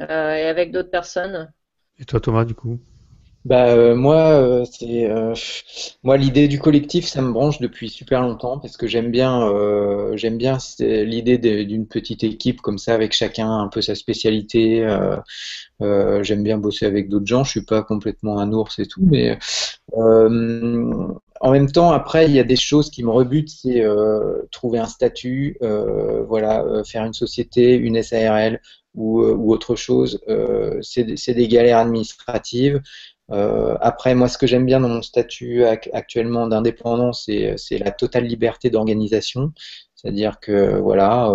[0.00, 1.52] euh, et avec d'autres personnes.
[1.98, 2.78] Et toi, Thomas, du coup?
[3.46, 5.32] Bah euh, moi euh, c'est euh,
[6.02, 9.48] moi l'idée du collectif ça me branche depuis super longtemps parce que j'aime bien
[10.14, 14.84] j'aime bien l'idée d'une petite équipe comme ça avec chacun un peu sa spécialité
[15.80, 19.38] j'aime bien bosser avec d'autres gens je suis pas complètement un ours et tout mais
[19.92, 23.84] en même temps après il y a des choses qui me rebutent c'est
[24.50, 25.56] trouver un statut
[26.28, 28.60] voilà faire une société une SARL
[28.96, 30.20] ou, ou autre chose
[30.82, 32.82] c'est des galères administratives
[33.28, 38.70] après, moi, ce que j'aime bien dans mon statut actuellement d'indépendant, c'est la totale liberté
[38.70, 39.52] d'organisation.
[39.94, 41.32] C'est-à-dire que voilà,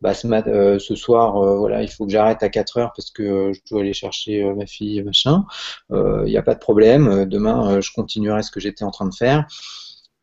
[0.00, 3.60] bah, ce, ce, soir, voilà, il faut que j'arrête à 4 heures parce que je
[3.68, 5.44] dois aller chercher ma fille, machin.
[5.90, 7.26] Il n'y a pas de problème.
[7.26, 9.46] Demain, je continuerai ce que j'étais en train de faire.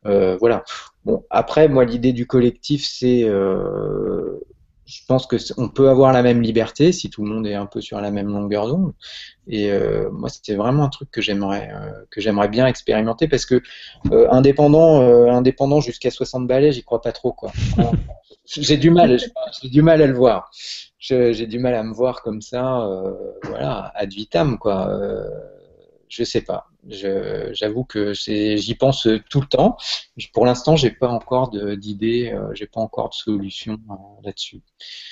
[0.03, 0.63] voilà.
[1.05, 3.29] Bon, après, moi, l'idée du collectif, c'est
[4.85, 7.65] je pense que on peut avoir la même liberté si tout le monde est un
[7.65, 8.93] peu sur la même longueur d'onde.
[9.47, 13.45] Et euh, moi, c'était vraiment un truc que j'aimerais euh, que j'aimerais bien expérimenter parce
[13.45, 13.61] que
[14.11, 15.01] euh, indépendant
[15.31, 17.51] indépendant jusqu'à 60 balais, j'y crois pas trop quoi.
[18.45, 19.17] j'ai du mal,
[19.61, 20.51] j'ai du mal à le voir.
[20.99, 22.87] J'ai du mal à me voir comme ça,
[23.43, 24.89] voilà, ad vitam quoi
[26.13, 26.67] je sais pas.
[26.87, 29.77] J'avoue que j'y pense tout le temps.
[30.33, 34.61] Pour l'instant, j'ai pas encore d'idée, euh, j'ai pas encore de solution euh, là-dessus.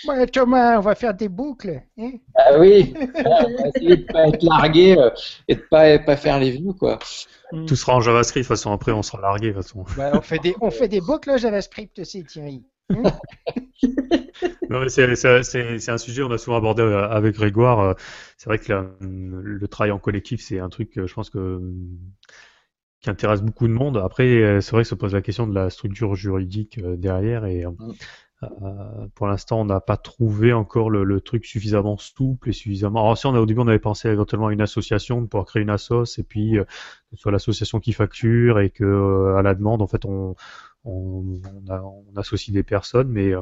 [0.05, 1.81] Ouais, Thomas, on va faire des boucles.
[1.97, 5.09] Hein ah oui, on va essayer de pas être largué euh,
[5.47, 6.99] et de pas pas faire les vues quoi.
[7.67, 8.43] Tout sera en JavaScript.
[8.43, 9.49] De toute façon, après, on sera largué.
[9.49, 9.85] De toute façon.
[10.13, 12.63] on fait des on fait des boucles JavaScript aussi, Thierry.
[12.89, 13.03] Hein
[14.89, 17.79] c'est un sujet qu'on a souvent abordé euh, avec Grégoire.
[17.79, 17.93] Euh,
[18.37, 21.61] c'est vrai que le travail en collectif, c'est un truc, je pense que
[22.99, 23.97] qui intéresse beaucoup de monde.
[23.97, 27.65] Après, euh, c'est vrai que se pose la question de la structure juridique derrière et
[29.13, 33.01] pour l'instant, on n'a pas trouvé encore le, truc suffisamment souple et suffisamment.
[33.01, 35.61] Alors si on a, au début, on avait pensé éventuellement à une association pour créer
[35.61, 36.65] une assoce et puis que
[37.11, 40.35] ce soit l'association qui facture et que à la demande, en fait, on
[40.83, 41.39] on,
[42.15, 43.41] associe des personnes, mais euh,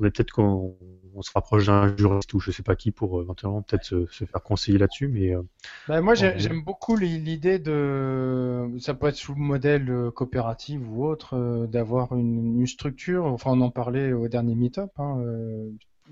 [0.00, 0.76] peut-être qu'on
[1.20, 4.42] se rapproche d'un juriste ou je sais pas qui pour euh, éventuellement peut-être se, faire
[4.42, 5.08] conseiller là-dessus.
[5.08, 5.42] Mais euh,
[5.88, 11.66] bah, moi j'aime beaucoup l'idée de, ça peut être sous le modèle coopératif ou autre,
[11.66, 13.26] d'avoir une, structure.
[13.26, 14.90] Enfin on en parlait au dernier meet-up.
[14.98, 15.22] Hein,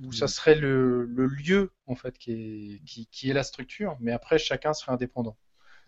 [0.01, 4.39] où ça serait le, lieu en fait qui est, qui, est la structure, mais après
[4.39, 5.37] chacun serait indépendant.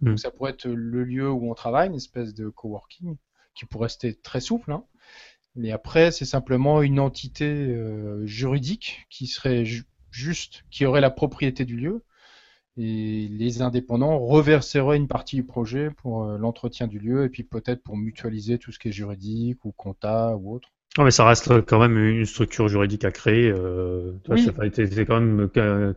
[0.00, 0.08] Mm.
[0.08, 3.16] Donc ça pourrait être le lieu où on travaille, une espèce de coworking,
[3.54, 4.72] qui pourrait rester très souple.
[4.72, 4.84] Hein.
[5.56, 9.64] Mais après, c'est simplement une entité euh, juridique qui serait
[10.10, 12.04] juste, qui aurait la propriété du lieu.
[12.76, 17.44] Et les indépendants reverseraient une partie du projet pour euh, l'entretien du lieu et puis
[17.44, 20.70] peut-être pour mutualiser tout ce qui est juridique ou compta ou autre.
[20.96, 23.50] Non, mais ça reste quand même une structure juridique à créer.
[23.50, 25.48] Euh, C'est quand même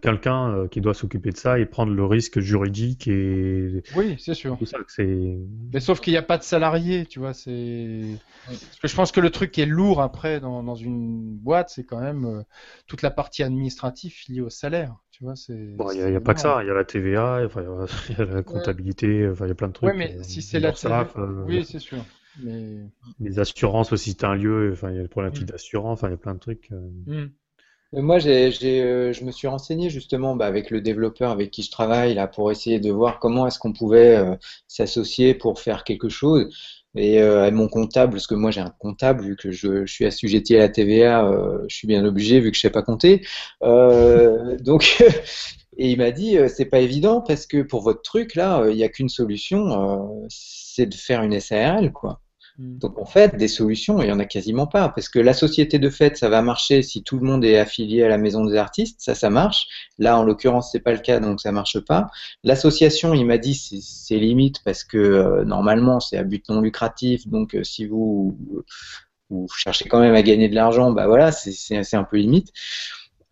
[0.01, 3.83] quelqu'un euh, qui doit s'occuper de ça et prendre le risque juridique et.
[3.95, 4.57] Oui, c'est sûr.
[4.97, 7.33] mais sauf qu'il n'y a pas de salarié, tu vois.
[7.35, 8.01] C'est.
[8.47, 11.69] Parce que je pense que le truc qui est lourd après dans, dans une boîte,
[11.69, 12.41] c'est quand même euh,
[12.87, 14.95] toute la partie administrative liée au salaire.
[15.11, 15.75] Tu vois, c'est.
[15.75, 16.63] Bon, il n'y a, pas que ça.
[16.63, 19.67] Il y a la TVA, il y, a la comptabilité, enfin, il y a plein
[19.67, 19.91] de trucs.
[19.91, 21.07] Oui, mais si c'est la TVA.
[21.45, 21.99] oui, c'est sûr.
[22.43, 22.89] Mais...
[23.19, 25.45] Les assurances aussi, c'est un lieu, enfin, il y a le problème mm.
[25.45, 26.69] d'assurance, enfin, il y a plein de trucs.
[26.71, 26.89] Euh.
[27.05, 27.31] Mm.
[27.93, 28.51] Moi, j'ai,
[28.81, 32.27] euh, je me suis renseigné justement bah, avec le développeur avec qui je travaille là
[32.27, 34.35] pour essayer de voir comment est-ce qu'on pouvait euh,
[34.67, 36.53] s'associer pour faire quelque chose.
[36.95, 40.55] Et mon comptable, parce que moi j'ai un comptable, vu que je, je, suis assujetti
[40.55, 41.31] à la TVA,
[41.67, 43.21] je suis bien obligé vu que je sais pas compter.
[43.61, 44.97] donc,
[45.77, 48.83] et il m'a dit c'est pas évident parce que pour votre truc là, il n'y
[48.83, 52.19] a qu'une solution, c'est de faire une SARL quoi.
[52.57, 52.77] Mm.
[52.79, 55.79] Donc en fait, des solutions, il n'y en a quasiment pas, parce que la société
[55.79, 58.55] de fait, ça va marcher si tout le monde est affilié à la maison des
[58.55, 59.67] artistes, ça, ça marche.
[59.99, 62.07] Là, en l'occurrence, c'est pas le cas, donc ça marche pas.
[62.43, 67.27] L'association, il m'a dit, c'est limite parce que euh, normalement, c'est à but non lucratif,
[67.27, 68.37] donc euh, si vous,
[69.29, 72.51] vous cherchez quand même à gagner de l'argent, bah voilà, c'est un peu limite.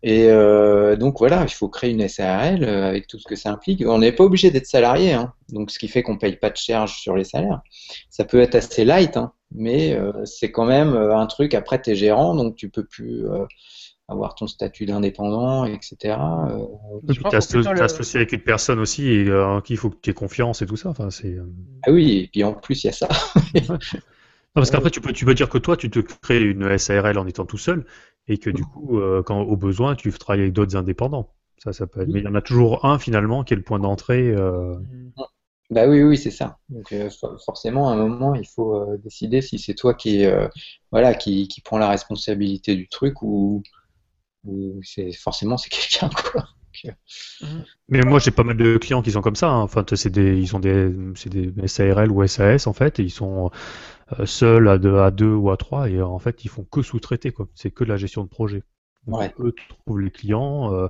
[0.08, 3.50] Et euh, donc voilà, il faut créer une SARL euh, avec tout ce que ça
[3.50, 3.82] implique.
[3.84, 6.56] On n'est pas obligé d'être salarié, hein, donc ce qui fait qu'on paye pas de
[6.56, 7.60] charge sur les salaires.
[8.08, 11.54] Ça peut être assez light, hein, mais euh, c'est quand même un truc.
[11.54, 13.26] Après, tu es gérant, donc tu peux plus
[14.06, 16.16] avoir ton statut d'indépendant, etc.
[17.08, 20.14] tu es associé avec une personne aussi et en qui il faut que tu aies
[20.14, 20.88] confiance et tout ça.
[20.88, 21.36] Enfin, c'est.
[21.84, 23.08] Ah oui, et puis en plus il y a ça.
[24.60, 27.26] parce qu'après tu peux, tu peux dire que toi tu te crées une SARL en
[27.26, 27.84] étant tout seul,
[28.26, 31.32] et que du coup, euh, quand au besoin, tu travailles avec d'autres indépendants.
[31.62, 32.08] Ça, ça peut être.
[32.08, 34.30] Mais il y en a toujours un finalement qui est le point d'entrée.
[34.30, 34.76] Euh...
[35.70, 36.58] Bah oui, oui, c'est ça.
[36.68, 37.10] Donc euh,
[37.44, 40.24] forcément, à un moment, il faut euh, décider si c'est toi qui,
[40.90, 43.62] voilà, qui, qui prend la responsabilité du truc ou,
[44.44, 46.48] ou c'est forcément c'est quelqu'un quoi.
[47.88, 49.48] Mais moi j'ai pas mal de clients qui sont comme ça.
[49.48, 49.62] Hein.
[49.62, 50.92] Enfin, c'est des, ils sont des,
[51.66, 52.98] SARL ou SAS en fait.
[53.00, 53.50] Et ils sont
[54.18, 56.82] euh, seuls à deux, à deux ou à trois et en fait ils font que
[56.82, 57.32] sous-traiter.
[57.54, 58.62] C'est que de la gestion de projet.
[59.06, 59.54] Donc, Eux
[59.84, 60.88] trouvent les clients, euh,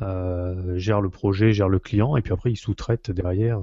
[0.00, 3.60] euh, gèrent le projet, gèrent le client et puis après ils sous-traitent derrière.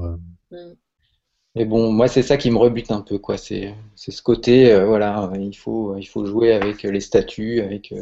[1.56, 3.38] Mais bon, moi c'est ça qui me rebute un peu quoi.
[3.38, 7.94] C'est ce côté voilà, il faut il faut jouer avec les statuts, avec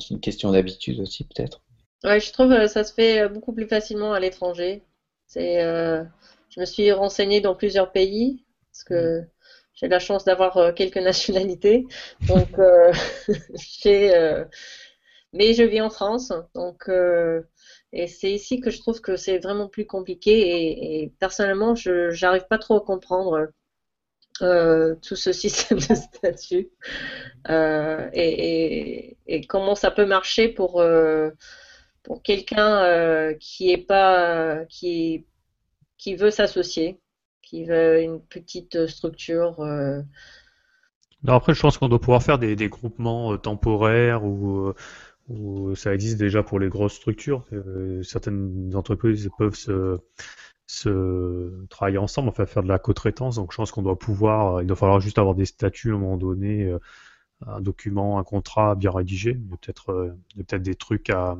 [0.00, 1.60] c'est une question d'habitude aussi peut-être.
[2.04, 4.82] Ouais, je trouve que ça se fait beaucoup plus facilement à l'étranger.
[5.26, 9.22] C'est, je me suis renseignée dans plusieurs pays parce que
[9.74, 11.84] j'ai la chance d'avoir quelques nationalités.
[12.26, 12.48] Donc,
[13.82, 14.44] j'ai,
[15.32, 16.88] mais je vis en France, donc
[17.92, 22.18] et c'est ici que je trouve que c'est vraiment plus compliqué et, et personnellement, je
[22.24, 23.48] n'arrive pas trop à comprendre
[24.42, 26.70] euh, tout ce système de statut
[27.48, 29.16] euh, et,
[29.48, 31.30] comment ça peut marcher pour, euh,
[32.02, 35.26] pour quelqu'un qui est pas qui,
[35.98, 37.00] qui veut s'associer,
[37.42, 39.56] qui veut une petite structure.
[41.22, 44.74] Non, après, je pense qu'on doit pouvoir faire des, groupements temporaires ou
[45.74, 47.44] ça existe déjà pour les grosses structures.
[48.02, 49.98] Certaines entreprises peuvent se,
[50.70, 53.36] se travailler ensemble, enfin faire de la co-traitance.
[53.36, 55.98] Donc je pense qu'on doit pouvoir, il doit falloir juste avoir des statuts à un
[55.98, 56.78] moment donné, euh,
[57.44, 59.32] un document, un contrat bien rédigé.
[59.32, 61.36] Il y a peut-être euh, des trucs à,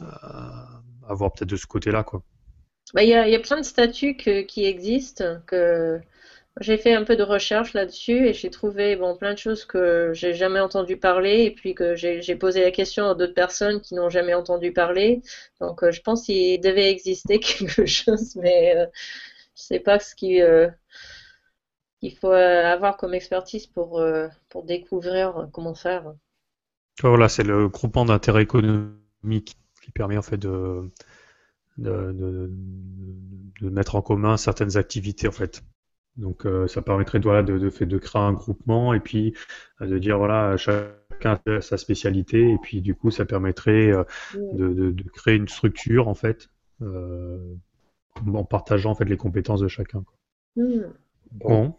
[0.00, 2.04] à voir peut-être de ce côté-là.
[2.04, 2.22] quoi.
[2.94, 6.00] Bah, il, y a, y, a, plein de statuts qui existent que
[6.60, 10.12] j'ai fait un peu de recherche là-dessus et j'ai trouvé bon, plein de choses que
[10.14, 13.94] j'ai jamais entendu parler et puis que j'ai posé la question à d'autres personnes qui
[13.94, 15.20] n'ont jamais entendu parler.
[15.60, 18.86] Donc euh, je pense qu'il devait exister quelque chose, mais euh,
[19.56, 20.70] je sais pas ce euh,
[22.00, 24.00] qu'il faut avoir comme expertise pour,
[24.48, 26.14] pour découvrir comment faire.
[27.02, 30.88] Voilà, c'est le groupement d'intérêt économique qui permet en fait de,
[31.78, 32.52] de, de,
[33.60, 35.64] de mettre en commun certaines activités en fait.
[36.16, 39.34] Donc euh, ça permettrait voilà, de, de, de, créer un groupement et puis
[39.80, 44.04] euh, de dire voilà chacun a sa spécialité et puis du coup ça permettrait euh,
[44.34, 46.50] de, de, créer une structure en fait
[46.80, 50.04] en partageant en fait les compétences de chacun.
[50.56, 50.82] Hmm.
[51.32, 51.74] Bon.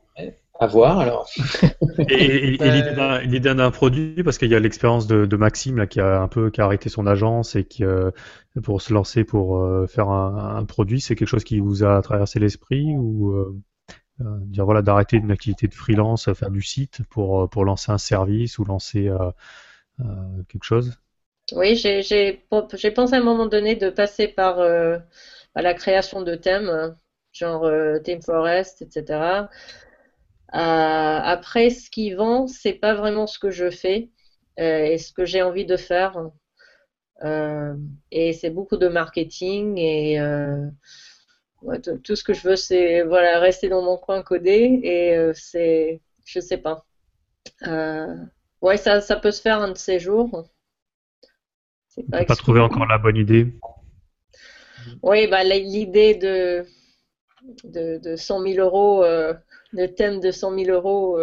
[0.57, 1.29] À voir alors.
[2.09, 5.99] et, et, l'idée d'un produit, parce qu'il y a l'expérience de, de, Maxime là, qui
[5.99, 7.83] a un peu qui a arrêté son agence et qui
[8.63, 12.39] pour se lancer pour faire un, un produit, c'est quelque chose qui vous a traversé
[12.39, 13.61] l'esprit ou euh,
[14.19, 17.97] dire voilà d'arrêter une activité de freelance, faire du site pour, euh, pour lancer un
[17.97, 19.31] service ou lancer euh,
[20.47, 20.97] quelque chose
[21.53, 26.95] Oui, j'ai pensé à un moment donné de passer par la création de thèmes,
[27.31, 27.69] genre
[28.03, 29.49] Theme Forest, etc.
[30.49, 34.09] après, ce qui vend, c'est pas vraiment ce que je fais
[34.57, 36.17] et ce que j'ai envie de faire.
[38.11, 40.19] et c'est beaucoup de marketing et
[42.03, 46.01] tout ce que je veux, c'est voilà, rester dans mon coin codé et euh, c'est,
[46.25, 46.85] je sais pas.
[47.67, 48.15] Euh,
[48.61, 50.47] ouais, ça, ça peut se faire un de ces jours.
[51.97, 53.53] On n'a pas trouvé encore la bonne idée.
[55.01, 56.65] Oui, bah, l'idée de,
[57.63, 59.33] de, de 100 000 euros, euh,
[59.71, 61.19] le thème de 100 000 euros,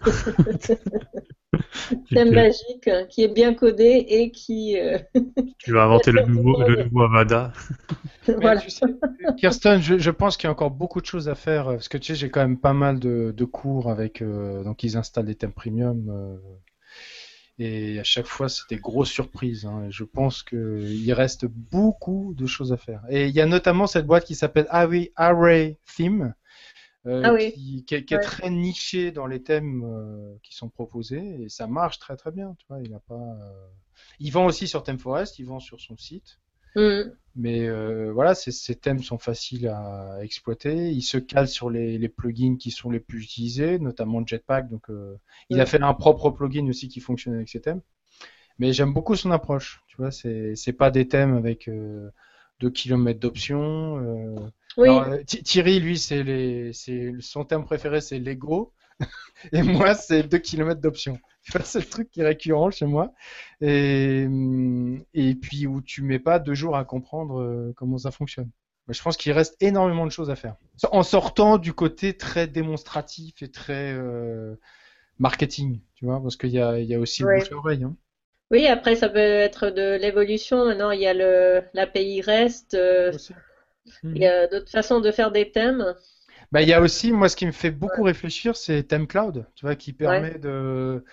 [1.92, 4.76] euh, thème magique, qui est bien codé et qui.
[5.58, 7.52] tu vas inventer le nouveau, le nouveau Avada.
[9.36, 12.12] Kirsten, je, pense qu'il y a encore beaucoup de choses à faire parce que tu
[12.12, 14.22] sais, j'ai quand même pas mal de, cours avec.
[14.22, 16.36] Euh, donc, ils installent des thèmes premium euh,
[17.58, 19.64] et à chaque fois, c'est des grosses surprises.
[19.66, 23.02] Hein, je pense qu'il reste beaucoup de choses à faire.
[23.10, 26.34] Et il y a notamment cette boîte qui s'appelle Array Theme.
[27.06, 31.98] Euh, ah qui, est très niché dans les thèmes qui sont proposés et ça marche
[31.98, 32.54] très très bien.
[32.58, 33.36] Tu vois, il a pas.
[34.20, 36.38] Il vend aussi sur ThemeForest, il vend sur son site.
[36.76, 37.12] Mm.
[37.36, 40.90] Mais euh, voilà, ces, thèmes sont faciles à exploiter.
[40.90, 44.70] Il se cale sur les, plugins qui sont les plus utilisés, notamment Jetpack.
[44.70, 45.18] Donc, euh,
[45.50, 47.80] il a fait un propre plugin aussi qui fonctionne avec ces thèmes.
[48.58, 49.82] Mais j'aime beaucoup son approche.
[49.88, 52.10] Tu vois, c'est pas des thèmes avec 2 euh,
[54.76, 55.42] d'options.
[55.44, 58.72] Thierry, lui, c'est son thème préféré, c'est Lego.
[59.52, 61.18] Et moi, c'est 2 km d'options.
[61.64, 63.12] c'est le truc qui est récurrent chez moi.
[63.60, 64.26] Et,
[65.14, 68.50] et puis où tu mets pas deux jours à comprendre euh, comment ça fonctionne.
[68.88, 70.56] je pense qu'il reste énormément de choses à faire.
[70.90, 74.54] En sortant du côté très démonstratif et très euh,
[75.18, 77.84] marketing, tu vois, parce qu'il y a, il y a aussi le bouche oreille.
[77.84, 77.96] Hein.
[78.50, 80.64] Oui, après ça peut être de l'évolution.
[80.66, 82.74] Maintenant, il y a le l'API REST.
[82.74, 83.12] Euh,
[84.02, 85.94] il y a d'autres façons de faire des thèmes.
[86.52, 89.46] Bah, il y a aussi, moi, ce qui me fait beaucoup réfléchir, c'est Theme Cloud,
[89.54, 91.04] tu vois, qui permet de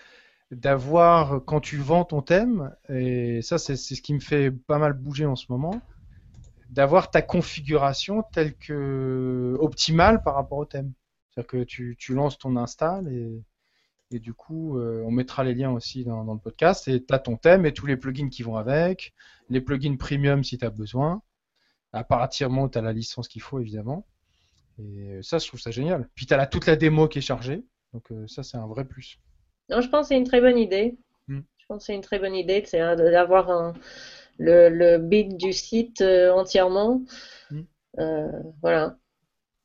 [0.51, 4.91] d'avoir quand tu vends ton thème, et ça c'est ce qui me fait pas mal
[4.91, 5.81] bouger en ce moment,
[6.69, 10.91] d'avoir ta configuration telle que optimale par rapport au thème.
[11.29, 13.41] C'est-à-dire que tu, tu, lances ton install et,
[14.11, 17.13] et du coup euh, on mettra les liens aussi dans, dans le podcast et tu
[17.13, 19.13] as ton thème et tous les plugins qui vont avec,
[19.49, 21.21] les plugins premium si tu as besoin,
[21.93, 24.05] à partir du moment où tu as la licence qu'il faut évidemment.
[24.79, 26.09] Et ça je trouve ça génial.
[26.15, 27.63] Puis tu as toute la démo qui est chargée,
[27.93, 29.19] donc euh, ça c'est un vrai plus.
[29.69, 30.97] Non, je pense que c'est une très bonne idée.
[31.27, 31.41] Hmm.
[31.57, 33.73] Je pense que c'est une très bonne idée d'avoir
[34.37, 37.01] le, le bid du site euh, entièrement.
[37.51, 37.63] Hmm.
[38.61, 38.97] voilà.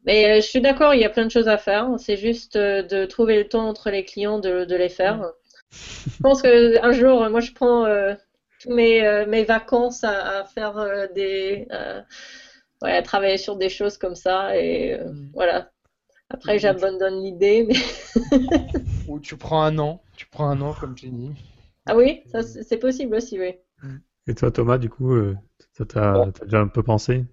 [0.05, 1.89] Mais je suis d'accord, il y a plein de choses à faire.
[1.99, 5.33] C'est juste de trouver le temps entre les clients de, de les faire.
[5.73, 7.85] Je pense qu'un jour, moi, je prends
[8.61, 11.67] tous mes, mes vacances à, à faire des
[12.83, 15.31] ouais, à travailler sur des choses comme ça et mm.
[15.35, 15.71] voilà
[16.29, 17.67] après, j'abandonne l'idée.
[17.69, 17.77] Mais...
[19.09, 21.33] Ou tu prends un an, tu prends un an comme Jenny.
[21.87, 23.55] Ah oui, ça c'est possible aussi, oui.
[24.27, 25.37] Et toi, Thomas, du coup, euh,
[25.89, 27.25] t'as déjà un peu pensé?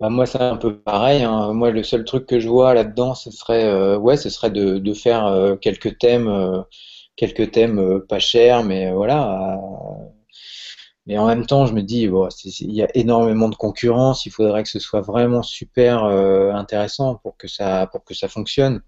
[0.00, 1.22] Bah, moi, c'est un peu pareil.
[1.22, 1.52] Hein.
[1.52, 4.78] Moi, le seul truc que je vois là-dedans, ce serait, euh, ouais, ce serait de,
[4.78, 6.64] de faire euh, quelques thèmes,
[7.14, 9.60] quelques thèmes pas chers, mais voilà,
[11.08, 14.30] mais en même temps, je me dis, bon, il y a énormément de concurrence, il
[14.30, 18.82] faudrait que ce soit vraiment super euh, intéressant pour que ça, pour que ça fonctionne.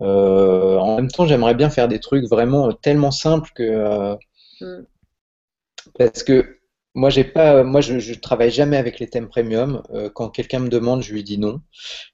[0.00, 3.62] Euh, en même temps, j'aimerais bien faire des trucs vraiment tellement simples que.
[3.62, 4.16] Euh,
[4.62, 4.86] mm.
[5.98, 6.56] Parce que
[6.94, 9.82] moi, j'ai pas, moi, je, je travaille jamais avec les thèmes premium.
[9.92, 11.60] Euh, quand quelqu'un me demande, je lui dis non.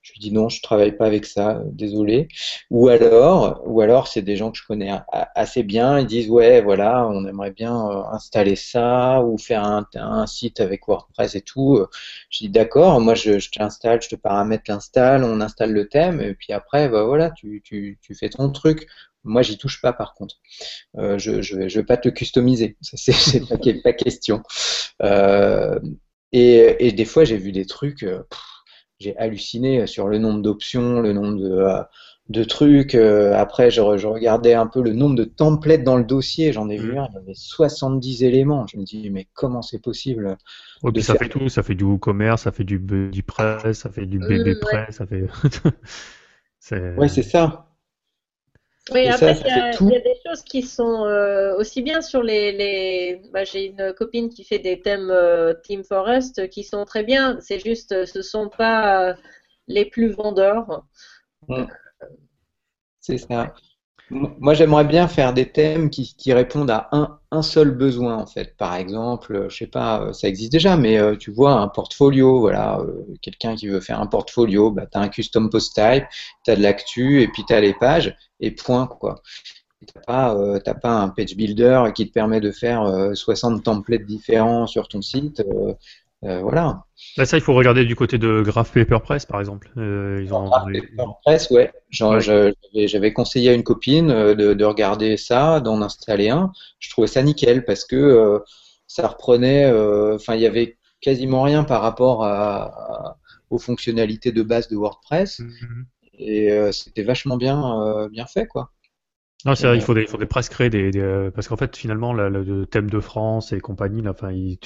[0.03, 2.29] Je lui dis non, je travaille pas avec ça, euh, désolé.
[2.71, 4.91] Ou alors, ou alors, c'est des gens que je connais
[5.35, 5.99] assez bien.
[5.99, 10.61] Ils disent ouais, voilà, on aimerait bien euh, installer ça ou faire un, un, site
[10.61, 11.85] avec WordPress et tout.
[12.31, 16.21] Je dis d'accord, moi, je, je t'installe, je te paramètre l'install, on installe le thème
[16.23, 18.87] et puis après, bah voilà, tu, tu, tu fais ton truc.
[19.25, 20.37] Moi, j'y touche pas par contre.
[20.97, 22.77] Euh, je, je, je vais pas te customiser.
[22.83, 24.43] C'est pas, pas question.
[25.03, 25.79] Euh,
[26.33, 28.03] et, et, des fois, j'ai vu des trucs.
[28.03, 28.23] Euh,
[28.99, 31.67] j'ai halluciné sur le nombre d'options, le nombre de,
[32.29, 32.95] de trucs.
[32.95, 36.53] Après, je, je, regardais un peu le nombre de templates dans le dossier.
[36.53, 36.99] J'en ai vu mmh.
[36.99, 38.67] un, il y avait 70 éléments.
[38.67, 40.37] Je me dis, mais comment c'est possible
[40.83, 41.49] ouais, Ça fait tout.
[41.49, 45.23] Ça fait du WooCommerce, ça fait du BuddyPress, ça fait du BBPress, mmh, ça fait.
[46.99, 47.70] ouais, c'est ça.
[48.93, 52.53] Oui, après, il y, a des choses qui sont euh, aussi bien sur les.
[52.53, 53.23] les...
[53.33, 57.39] Bah, J'ai une copine qui fait des thèmes euh, Team Forest qui sont très bien.
[57.41, 59.15] C'est juste, ce ne sont pas
[59.69, 60.85] les plus vendeurs.
[63.01, 63.55] C'est ça.
[64.11, 66.89] Moi, j'aimerais bien faire des thèmes qui, répondent à
[67.31, 68.57] un, seul besoin, en fait.
[68.57, 72.81] Par exemple, je sais pas, ça existe déjà, mais euh, tu vois, un portfolio, voilà,
[73.23, 76.05] quelqu'un qui veut faire un portfolio, bah, tu as un custom post type,
[76.45, 79.23] tu as de l'actu, et puis tu as les pages, et point, quoi.
[80.07, 84.67] Pas, euh, pas un page builder qui te permet de faire 60 euh, templates différents
[84.67, 85.43] sur ton site.
[86.25, 86.85] Euh, euh, voilà.
[87.17, 89.71] Là, ça, il faut regarder du côté de Graph Paperpress, par exemple.
[89.77, 90.45] Euh, ils ont...
[90.45, 90.67] Graph
[90.97, 91.73] Paperpress, ouais.
[91.91, 96.53] J'avais conseillé à une copine de, de regarder ça, d'en installer un.
[96.79, 98.41] Je trouvais ça nickel parce que
[98.87, 99.71] ça reprenait,
[100.15, 103.17] enfin, il y avait quasiment rien par rapport à,
[103.49, 105.41] aux fonctionnalités de base de WordPress.
[105.41, 105.85] Mm-hmm.
[106.23, 108.71] Et euh, c'était vachement bien, euh, bien fait, quoi.
[109.47, 111.57] Non, c'est vrai, il faut des, il faut des presque créer des, des parce qu'en
[111.57, 114.59] fait, finalement, le thème de France et compagnie, là, enfin, il,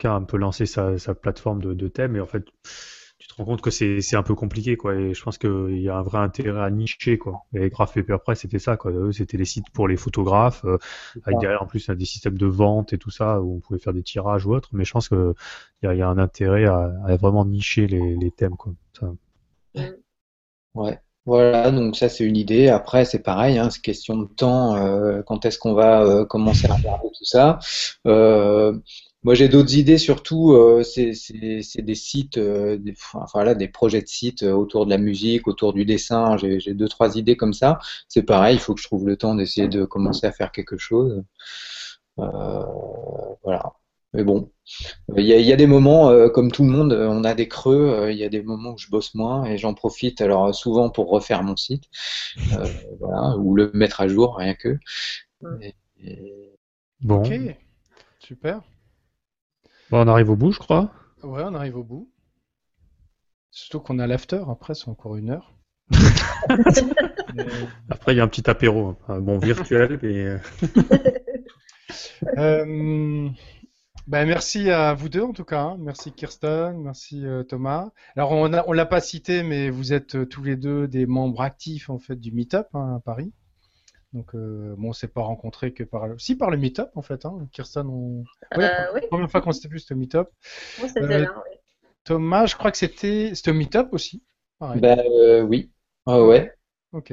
[0.00, 2.44] chacun peut lancer sa, sa plateforme de, de thème, et en fait,
[3.18, 4.94] tu te rends compte que c'est un peu compliqué, quoi.
[4.94, 7.44] Et je pense qu'il y a un vrai intérêt à nicher, quoi.
[7.54, 8.90] Et Graph Paperpress, c'était ça, quoi.
[8.90, 10.78] Eux, c'était des sites pour les photographes, euh,
[11.24, 13.94] avec derrière, en plus, des systèmes de vente et tout ça, où on pouvait faire
[13.94, 14.68] des tirages ou autre.
[14.72, 15.34] Mais je pense qu'il
[15.82, 18.74] y a, y a un intérêt à, à vraiment nicher les, les thèmes, quoi.
[18.98, 19.12] Ça.
[20.74, 21.00] Ouais.
[21.26, 22.68] Voilà, donc ça c'est une idée.
[22.68, 24.76] Après, c'est pareil, hein, c'est question de temps.
[24.76, 27.58] Euh, quand est-ce qu'on va euh, commencer à regarder tout ça
[28.06, 28.78] euh,
[29.24, 29.98] Moi, j'ai d'autres idées.
[29.98, 34.90] Surtout, euh, c'est des sites, euh, des, enfin voilà, des projets de sites autour de
[34.90, 36.36] la musique, autour du dessin.
[36.36, 37.78] J'ai deux trois idées comme ça.
[38.08, 40.78] C'est pareil, il faut que je trouve le temps d'essayer de commencer à faire quelque
[40.78, 41.22] chose.
[42.16, 43.72] voilà.
[44.14, 44.48] Mais bon,
[45.16, 47.90] il y, a, des moments, euh, comme tout le monde, euh, on a des creux.
[47.90, 50.88] Euh, il y a des moments où je bosse moins et j'en profite alors souvent
[50.88, 51.84] pour refaire mon site,
[53.00, 54.78] voilà, ou le mettre à jour, rien que.
[57.00, 57.22] Bon.
[57.22, 57.32] Ok,
[58.20, 58.62] super.
[59.94, 60.90] Bon, on arrive au bout, je crois.
[61.22, 62.10] Ouais, on arrive au bout.
[63.52, 65.54] Surtout qu'on a l'after, après c'est encore une heure.
[67.88, 69.20] Après, il y a un petit apéro, hein.
[69.20, 70.36] bon virtuel, mais.
[72.38, 73.28] euh,
[74.08, 75.60] ben, merci à vous deux en tout cas.
[75.60, 75.76] Hein.
[75.78, 77.92] Merci Kirsten, merci euh, Thomas.
[78.16, 81.06] Alors on ne on l'a pas cité, mais vous êtes euh, tous les deux des
[81.06, 83.32] membres actifs en fait du Meetup hein, à Paris.
[84.14, 86.18] Donc euh, bon, on s'est pas rencontré que par le...
[86.18, 87.26] si par le Meetup en fait.
[87.26, 87.46] Hein.
[87.52, 88.24] Kirsten, on...
[88.56, 88.62] oui.
[88.62, 90.28] la première fois qu'on s'était vu c'était au Meetup.
[90.78, 91.56] c'était là, oui.
[92.04, 94.22] Thomas, je crois que c'était c'était au Meetup aussi.
[94.60, 95.02] Ben
[95.46, 95.70] oui.
[96.06, 96.52] Ah ouais.
[96.92, 97.12] Ok.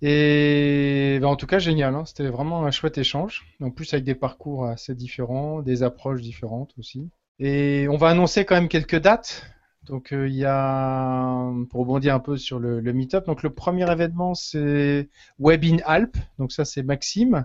[0.00, 1.94] Et ben, en tout cas, génial.
[1.94, 2.04] Hein.
[2.04, 3.44] C'était vraiment un chouette échange.
[3.60, 7.10] En plus, avec des parcours assez différents, des approches différentes aussi.
[7.38, 9.44] Et on va annoncer quand même quelques dates.
[9.88, 13.50] Donc, euh, il y a, pour rebondir un peu sur le, le meetup, donc le
[13.50, 15.08] premier événement, c'est
[15.38, 16.16] Web in Alp.
[16.38, 17.44] Donc, ça, c'est Maxime.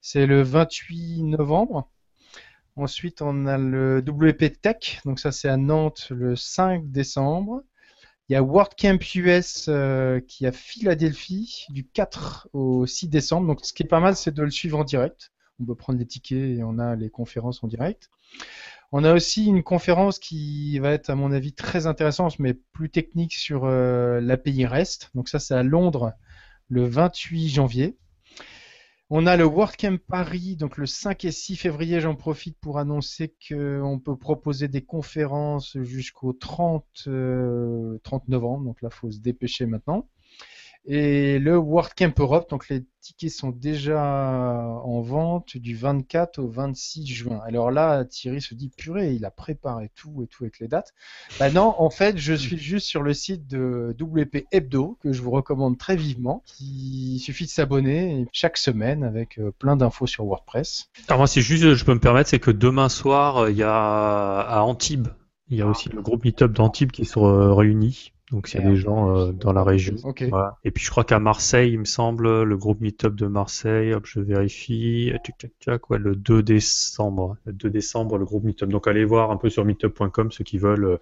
[0.00, 1.88] C'est le 28 novembre.
[2.76, 7.62] Ensuite, on a le WP Tech, donc ça c'est à Nantes le 5 décembre.
[8.28, 13.46] Il y a WordCamp US euh, qui est à Philadelphie du 4 au 6 décembre.
[13.46, 15.30] Donc ce qui est pas mal, c'est de le suivre en direct.
[15.60, 18.10] On peut prendre les tickets et on a les conférences en direct.
[18.96, 22.90] On a aussi une conférence qui va être, à mon avis, très intéressante, mais plus
[22.90, 25.10] technique sur euh, l'API REST.
[25.16, 26.12] Donc ça, c'est à Londres
[26.68, 27.98] le 28 janvier.
[29.10, 33.34] On a le WordCamp Paris, donc le 5 et 6 février, j'en profite pour annoncer
[33.48, 37.98] qu'on peut proposer des conférences jusqu'au 30, 30 euh,
[38.28, 40.08] novembre, donc là, il faut se dépêcher maintenant.
[40.86, 47.06] Et le WordCamp Europe, donc les tickets sont déjà en vente du 24 au 26
[47.06, 47.40] juin.
[47.46, 50.92] Alors là, Thierry se dit purée, il a préparé tout et tout avec les dates.
[51.38, 55.22] Bah non, en fait, je suis juste sur le site de WP Hebdo que je
[55.22, 56.42] vous recommande très vivement.
[56.60, 60.90] Il suffit de s'abonner chaque semaine avec euh, plein d'infos sur WordPress.
[61.08, 64.40] Alors moi, c'est juste, je peux me permettre, c'est que demain soir, il y a
[64.40, 65.08] à Antibes,
[65.48, 68.13] il y a aussi le groupe Meetup d'Antibes qui se réunit.
[68.34, 69.94] Donc s'il y a des gens euh, dans la région.
[70.64, 74.06] Et puis je crois qu'à Marseille, il me semble, le groupe Meetup de Marseille, hop,
[74.06, 75.12] je vérifie,
[75.88, 77.36] ouais, le 2 décembre.
[77.44, 78.68] Le 2 décembre, le groupe Meetup.
[78.68, 80.96] Donc allez voir un peu sur meetup.com ceux qui veulent euh,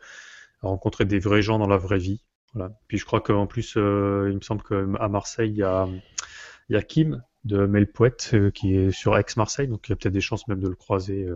[0.61, 2.21] rencontrer des vrais gens dans la vraie vie.
[2.53, 2.71] Voilà.
[2.87, 5.89] Puis je crois qu'en plus, euh, il me semble qu'à Marseille, il y a,
[6.69, 10.13] il y a Kim de Mailpoet qui est sur ex-Marseille, donc il y a peut-être
[10.13, 11.27] des chances même de le croiser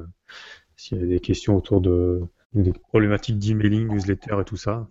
[0.76, 2.20] s'il y a des questions autour de
[2.52, 4.86] des problématiques d'emailing, newsletter et tout ça.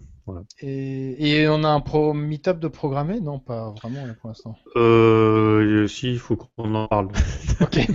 [0.62, 3.20] Et, on a un pro meetup de programmer?
[3.20, 4.56] Non, pas vraiment pour l'instant.
[4.76, 7.10] Euh, si, il faut qu'on en parle.
[7.62, 7.80] ok.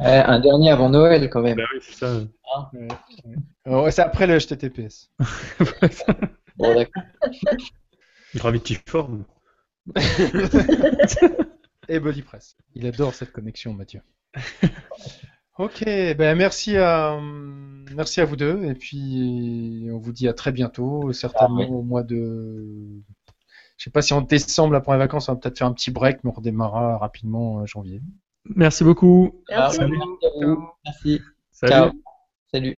[0.00, 1.56] Eh, un dernier avant Noël quand même.
[1.56, 2.20] Bah oui, c'est ça.
[2.56, 5.08] Hein c'est après le HTTPS.
[6.56, 7.04] bon, d'accord.
[8.34, 9.24] Gravity Form.
[11.88, 12.56] Et BodyPress.
[12.74, 14.00] Il adore cette connexion, Mathieu.
[15.56, 17.16] Ok, ben merci à
[17.94, 21.82] merci à vous deux et puis on vous dit à très bientôt, certainement ah au
[21.82, 22.66] mois de
[23.76, 25.72] je sais pas si en décembre là pour les vacances on va peut-être faire un
[25.72, 28.02] petit break mais on redémarrera rapidement en janvier.
[28.56, 29.42] Merci beaucoup.
[29.48, 29.80] Merci.
[30.84, 31.20] Merci.
[31.52, 31.92] Salut.
[32.52, 32.74] Salut.